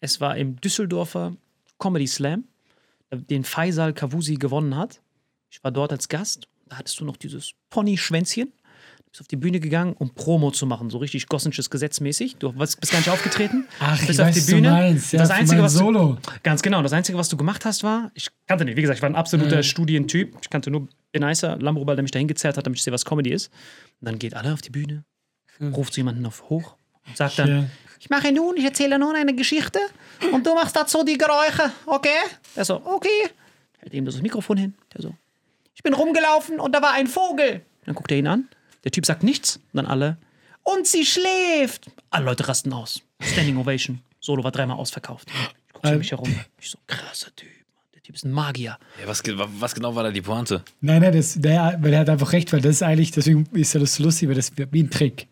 Es 0.00 0.20
war 0.20 0.36
im 0.36 0.58
Düsseldorfer 0.60 1.36
Comedy 1.78 2.06
Slam, 2.06 2.44
den 3.12 3.44
Faisal 3.44 3.92
Kavusi 3.92 4.34
gewonnen 4.34 4.76
hat. 4.76 5.00
Ich 5.50 5.62
war 5.64 5.70
dort 5.70 5.92
als 5.92 6.08
Gast. 6.08 6.48
Da 6.68 6.76
hattest 6.78 6.98
du 7.00 7.04
noch 7.04 7.16
dieses 7.16 7.52
Pony-Schwänzchen. 7.70 8.48
Du 8.48 9.10
bist 9.10 9.20
auf 9.20 9.28
die 9.28 9.36
Bühne 9.36 9.60
gegangen, 9.60 9.92
um 9.94 10.12
Promo 10.14 10.50
zu 10.50 10.66
machen, 10.66 10.90
so 10.90 10.98
richtig 10.98 11.28
gossensches 11.28 11.70
Gesetzmäßig. 11.70 12.36
Du 12.36 12.52
bist 12.52 12.80
bist 12.80 12.92
gar 12.92 12.98
nicht 12.98 13.08
aufgetreten. 13.08 13.66
Ach, 13.78 13.98
ich 14.00 14.06
bist 14.08 14.18
weiß, 14.18 14.36
was 14.36 14.46
du 14.46 14.56
meinst. 14.60 15.12
Ja, 15.12 15.20
das 15.20 15.30
Einzige, 15.30 15.62
was 15.62 15.74
Solo. 15.74 16.18
Du, 16.20 16.30
ganz 16.42 16.62
genau. 16.62 16.82
Das 16.82 16.92
Einzige, 16.92 17.16
was 17.16 17.28
du 17.28 17.36
gemacht 17.36 17.64
hast, 17.64 17.84
war, 17.84 18.10
ich 18.14 18.28
kannte 18.46 18.64
nicht. 18.64 18.76
Wie 18.76 18.82
gesagt, 18.82 18.98
ich 18.98 19.02
war 19.02 19.08
ein 19.08 19.14
absoluter 19.14 19.56
Ja. 19.56 19.62
Studientyp. 19.62 20.36
Ich 20.42 20.50
kannte 20.50 20.70
nur 20.70 20.88
Beneiser, 21.12 21.56
Lambrobal, 21.56 21.94
der 21.96 22.02
mich 22.02 22.10
dahin 22.10 22.28
gezerrt 22.28 22.56
hat, 22.56 22.66
damit 22.66 22.78
ich 22.78 22.82
sehe, 22.82 22.92
was 22.92 23.04
Comedy 23.04 23.30
ist. 23.30 23.50
Und 24.00 24.06
dann 24.06 24.18
geht 24.18 24.34
alle 24.34 24.52
auf 24.52 24.60
die 24.60 24.70
Bühne, 24.70 25.04
ruft 25.60 25.94
so 25.94 25.98
jemanden 26.00 26.26
auf 26.26 26.50
hoch 26.50 26.76
und 27.06 27.16
sagt 27.16 27.38
dann, 27.38 27.48
Ja. 27.48 27.64
Ich 28.00 28.10
mache 28.10 28.32
nun, 28.32 28.56
ich 28.56 28.64
erzähle 28.64 28.98
nun 28.98 29.14
eine 29.16 29.34
Geschichte 29.34 29.78
und 30.32 30.46
du 30.46 30.54
machst 30.54 30.76
dazu 30.76 31.04
die 31.04 31.18
Geräusche, 31.18 31.72
okay? 31.86 32.08
Er 32.54 32.64
so, 32.64 32.80
okay. 32.84 33.30
Hält 33.78 33.94
ihm 33.94 34.04
das 34.04 34.20
Mikrofon 34.22 34.56
hin. 34.56 34.74
Der 34.94 35.02
so, 35.02 35.14
ich 35.74 35.82
bin 35.82 35.94
rumgelaufen 35.94 36.58
und 36.60 36.72
da 36.74 36.82
war 36.82 36.92
ein 36.92 37.06
Vogel. 37.06 37.62
Dann 37.84 37.94
guckt 37.94 38.10
er 38.10 38.18
ihn 38.18 38.26
an. 38.26 38.48
Der 38.84 38.90
Typ 38.92 39.06
sagt 39.06 39.22
nichts. 39.22 39.56
Und 39.56 39.76
dann 39.78 39.86
alle, 39.86 40.16
und 40.62 40.86
sie 40.86 41.06
schläft. 41.06 41.86
Alle 42.10 42.24
Leute 42.24 42.48
rasten 42.48 42.72
aus. 42.72 43.00
Standing 43.20 43.56
Ovation. 43.56 44.00
Solo 44.20 44.42
war 44.42 44.50
dreimal 44.50 44.76
ausverkauft. 44.78 45.28
Ich 45.68 45.72
gucke 45.72 45.86
um 45.88 45.92
Ähm. 45.92 45.98
mich 46.00 46.10
herum. 46.10 46.34
Ich 46.60 46.70
so, 46.70 46.78
krasser 46.88 47.34
Typ. 47.36 47.48
Mann. 47.48 47.84
Der 47.94 48.02
Typ 48.02 48.16
ist 48.16 48.24
ein 48.24 48.32
Magier. 48.32 48.76
Ja, 49.00 49.06
was, 49.06 49.22
was 49.24 49.74
genau 49.74 49.94
war 49.94 50.02
da 50.02 50.10
die 50.10 50.22
Pointe? 50.22 50.64
Nein, 50.80 51.02
nein, 51.02 51.12
das, 51.12 51.34
der, 51.38 51.78
weil 51.80 51.92
er 51.92 52.00
hat 52.00 52.08
einfach 52.08 52.32
recht, 52.32 52.52
weil 52.52 52.60
das 52.60 52.76
ist 52.76 52.82
eigentlich, 52.82 53.12
deswegen 53.12 53.46
ist 53.52 53.74
ja 53.74 53.80
das 53.80 53.94
so 53.94 54.02
lustig, 54.02 54.28
weil 54.28 54.34
das 54.34 54.50
wie 54.56 54.82
ein 54.82 54.90
Trick. 54.90 55.28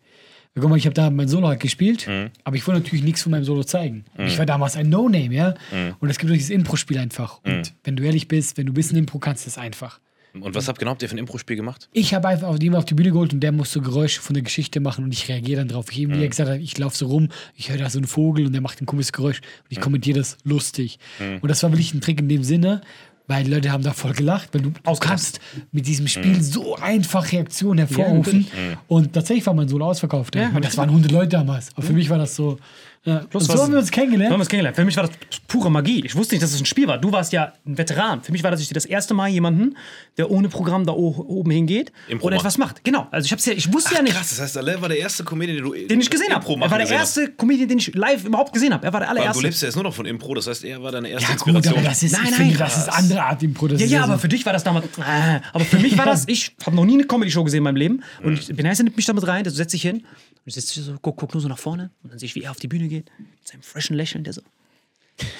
Guck 0.57 0.69
mal, 0.69 0.77
ich 0.77 0.85
habe 0.85 0.93
da 0.93 1.09
mein 1.09 1.27
Solo 1.27 1.47
halt 1.47 1.59
gespielt, 1.59 2.07
aber 2.45 2.55
ich 2.55 2.65
wollte 2.65 2.81
natürlich 2.81 3.03
nichts 3.03 3.21
von 3.23 3.31
meinem 3.31 3.43
Solo 3.43 3.63
zeigen. 3.63 4.05
Und 4.17 4.27
Ich 4.27 4.37
war 4.37 4.45
damals 4.45 4.77
ein 4.77 4.89
No-Name, 4.89 5.33
ja. 5.33 5.53
Und 5.99 6.09
es 6.09 6.17
gibt 6.17 6.31
dieses 6.33 6.49
Impro-Spiel 6.49 6.97
einfach. 6.97 7.39
Und 7.43 7.73
wenn 7.83 7.95
du 7.95 8.03
ehrlich 8.03 8.27
bist, 8.27 8.57
wenn 8.57 8.65
du 8.65 8.73
bist 8.73 8.91
ein 8.93 8.97
Impro, 8.97 9.19
kannst 9.19 9.45
du 9.45 9.47
das 9.47 9.57
einfach. 9.57 9.99
Und 10.41 10.53
was 10.53 10.67
habt 10.67 10.79
genau 10.79 10.91
habt 10.91 11.01
ihr 11.01 11.07
für 11.09 11.15
ein 11.15 11.19
Impro-Spiel 11.19 11.55
gemacht? 11.55 11.89
Ich 11.93 12.13
habe 12.13 12.27
einfach 12.27 12.49
auf 12.49 12.61
jemanden 12.61 12.79
auf 12.79 12.85
die 12.85 12.93
Bühne 12.93 13.11
geholt 13.11 13.33
und 13.33 13.39
der 13.39 13.51
muss 13.51 13.71
so 13.71 13.81
Geräusche 13.81 14.19
von 14.21 14.33
der 14.33 14.43
Geschichte 14.43 14.79
machen 14.79 15.05
und 15.05 15.13
ich 15.13 15.29
reagiere 15.29 15.59
dann 15.59 15.69
drauf. 15.69 15.85
Ich 15.91 15.99
eben, 15.99 16.13
wie 16.13 16.21
er 16.23 16.27
gesagt 16.27 16.61
ich 16.61 16.77
laufe 16.77 16.97
so 16.97 17.07
rum, 17.07 17.29
ich 17.55 17.69
höre 17.69 17.77
da 17.77 17.89
so 17.89 17.99
einen 17.99 18.07
Vogel 18.07 18.45
und 18.45 18.51
der 18.51 18.61
macht 18.61 18.81
ein 18.81 18.85
komisches 18.85 19.13
Geräusch 19.13 19.39
und 19.39 19.71
ich 19.71 19.79
kommentiere 19.79 20.19
das 20.19 20.37
lustig. 20.43 20.99
Und 21.41 21.47
das 21.47 21.63
war 21.63 21.71
wirklich 21.71 21.93
ein 21.93 22.01
Trick 22.01 22.19
in 22.19 22.27
dem 22.27 22.43
Sinne, 22.43 22.81
weil 23.27 23.43
die 23.43 23.51
Leute 23.51 23.71
haben 23.71 23.83
da 23.83 23.93
voll 23.93 24.13
gelacht, 24.13 24.49
weil 24.53 24.61
du, 24.61 24.69
du 24.71 24.95
kannst 24.99 25.39
mit 25.71 25.87
diesem 25.87 26.07
Spiel 26.07 26.41
so 26.41 26.75
einfach 26.75 27.31
Reaktionen 27.31 27.79
hervorrufen. 27.79 28.47
und 28.87 29.13
tatsächlich 29.13 29.45
war 29.45 29.53
mein 29.53 29.67
Solo 29.67 29.87
ausverkauft. 29.87 30.35
Ja. 30.35 30.49
Und 30.49 30.63
das 30.63 30.77
waren 30.77 30.89
100 30.89 31.11
Leute 31.11 31.29
damals. 31.29 31.69
Aber 31.75 31.85
für 31.85 31.93
mich 31.93 32.09
war 32.09 32.17
das 32.17 32.35
so. 32.35 32.57
Ja. 33.05 33.19
Und 33.31 33.39
so 33.39 33.49
was- 33.53 33.61
haben 33.61 33.71
wir 33.71 33.79
uns 33.79 33.87
So 33.87 33.91
haben 33.93 34.01
wir 34.11 34.17
kennengelernt. 34.17 34.33
uns 34.39 34.47
kennengelernt. 34.49 34.75
Für 34.75 34.83
mich 34.85 34.97
war 34.97 35.03
das 35.07 35.15
pure 35.47 35.69
Magie. 35.69 36.03
Ich 36.05 36.15
wusste 36.15 36.33
nicht, 36.35 36.41
dass 36.43 36.51
es 36.53 36.59
ein 36.59 36.65
Spiel 36.65 36.87
war. 36.87 36.97
Du 36.97 37.11
warst 37.11 37.31
ja 37.33 37.53
ein 37.65 37.77
Veteran. 37.77 38.23
Für 38.23 38.31
mich 38.31 38.43
war 38.43 38.49
das 38.51 38.61
ich 38.61 38.69
das 38.69 38.85
erste 38.85 39.13
Mal 39.13 39.29
jemanden, 39.29 39.77
der 40.17 40.31
ohne 40.31 40.49
Programm 40.49 40.85
da 40.85 40.93
oben 40.93 41.51
hingeht 41.51 41.91
Impro 42.07 42.25
und 42.27 42.33
macht. 42.33 42.41
etwas 42.41 42.57
macht. 42.57 42.83
Genau. 42.83 43.07
Also 43.11 43.25
ich 43.27 43.31
hab's 43.31 43.45
ja, 43.45 43.53
ich 43.53 43.71
wusste 43.71 43.93
ja 43.95 44.01
nicht, 44.01 44.15
Krass, 44.15 44.29
das 44.31 44.41
heißt, 44.41 44.57
Alain 44.57 44.81
war 44.81 44.89
der 44.89 44.97
erste 44.97 45.23
Comedian, 45.23 45.57
den 45.57 45.65
du 45.65 45.73
den 45.75 46.01
ich 46.01 46.09
gesehen 46.09 46.33
habe. 46.33 46.45
Er 46.61 46.71
war 46.71 46.77
der 46.79 46.89
erste 46.89 47.29
Comedian, 47.31 47.69
den 47.69 47.77
ich 47.77 47.93
live 47.93 48.25
überhaupt 48.25 48.53
gesehen 48.53 48.73
habe. 48.73 48.85
Er 48.87 48.91
war 48.93 48.99
der 49.01 49.09
Du 49.09 49.15
allererste. 49.17 49.43
lebst 49.43 49.61
ja 49.61 49.67
jetzt 49.67 49.75
nur 49.75 49.83
noch 49.83 49.93
von 49.93 50.05
Impro, 50.07 50.33
das 50.33 50.47
heißt, 50.47 50.63
er 50.63 50.81
war 50.81 50.91
deine 50.91 51.09
erste 51.09 51.29
Ja, 51.31 51.37
gut, 51.37 51.47
Inspiration. 51.47 51.77
aber 51.79 51.87
das 51.89 52.01
ist, 52.03 52.11
Nein, 52.13 52.21
ich 52.25 52.31
nein, 52.31 52.39
finde, 52.41 52.57
das 52.57 52.77
ist 52.77 52.89
andere 52.89 53.23
Art 53.23 53.43
Impro. 53.43 53.67
Das 53.67 53.79
Ja, 53.81 53.85
ja, 53.87 53.97
so- 53.99 54.03
aber 54.05 54.19
für 54.19 54.27
dich 54.29 54.45
war 54.45 54.53
das 54.53 54.63
damals. 54.63 54.85
Äh, 54.97 55.41
aber 55.53 55.63
für 55.65 55.77
mich 55.77 55.95
war 55.97 56.05
das, 56.05 56.23
ich 56.27 56.55
habe 56.65 56.75
noch 56.75 56.85
nie 56.85 56.95
eine 56.95 57.03
Comedy-Show 57.03 57.43
gesehen 57.43 57.59
in 57.59 57.63
meinem 57.65 57.75
Leben. 57.75 58.03
Und 58.23 58.39
ich, 58.39 58.47
Beneiser 58.55 58.83
nimmt 58.83 58.97
mich 58.97 59.05
damit 59.05 59.27
rein, 59.27 59.43
der 59.43 59.51
so 59.51 59.57
setzt 59.57 59.71
sich 59.71 59.83
hin. 59.83 60.03
Und 60.45 60.49
ich 60.49 60.53
sitze 60.53 60.81
so, 60.83 60.95
guck, 61.01 61.17
guck 61.17 61.33
nur 61.33 61.41
so 61.41 61.47
nach 61.47 61.57
vorne. 61.57 61.89
Und 62.03 62.11
dann 62.11 62.19
sehe 62.19 62.27
ich, 62.27 62.35
wie 62.35 62.43
er 62.43 62.51
auf 62.51 62.59
die 62.59 62.67
Bühne 62.67 62.87
geht. 62.87 63.09
Mit 63.17 63.47
seinem 63.47 63.63
frischen 63.63 63.95
Lächeln, 63.95 64.23
der 64.23 64.33
so. 64.33 64.41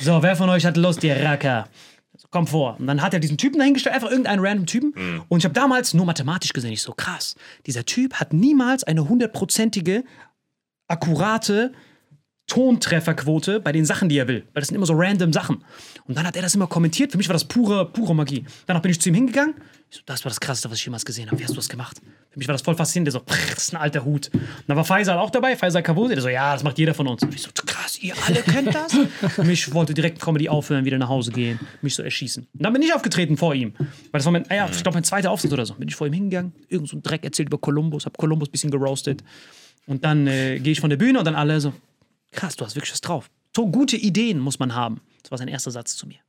So, 0.01 0.23
wer 0.23 0.35
von 0.35 0.49
euch 0.49 0.65
hat 0.65 0.77
Lust, 0.77 1.03
ihr 1.03 1.15
Racker? 1.15 1.67
So, 2.17 2.27
komm 2.31 2.47
vor. 2.47 2.77
Und 2.79 2.87
dann 2.87 3.01
hat 3.01 3.13
er 3.13 3.19
diesen 3.19 3.37
Typen 3.37 3.59
dahingestellt, 3.59 3.93
einfach 3.93 4.09
irgendeinen 4.09 4.43
random 4.43 4.65
Typen. 4.65 5.21
Und 5.27 5.39
ich 5.39 5.45
habe 5.45 5.53
damals 5.53 5.93
nur 5.93 6.05
mathematisch 6.05 6.53
gesehen, 6.53 6.71
ich 6.71 6.81
so, 6.81 6.93
krass. 6.93 7.35
Dieser 7.67 7.85
Typ 7.85 8.15
hat 8.15 8.33
niemals 8.33 8.83
eine 8.83 9.07
hundertprozentige, 9.07 10.03
akkurate 10.87 11.73
Tontrefferquote 12.47 13.59
bei 13.59 13.71
den 13.71 13.85
Sachen, 13.85 14.07
die 14.09 14.17
er 14.17 14.27
will. 14.27 14.43
Weil 14.53 14.61
das 14.61 14.67
sind 14.67 14.75
immer 14.75 14.85
so 14.85 14.93
random 14.95 15.33
Sachen. 15.33 15.63
Und 16.05 16.15
dann 16.17 16.27
hat 16.27 16.35
er 16.35 16.41
das 16.43 16.53
immer 16.53 16.67
kommentiert. 16.67 17.11
Für 17.11 17.17
mich 17.17 17.27
war 17.27 17.33
das 17.33 17.45
pure, 17.45 17.85
pure 17.91 18.13
Magie. 18.15 18.45
Danach 18.67 18.81
bin 18.81 18.91
ich 18.91 19.01
zu 19.01 19.09
ihm 19.09 19.15
hingegangen. 19.15 19.55
Ich 19.89 19.97
so, 19.97 20.03
das 20.05 20.23
war 20.25 20.29
das 20.29 20.39
Krasseste, 20.39 20.69
was 20.69 20.77
ich 20.77 20.85
jemals 20.85 21.05
gesehen 21.05 21.27
habe. 21.27 21.39
Wie 21.39 21.43
hast 21.43 21.51
du 21.51 21.55
das 21.55 21.69
gemacht? 21.69 22.01
Für 22.29 22.39
mich 22.39 22.47
war 22.47 22.53
das 22.53 22.61
voll 22.61 22.75
faszinierend. 22.75 23.07
Der 23.07 23.13
so, 23.13 23.19
"Pff, 23.19 23.53
das 23.55 23.63
ist 23.65 23.73
ein 23.73 23.77
alter 23.81 24.05
Hut. 24.05 24.29
Und 24.33 24.41
dann 24.67 24.77
war 24.77 24.85
Faisal 24.85 25.17
auch 25.17 25.29
dabei, 25.31 25.55
Faisal 25.55 25.81
Kavusi. 25.81 26.13
Der 26.13 26.21
so, 26.21 26.29
ja, 26.29 26.53
das 26.53 26.63
macht 26.63 26.77
jeder 26.77 26.93
von 26.93 27.07
uns. 27.07 27.23
Und 27.23 27.33
ich 27.33 27.41
so, 27.41 27.49
krass, 27.65 27.97
ihr 28.01 28.13
alle 28.27 28.41
könnt 28.41 28.75
das? 28.75 28.95
Mich 29.43 29.73
wollte 29.73 29.93
direkt 29.93 30.21
Comedy 30.21 30.47
aufhören, 30.49 30.85
wieder 30.85 30.97
nach 30.97 31.09
Hause 31.09 31.31
gehen, 31.31 31.59
mich 31.81 31.95
so 31.95 32.03
erschießen. 32.03 32.47
Und 32.53 32.63
dann 32.63 32.73
bin 32.73 32.81
ich 32.81 32.93
aufgetreten 32.93 33.37
vor 33.37 33.55
ihm. 33.55 33.73
Weil 33.77 33.87
das 34.11 34.25
war 34.25 34.31
mein, 34.31 34.49
ah 34.49 34.55
ja, 34.55 34.69
ich 34.71 34.83
glaube, 34.83 34.95
mein 34.95 35.03
zweiter 35.03 35.31
Auftritt 35.31 35.53
oder 35.53 35.65
so. 35.65 35.73
Bin 35.75 35.87
ich 35.87 35.95
vor 35.95 36.05
ihm 36.07 36.13
hingegangen, 36.13 36.53
irgend 36.69 36.89
so 36.89 36.97
ein 36.97 37.01
Dreck 37.03 37.23
erzählt 37.23 37.49
über 37.49 37.57
Kolumbus, 37.57 38.05
hab 38.05 38.17
Kolumbus 38.17 38.49
ein 38.49 38.51
bisschen 38.51 38.71
geroastet. 38.71 39.23
Und 39.87 40.03
dann 40.03 40.25
äh, 40.27 40.59
gehe 40.59 40.71
ich 40.73 40.79
von 40.81 40.89
der 40.89 40.97
Bühne 40.97 41.19
und 41.19 41.25
dann 41.25 41.35
alle 41.35 41.61
so, 41.61 41.71
krass, 42.35 42.55
du 42.55 42.65
hast 42.65 42.75
wirklich 42.75 42.91
was 42.91 43.01
drauf. 43.01 43.29
So 43.55 43.67
gute 43.67 43.95
Ideen 43.97 44.39
muss 44.39 44.59
man 44.59 44.75
haben. 44.75 45.01
Das 45.23 45.31
war 45.31 45.37
sein 45.37 45.47
erster 45.47 45.71
Satz 45.71 45.95
zu 45.95 46.07
mir. 46.07 46.19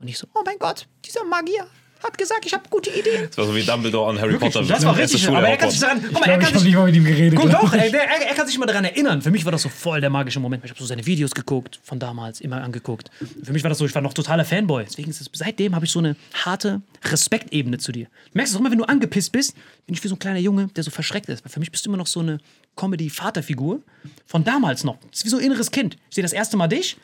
Und 0.00 0.08
ich 0.08 0.16
so, 0.18 0.26
oh 0.34 0.42
mein 0.44 0.58
Gott, 0.58 0.86
dieser 1.04 1.24
Magier 1.24 1.66
hat 2.02 2.16
gesagt, 2.16 2.46
ich 2.46 2.52
habe 2.54 2.62
gute 2.70 2.90
Ideen. 2.90 3.26
Das 3.26 3.38
war 3.38 3.46
so 3.46 3.56
wie 3.56 3.62
Dumbledore 3.64 4.10
an 4.10 4.20
Harry 4.20 4.32
Wirklich, 4.34 4.52
Potter. 4.52 4.64
das 4.66 4.84
war 4.84 4.96
richtig. 4.96 5.20
Schule 5.20 5.38
Aber 5.38 5.48
er 5.48 5.56
kann 5.56 5.68
sich 5.70 5.80
daran, 5.80 6.00
guck 6.00 6.12
mal, 6.12 6.20
Ich 6.20 6.26
er 6.28 6.34
ich 6.34 6.40
kann 6.40 6.46
habe 6.46 6.58
sich 6.58 6.68
nicht 6.68 6.76
mal 6.76 6.84
mit 6.86 6.94
ihm 6.94 7.04
geredet. 7.04 7.38
Guck, 7.38 7.50
glaub 7.50 7.62
doch, 7.62 7.72
ich. 7.74 7.90
der, 7.90 8.02
er, 8.04 8.28
er 8.28 8.34
kann 8.34 8.46
sich 8.46 8.56
mal 8.56 8.66
daran 8.66 8.84
erinnern. 8.84 9.20
Für 9.20 9.32
mich 9.32 9.44
war 9.44 9.50
das 9.50 9.62
so 9.62 9.68
voll 9.68 10.00
der 10.00 10.08
magische 10.10 10.38
Moment. 10.38 10.64
Ich 10.64 10.70
habe 10.70 10.78
so 10.78 10.86
seine 10.86 11.04
Videos 11.04 11.32
geguckt, 11.32 11.80
von 11.82 11.98
damals, 11.98 12.40
immer 12.40 12.62
angeguckt. 12.62 13.10
Für 13.42 13.52
mich 13.52 13.64
war 13.64 13.68
das 13.68 13.78
so, 13.78 13.86
ich 13.86 13.94
war 13.96 14.02
noch 14.02 14.14
totaler 14.14 14.44
Fanboy. 14.44 14.84
Deswegen 14.84 15.10
ist 15.10 15.20
es, 15.20 15.28
seitdem 15.32 15.74
habe 15.74 15.86
ich 15.86 15.90
so 15.90 15.98
eine 15.98 16.14
harte 16.34 16.82
Respektebene 17.04 17.78
zu 17.78 17.92
dir. 17.92 18.06
Du 18.06 18.10
merkst 18.34 18.52
es 18.52 18.56
auch 18.56 18.60
immer, 18.60 18.70
wenn 18.70 18.78
du 18.78 18.84
angepisst 18.84 19.32
bist, 19.32 19.54
bin 19.86 19.94
ich 19.94 20.02
wie 20.04 20.08
so 20.08 20.14
ein 20.16 20.18
kleiner 20.18 20.38
Junge, 20.38 20.68
der 20.68 20.84
so 20.84 20.90
verschreckt 20.90 21.28
ist. 21.28 21.44
Weil 21.44 21.50
für 21.50 21.60
mich 21.60 21.70
bist 21.70 21.84
du 21.86 21.90
immer 21.90 21.96
noch 21.96 22.06
so 22.06 22.20
eine 22.20 22.38
Comedy-Vaterfigur 22.76 23.82
von 24.26 24.44
damals 24.44 24.84
noch. 24.84 24.98
Das 25.10 25.20
ist 25.20 25.24
wie 25.24 25.28
so 25.30 25.38
ein 25.38 25.44
inneres 25.44 25.70
Kind. 25.70 25.96
Ich 26.08 26.14
sehe 26.16 26.22
das 26.22 26.32
erste 26.32 26.56
Mal 26.56 26.68
dich 26.68 26.96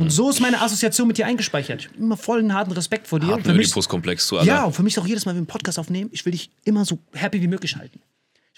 und 0.00 0.10
so 0.10 0.30
ist 0.30 0.40
meine 0.40 0.60
Assoziation 0.60 1.08
mit 1.08 1.18
dir 1.18 1.26
eingespeichert. 1.26 1.80
Ich 1.80 1.88
hab 1.88 1.96
immer 1.96 2.16
vollen 2.16 2.52
harten 2.54 2.72
Respekt 2.72 3.06
vor 3.08 3.20
dir. 3.20 3.36
Mich, 3.36 3.46
Oedipus-Komplex 3.46 4.26
zu 4.26 4.38
aller. 4.38 4.46
ja, 4.46 4.64
und 4.64 4.72
für 4.74 4.82
mich 4.82 4.94
ist 4.94 4.98
auch 5.02 5.06
jedes 5.06 5.24
Mal, 5.26 5.32
wenn 5.32 5.36
wir 5.36 5.40
einen 5.40 5.46
Podcast 5.46 5.78
aufnehmen, 5.78 6.10
ich 6.12 6.24
will 6.24 6.32
dich 6.32 6.50
immer 6.64 6.84
so 6.84 6.98
happy 7.12 7.40
wie 7.40 7.48
möglich 7.48 7.76
halten. 7.76 8.00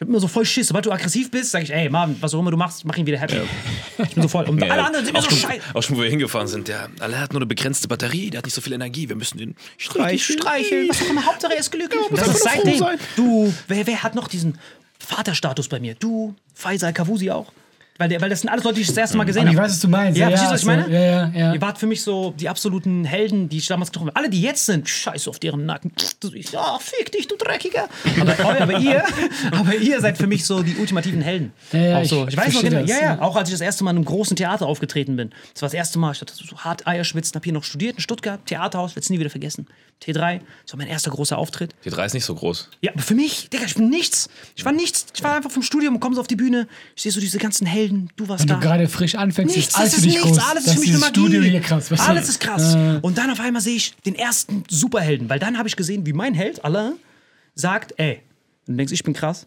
Ich 0.00 0.02
habe 0.02 0.12
immer 0.12 0.20
so 0.20 0.28
voll 0.28 0.46
Schiss. 0.46 0.68
Sobald 0.68 0.86
du 0.86 0.92
aggressiv 0.92 1.30
bist, 1.30 1.50
sage 1.50 1.64
ich, 1.64 1.74
ey, 1.74 1.90
Mann, 1.90 2.16
was 2.20 2.32
auch 2.32 2.38
immer 2.40 2.50
du 2.50 2.56
machst, 2.56 2.86
mach 2.86 2.96
ihn 2.96 3.04
wieder 3.04 3.18
happy. 3.18 3.36
Ich 3.98 4.14
bin 4.14 4.22
so 4.22 4.28
voll. 4.30 4.48
Und 4.48 4.58
Ja, 4.58 4.70
alle 4.72 4.84
anderen 4.86 5.04
sind 5.04 5.14
immer 5.14 5.22
auch 5.22 5.30
so 5.30 5.36
scheiße. 5.36 5.60
auch 5.74 5.82
schon, 5.82 5.98
wo 5.98 6.00
wir 6.00 6.08
hingefahren 6.08 6.48
sind, 6.48 6.68
der 6.68 6.88
alle 7.00 7.20
hat 7.20 7.34
nur 7.34 7.40
eine 7.42 7.46
begrenzte 7.46 7.86
Batterie, 7.86 8.30
der 8.30 8.38
hat 8.38 8.46
nicht 8.46 8.54
so 8.54 8.62
viel 8.62 8.72
Energie, 8.72 9.10
wir 9.10 9.16
müssen 9.16 9.36
den 9.36 9.56
streicheln. 9.76 10.38
streicheln. 10.40 10.88
Was 10.88 11.02
auch 11.02 11.10
immer, 11.10 11.26
Hauptsache 11.26 11.52
er 11.52 11.60
ist 11.60 11.70
glücklich. 11.70 12.00
das 12.12 12.18
einfach 12.20 12.34
ist 12.34 12.42
seitdem. 12.44 12.82
Du, 13.14 13.52
wer, 13.68 13.86
wer 13.86 14.02
hat 14.02 14.14
noch 14.14 14.28
diesen 14.28 14.58
Vaterstatus 14.98 15.68
bei 15.68 15.78
mir? 15.80 15.94
Du, 15.96 16.34
Faisal 16.54 16.94
Kavusi 16.94 17.30
auch. 17.30 17.52
Weil, 18.00 18.08
der, 18.08 18.18
weil 18.22 18.30
das 18.30 18.40
sind 18.40 18.48
alles 18.48 18.64
Leute, 18.64 18.76
die 18.76 18.80
ich 18.80 18.86
das 18.86 18.96
erste 18.96 19.18
Mal 19.18 19.24
gesehen 19.24 19.42
Aber 19.42 19.50
ich 19.50 19.56
habe. 19.58 19.66
weiß, 19.66 19.72
was 19.74 19.80
du 19.80 19.88
meinst. 19.88 20.18
Ja, 20.18 20.28
verstehst 20.28 20.50
du, 20.50 20.54
was 20.54 20.60
ich 20.62 20.66
meine? 20.66 20.90
Ja, 20.90 21.00
ja, 21.00 21.32
ja. 21.34 21.52
Ihr 21.52 21.60
wart 21.60 21.76
für 21.76 21.86
mich 21.86 22.02
so 22.02 22.30
die 22.30 22.48
absoluten 22.48 23.04
Helden, 23.04 23.50
die 23.50 23.58
ich 23.58 23.66
damals 23.66 23.90
getroffen 23.90 24.08
habe. 24.08 24.16
Alle, 24.16 24.30
die 24.30 24.40
jetzt 24.40 24.64
sind, 24.64 24.88
scheiße 24.88 25.28
auf 25.28 25.38
deren 25.38 25.66
Nacken. 25.66 25.92
Ich, 26.32 26.46
oh, 26.56 26.78
fick 26.78 27.12
dich, 27.12 27.28
du 27.28 27.36
Dreckiger. 27.36 27.90
Aber, 28.18 28.62
aber, 28.62 28.78
ihr, 28.78 29.04
aber 29.52 29.74
ihr 29.74 30.00
seid 30.00 30.16
für 30.16 30.26
mich 30.26 30.46
so 30.46 30.62
die 30.62 30.76
ultimativen 30.76 31.20
Helden. 31.20 31.52
Ja, 31.72 31.78
ja, 31.78 31.98
auch 31.98 32.04
so. 32.06 32.22
ich 32.22 32.32
ich, 32.32 32.36
weiß 32.38 32.54
noch 32.54 32.62
genau. 32.62 32.78
Ja, 32.78 32.86
ja, 32.86 33.02
ja. 33.02 33.20
auch 33.20 33.36
als 33.36 33.50
ich 33.50 33.54
das 33.54 33.60
erste 33.60 33.84
Mal 33.84 33.90
in 33.90 33.98
einem 33.98 34.06
großen 34.06 34.34
Theater 34.34 34.64
aufgetreten 34.64 35.16
bin. 35.16 35.30
Das 35.52 35.60
war 35.60 35.66
das 35.66 35.74
erste 35.74 35.98
Mal. 35.98 36.12
Ich 36.12 36.22
hatte 36.22 36.32
so 36.32 36.56
hart 36.56 36.86
Eierschwitzen, 36.86 37.34
habe 37.34 37.44
hier 37.44 37.52
noch 37.52 37.64
studiert 37.64 37.96
in 37.96 38.00
Stuttgart, 38.00 38.40
Theaterhaus, 38.46 38.92
werde 38.92 39.00
es 39.00 39.10
nie 39.10 39.18
wieder 39.18 39.28
vergessen. 39.28 39.66
T3, 40.02 40.40
das 40.64 40.72
war 40.72 40.78
mein 40.78 40.88
erster 40.88 41.10
großer 41.10 41.36
Auftritt. 41.36 41.74
Die 41.84 41.90
drei 41.90 42.06
ist 42.06 42.14
nicht 42.14 42.24
so 42.24 42.34
groß. 42.34 42.70
Ja, 42.80 42.92
aber 42.92 43.02
für 43.02 43.14
mich, 43.14 43.50
Digga, 43.50 43.66
ich 43.66 43.74
bin 43.74 43.90
nichts. 43.90 44.30
Ich 44.56 44.64
war 44.64 44.72
nichts. 44.72 45.04
Ich 45.14 45.22
war 45.22 45.36
einfach 45.36 45.50
vom 45.50 45.62
Studium 45.62 46.00
komme 46.00 46.14
so 46.14 46.22
auf 46.22 46.26
die 46.26 46.36
Bühne. 46.36 46.66
Ich 46.96 47.02
sehe 47.02 47.12
so 47.12 47.20
diese 47.20 47.38
ganzen 47.38 47.66
Helden. 47.66 47.89
Du 48.16 48.28
warst 48.28 48.42
Wenn 48.42 48.48
da. 48.48 48.54
du 48.54 48.60
gerade 48.60 48.88
frisch 48.88 49.14
anfängst, 49.14 49.56
Nichts, 49.56 49.74
ist 49.74 49.78
alles 49.80 49.90
das 49.92 50.00
für 50.00 50.06
ist 50.08 50.14
dich 50.16 50.22
nichts, 50.24 50.38
groß. 50.38 50.50
alles 50.50 50.66
ist 50.66 50.74
für 50.74 50.80
mich 50.80 50.88
eine 50.90 50.98
Magie. 50.98 51.20
Studio 51.20 51.42
hier 51.42 51.60
krass. 51.60 51.90
weißt 51.90 52.02
du? 52.02 52.06
Alles 52.08 52.28
ist 52.28 52.40
krass. 52.40 52.74
Äh, 52.74 52.98
Und 53.02 53.18
dann 53.18 53.30
auf 53.30 53.40
einmal 53.40 53.60
sehe 53.62 53.76
ich 53.76 53.94
den 54.06 54.14
ersten 54.14 54.64
Superhelden, 54.68 55.28
weil 55.28 55.38
dann 55.38 55.58
habe 55.58 55.68
ich 55.68 55.76
gesehen, 55.76 56.06
wie 56.06 56.12
mein 56.12 56.34
Held, 56.34 56.64
Alain, 56.64 56.94
sagt, 57.54 57.94
ey, 57.98 58.22
wenn 58.66 58.74
du 58.74 58.78
denkst, 58.78 58.92
ich 58.92 59.02
bin 59.04 59.14
krass, 59.14 59.46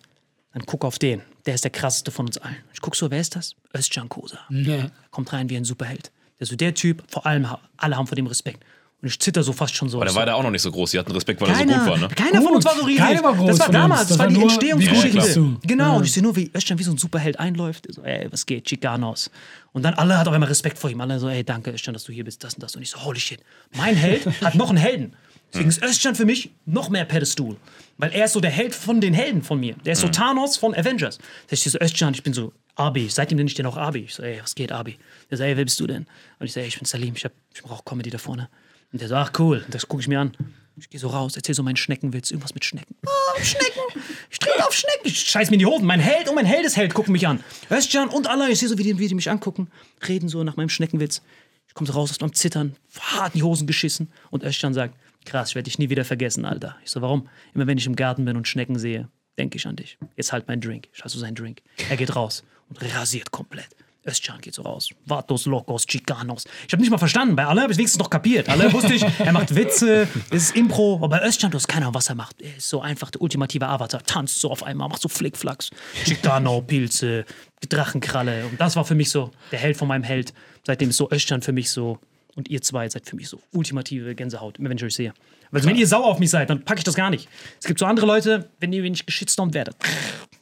dann 0.53 0.63
guck 0.65 0.85
auf 0.85 0.99
den. 0.99 1.21
Der 1.45 1.55
ist 1.55 1.63
der 1.63 1.71
krasseste 1.71 2.11
von 2.11 2.25
uns 2.27 2.37
allen. 2.37 2.55
Ich 2.73 2.79
guck 2.81 2.95
so, 2.95 3.09
wer 3.11 3.19
ist 3.19 3.35
das? 3.35 3.55
Özcan 3.75 4.07
Kosa. 4.09 4.39
ja. 4.49 4.89
Kommt 5.11 5.31
rein 5.33 5.49
wie 5.49 5.57
ein 5.57 5.65
Superheld. 5.65 6.11
Der 6.39 6.43
ist 6.43 6.49
so 6.49 6.55
der 6.55 6.73
Typ, 6.73 7.03
vor 7.09 7.25
allem, 7.25 7.47
alle 7.77 7.97
haben 7.97 8.07
vor 8.07 8.15
dem 8.15 8.27
Respekt. 8.27 8.63
Und 9.03 9.09
ich 9.09 9.19
zitter 9.19 9.43
so 9.43 9.51
fast 9.51 9.75
schon 9.75 9.89
so. 9.89 9.97
Aber 9.97 10.05
der 10.05 10.15
war 10.15 10.25
da 10.25 10.33
auch 10.35 10.43
noch 10.43 10.49
nicht 10.49 10.61
so 10.61 10.71
groß, 10.71 10.91
die 10.91 10.97
hatten 10.97 11.11
Respekt, 11.11 11.41
weil 11.41 11.49
er 11.49 11.55
so 11.55 11.59
Keiner, 11.59 11.77
gut 11.79 11.87
war, 11.87 11.97
ne? 11.97 12.07
keiner 12.15 12.35
von 12.41 12.43
Gut, 12.45 12.55
uns 12.55 12.65
war 12.65 12.75
so 12.75 12.83
riesig. 12.85 12.99
keiner 13.03 13.21
war 13.23 13.35
groß 13.35 13.47
das 13.49 13.59
war 13.59 13.65
von 13.65 13.73
damals, 13.75 13.99
das, 13.99 14.09
Das 14.09 14.17
war 14.19 14.27
die 14.29 14.41
Entstehungsgeschichte. 14.41 15.33
du? 15.33 15.59
Genau, 15.63 15.83
Ja. 15.83 15.91
und 15.97 16.05
ich 16.05 16.11
sehe 16.13 16.23
nur, 16.23 16.35
wie 16.37 16.49
Özcan 16.55 16.79
wie 16.79 16.83
so 16.83 16.91
ein 16.91 16.97
Superheld 16.97 17.37
einläuft. 17.37 17.85
So, 17.93 18.01
ey, 18.03 18.27
was 18.31 18.45
geht, 18.45 18.65
Chicanos. 18.69 19.29
Und 19.73 19.83
dann 19.83 19.93
alle 19.95 20.17
hat 20.17 20.27
auf 20.29 20.33
einmal 20.33 20.47
Respekt 20.47 20.77
vor 20.79 20.89
ihm. 20.89 21.01
Alle 21.01 21.19
so, 21.19 21.27
ey, 21.27 21.43
danke 21.43 21.71
Özcan, 21.71 21.93
dass 21.93 22.05
du 22.05 22.13
hier 22.13 22.23
bist, 22.23 22.43
das 22.45 22.53
und 22.53 22.63
das. 22.63 22.75
Und 22.77 22.81
ich 22.81 22.91
so, 22.91 23.03
holy 23.03 23.19
shit. 23.19 23.41
Mein 23.75 23.95
Held 23.95 24.25
hat 24.41 24.55
noch 24.55 24.69
einen 24.69 24.77
Helden. 24.77 25.13
Deswegen 25.51 25.67
ist 25.69 25.83
Özcan 25.83 26.15
für 26.15 26.25
mich 26.25 26.51
noch 26.65 26.89
mehr 26.89 27.03
Pedestal. 27.03 27.57
Weil 27.97 28.11
er 28.13 28.23
ist 28.25 28.33
so 28.33 28.39
der 28.39 28.51
Held 28.51 28.73
von 28.73 29.01
den 29.01 29.13
Helden 29.13 29.41
von 29.43 29.59
mir. 29.59 29.75
Der 29.85 29.93
ist 29.93 29.99
so 29.99 30.07
Thanos 30.07 30.55
von 30.55 30.73
Avengers. 30.73 31.17
Da 31.17 31.23
ist 31.51 31.65
ich 31.65 31.71
so, 31.73 31.77
Özcan, 31.79 32.13
ich 32.13 32.23
bin 32.23 32.33
so, 32.33 32.53
Abi. 32.75 33.07
Seitdem 33.09 33.35
nenne 33.35 33.47
ich 33.49 33.53
den 33.53 33.65
auch 33.65 33.75
Abi. 33.75 33.99
Ich 33.99 34.15
so, 34.15 34.23
ey, 34.23 34.39
was 34.41 34.55
geht, 34.55 34.71
Abi? 34.71 34.97
Der 35.29 35.37
so, 35.37 35.43
ey, 35.43 35.57
wer 35.57 35.65
bist 35.65 35.77
du 35.79 35.87
denn? 35.87 36.07
Und 36.39 36.45
ich 36.45 36.53
so, 36.53 36.61
ey, 36.61 36.67
ich 36.67 36.77
bin 36.77 36.85
Salim, 36.85 37.13
ich, 37.17 37.25
hab- 37.25 37.33
ich 37.53 37.61
mache 37.63 37.73
auch 37.73 37.83
Comedy 37.85 38.09
da 38.09 38.17
vorne. 38.17 38.47
Und 38.93 39.01
der 39.01 39.09
so, 39.09 39.15
ach 39.15 39.31
cool, 39.39 39.65
das 39.69 39.87
gucke 39.87 40.01
ich 40.01 40.07
mir 40.07 40.19
an. 40.19 40.31
Ich 40.77 40.89
gehe 40.89 40.99
so 40.99 41.07
raus, 41.07 41.35
erzähl 41.35 41.53
so 41.53 41.61
meinen 41.61 41.75
Schneckenwitz, 41.75 42.31
irgendwas 42.31 42.53
mit 42.53 42.63
Schnecken. 42.63 42.95
Oh, 43.05 43.43
Schnecken! 43.43 44.01
Ich 44.31 44.39
trinke 44.39 44.65
auf 44.65 44.73
Schnecken! 44.73 45.01
Ich 45.03 45.19
scheiß 45.19 45.49
mir 45.49 45.55
in 45.55 45.59
die 45.59 45.65
Hosen. 45.65 45.85
Mein 45.85 45.99
Held 45.99 46.29
und 46.29 46.35
mein 46.35 46.45
Heldesheld 46.45 46.93
gucken 46.93 47.11
mich 47.11 47.27
an. 47.27 47.43
Özcan 47.69 48.09
und 48.09 48.27
Allah, 48.27 48.49
ich 48.49 48.59
sehe 48.59 48.69
so, 48.69 48.77
wie 48.77 48.83
die, 48.83 48.97
wie 48.97 49.07
die 49.07 49.15
mich 49.15 49.29
angucken, 49.29 49.67
reden 50.07 50.29
so 50.29 50.43
nach 50.43 50.55
meinem 50.55 50.69
Schneckenwitz. 50.69 51.21
Ich 51.67 51.73
komme 51.73 51.87
so 51.87 51.93
raus 51.93 52.11
aus 52.11 52.21
meinem 52.21 52.33
Zittern, 52.33 52.75
hart 52.99 53.33
in 53.33 53.39
die 53.39 53.43
Hosen 53.43 53.67
geschissen. 53.67 54.11
Und 54.31 54.43
Özcan 54.43 54.73
sagt, 54.73 54.95
krass, 55.25 55.49
ich 55.49 55.55
werde 55.55 55.65
dich 55.65 55.79
nie 55.79 55.89
wieder 55.89 56.05
vergessen, 56.05 56.45
Alter. 56.45 56.75
Ich 56.83 56.91
so, 56.91 57.01
warum? 57.01 57.29
Immer 57.53 57.67
wenn 57.67 57.77
ich 57.77 57.85
im 57.85 57.95
Garten 57.95 58.25
bin 58.25 58.35
und 58.35 58.47
Schnecken 58.47 58.77
sehe, 58.77 59.09
denke 59.37 59.57
ich 59.57 59.67
an 59.67 59.75
dich. 59.75 59.97
Jetzt 60.15 60.33
halt 60.33 60.47
mein 60.47 60.61
Drink. 60.61 60.89
Ich 60.93 61.03
hasse 61.03 61.15
so 61.15 61.21
seinen 61.21 61.35
Drink. 61.35 61.61
Er 61.89 61.97
geht 61.97 62.15
raus 62.15 62.43
und 62.69 62.79
rasiert 62.95 63.31
komplett. 63.31 63.69
Özcan 64.05 64.41
geht 64.41 64.53
so 64.53 64.63
raus. 64.63 64.89
Vatos, 65.05 65.45
Locos, 65.45 65.85
Chicanos. 65.87 66.45
Ich 66.67 66.73
habe 66.73 66.81
nicht 66.81 66.91
mal 66.91 66.97
verstanden. 66.97 67.35
Bei 67.35 67.45
alle 67.45 67.61
habe 67.61 67.71
ich 67.71 67.77
wenigstens 67.77 67.99
noch 67.99 68.09
kapiert. 68.09 68.49
Alle 68.49 68.71
wusste 68.73 68.93
ich, 68.93 69.03
er 69.19 69.31
macht 69.31 69.55
Witze, 69.55 70.07
es 70.29 70.43
ist 70.43 70.55
Impro. 70.55 70.95
Aber 70.95 71.09
bei 71.09 71.25
Özcan, 71.25 71.51
du 71.51 71.57
hast 71.57 71.67
keine 71.67 71.85
Ahnung, 71.85 71.95
was 71.95 72.09
er 72.09 72.15
macht. 72.15 72.41
Er 72.41 72.57
ist 72.57 72.69
so 72.69 72.81
einfach 72.81 73.11
der 73.11 73.21
ultimative 73.21 73.67
Avatar. 73.67 74.03
Tanzt 74.03 74.39
so 74.39 74.51
auf 74.51 74.63
einmal, 74.63 74.89
macht 74.89 75.01
so 75.01 75.09
Flickflacks. 75.09 75.69
Chicano, 76.05 76.61
Pilze, 76.67 77.25
Drachenkralle. 77.69 78.45
Und 78.47 78.59
das 78.59 78.75
war 78.75 78.85
für 78.85 78.95
mich 78.95 79.09
so 79.09 79.31
der 79.51 79.59
Held 79.59 79.77
von 79.77 79.87
meinem 79.87 80.03
Held. 80.03 80.33
Seitdem 80.65 80.89
ist 80.89 80.97
so 80.97 81.09
Özcan 81.09 81.41
für 81.41 81.53
mich 81.53 81.69
so. 81.69 81.99
Und 82.35 82.49
ihr 82.49 82.61
zwei 82.61 82.89
seid 82.89 83.07
für 83.07 83.15
mich 83.15 83.29
so 83.29 83.39
ultimative 83.51 84.15
Gänsehaut, 84.15 84.57
immer 84.57 84.69
wenn 84.69 84.77
ich 84.77 84.83
euch 84.83 84.95
sehe. 84.95 85.13
Also 85.51 85.69
wenn 85.69 85.75
ihr 85.75 85.85
sauer 85.85 86.05
auf 86.05 86.19
mich 86.19 86.31
seid, 86.31 86.49
dann 86.49 86.65
packe 86.65 86.79
ich 86.79 86.83
das 86.83 86.95
gar 86.95 87.11
nicht. 87.11 87.29
Es 87.59 87.67
gibt 87.67 87.79
so 87.79 87.85
andere 87.85 88.07
Leute, 88.07 88.49
wenn 88.59 88.73
ihr 88.73 88.83
ich 88.83 89.05
geschitstormt 89.05 89.53
werdet. 89.53 89.75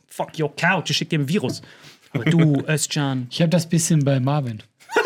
Fuck 0.07 0.39
your 0.39 0.55
couch, 0.55 0.89
ich 0.89 0.97
schick 0.97 1.09
dir 1.09 1.19
ein 1.19 1.27
Virus. 1.27 1.61
Aber 2.13 2.25
du, 2.25 2.63
Özcan, 2.67 3.27
Ich 3.29 3.41
habe 3.41 3.49
das 3.49 3.67
bisschen 3.67 4.03
bei 4.03 4.19
Marvin. 4.19 4.61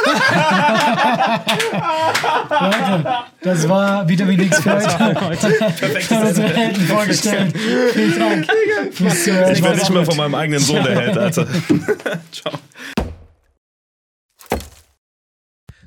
Leute, 2.49 3.05
das 3.43 3.69
war 3.69 4.07
Vitamin 4.09 4.39
X 4.41 4.59
für 4.59 4.73
heute. 4.73 5.47
Perfekt. 5.49 6.09
Hat 6.11 6.23
unsere 6.27 6.47
Helden 6.47 6.87
vorgestellt. 6.87 7.55
Vielen 7.93 8.19
Dank. 8.19 8.47
Ich 8.91 9.25
werde 9.61 9.77
nicht 9.77 9.89
mehr 9.89 10.05
von 10.05 10.17
meinem 10.17 10.35
eigenen 10.35 10.59
Sohn 10.59 10.83
der 10.83 10.99
Held, 10.99 11.17
Alter. 11.17 11.47
Ciao. 12.31 12.53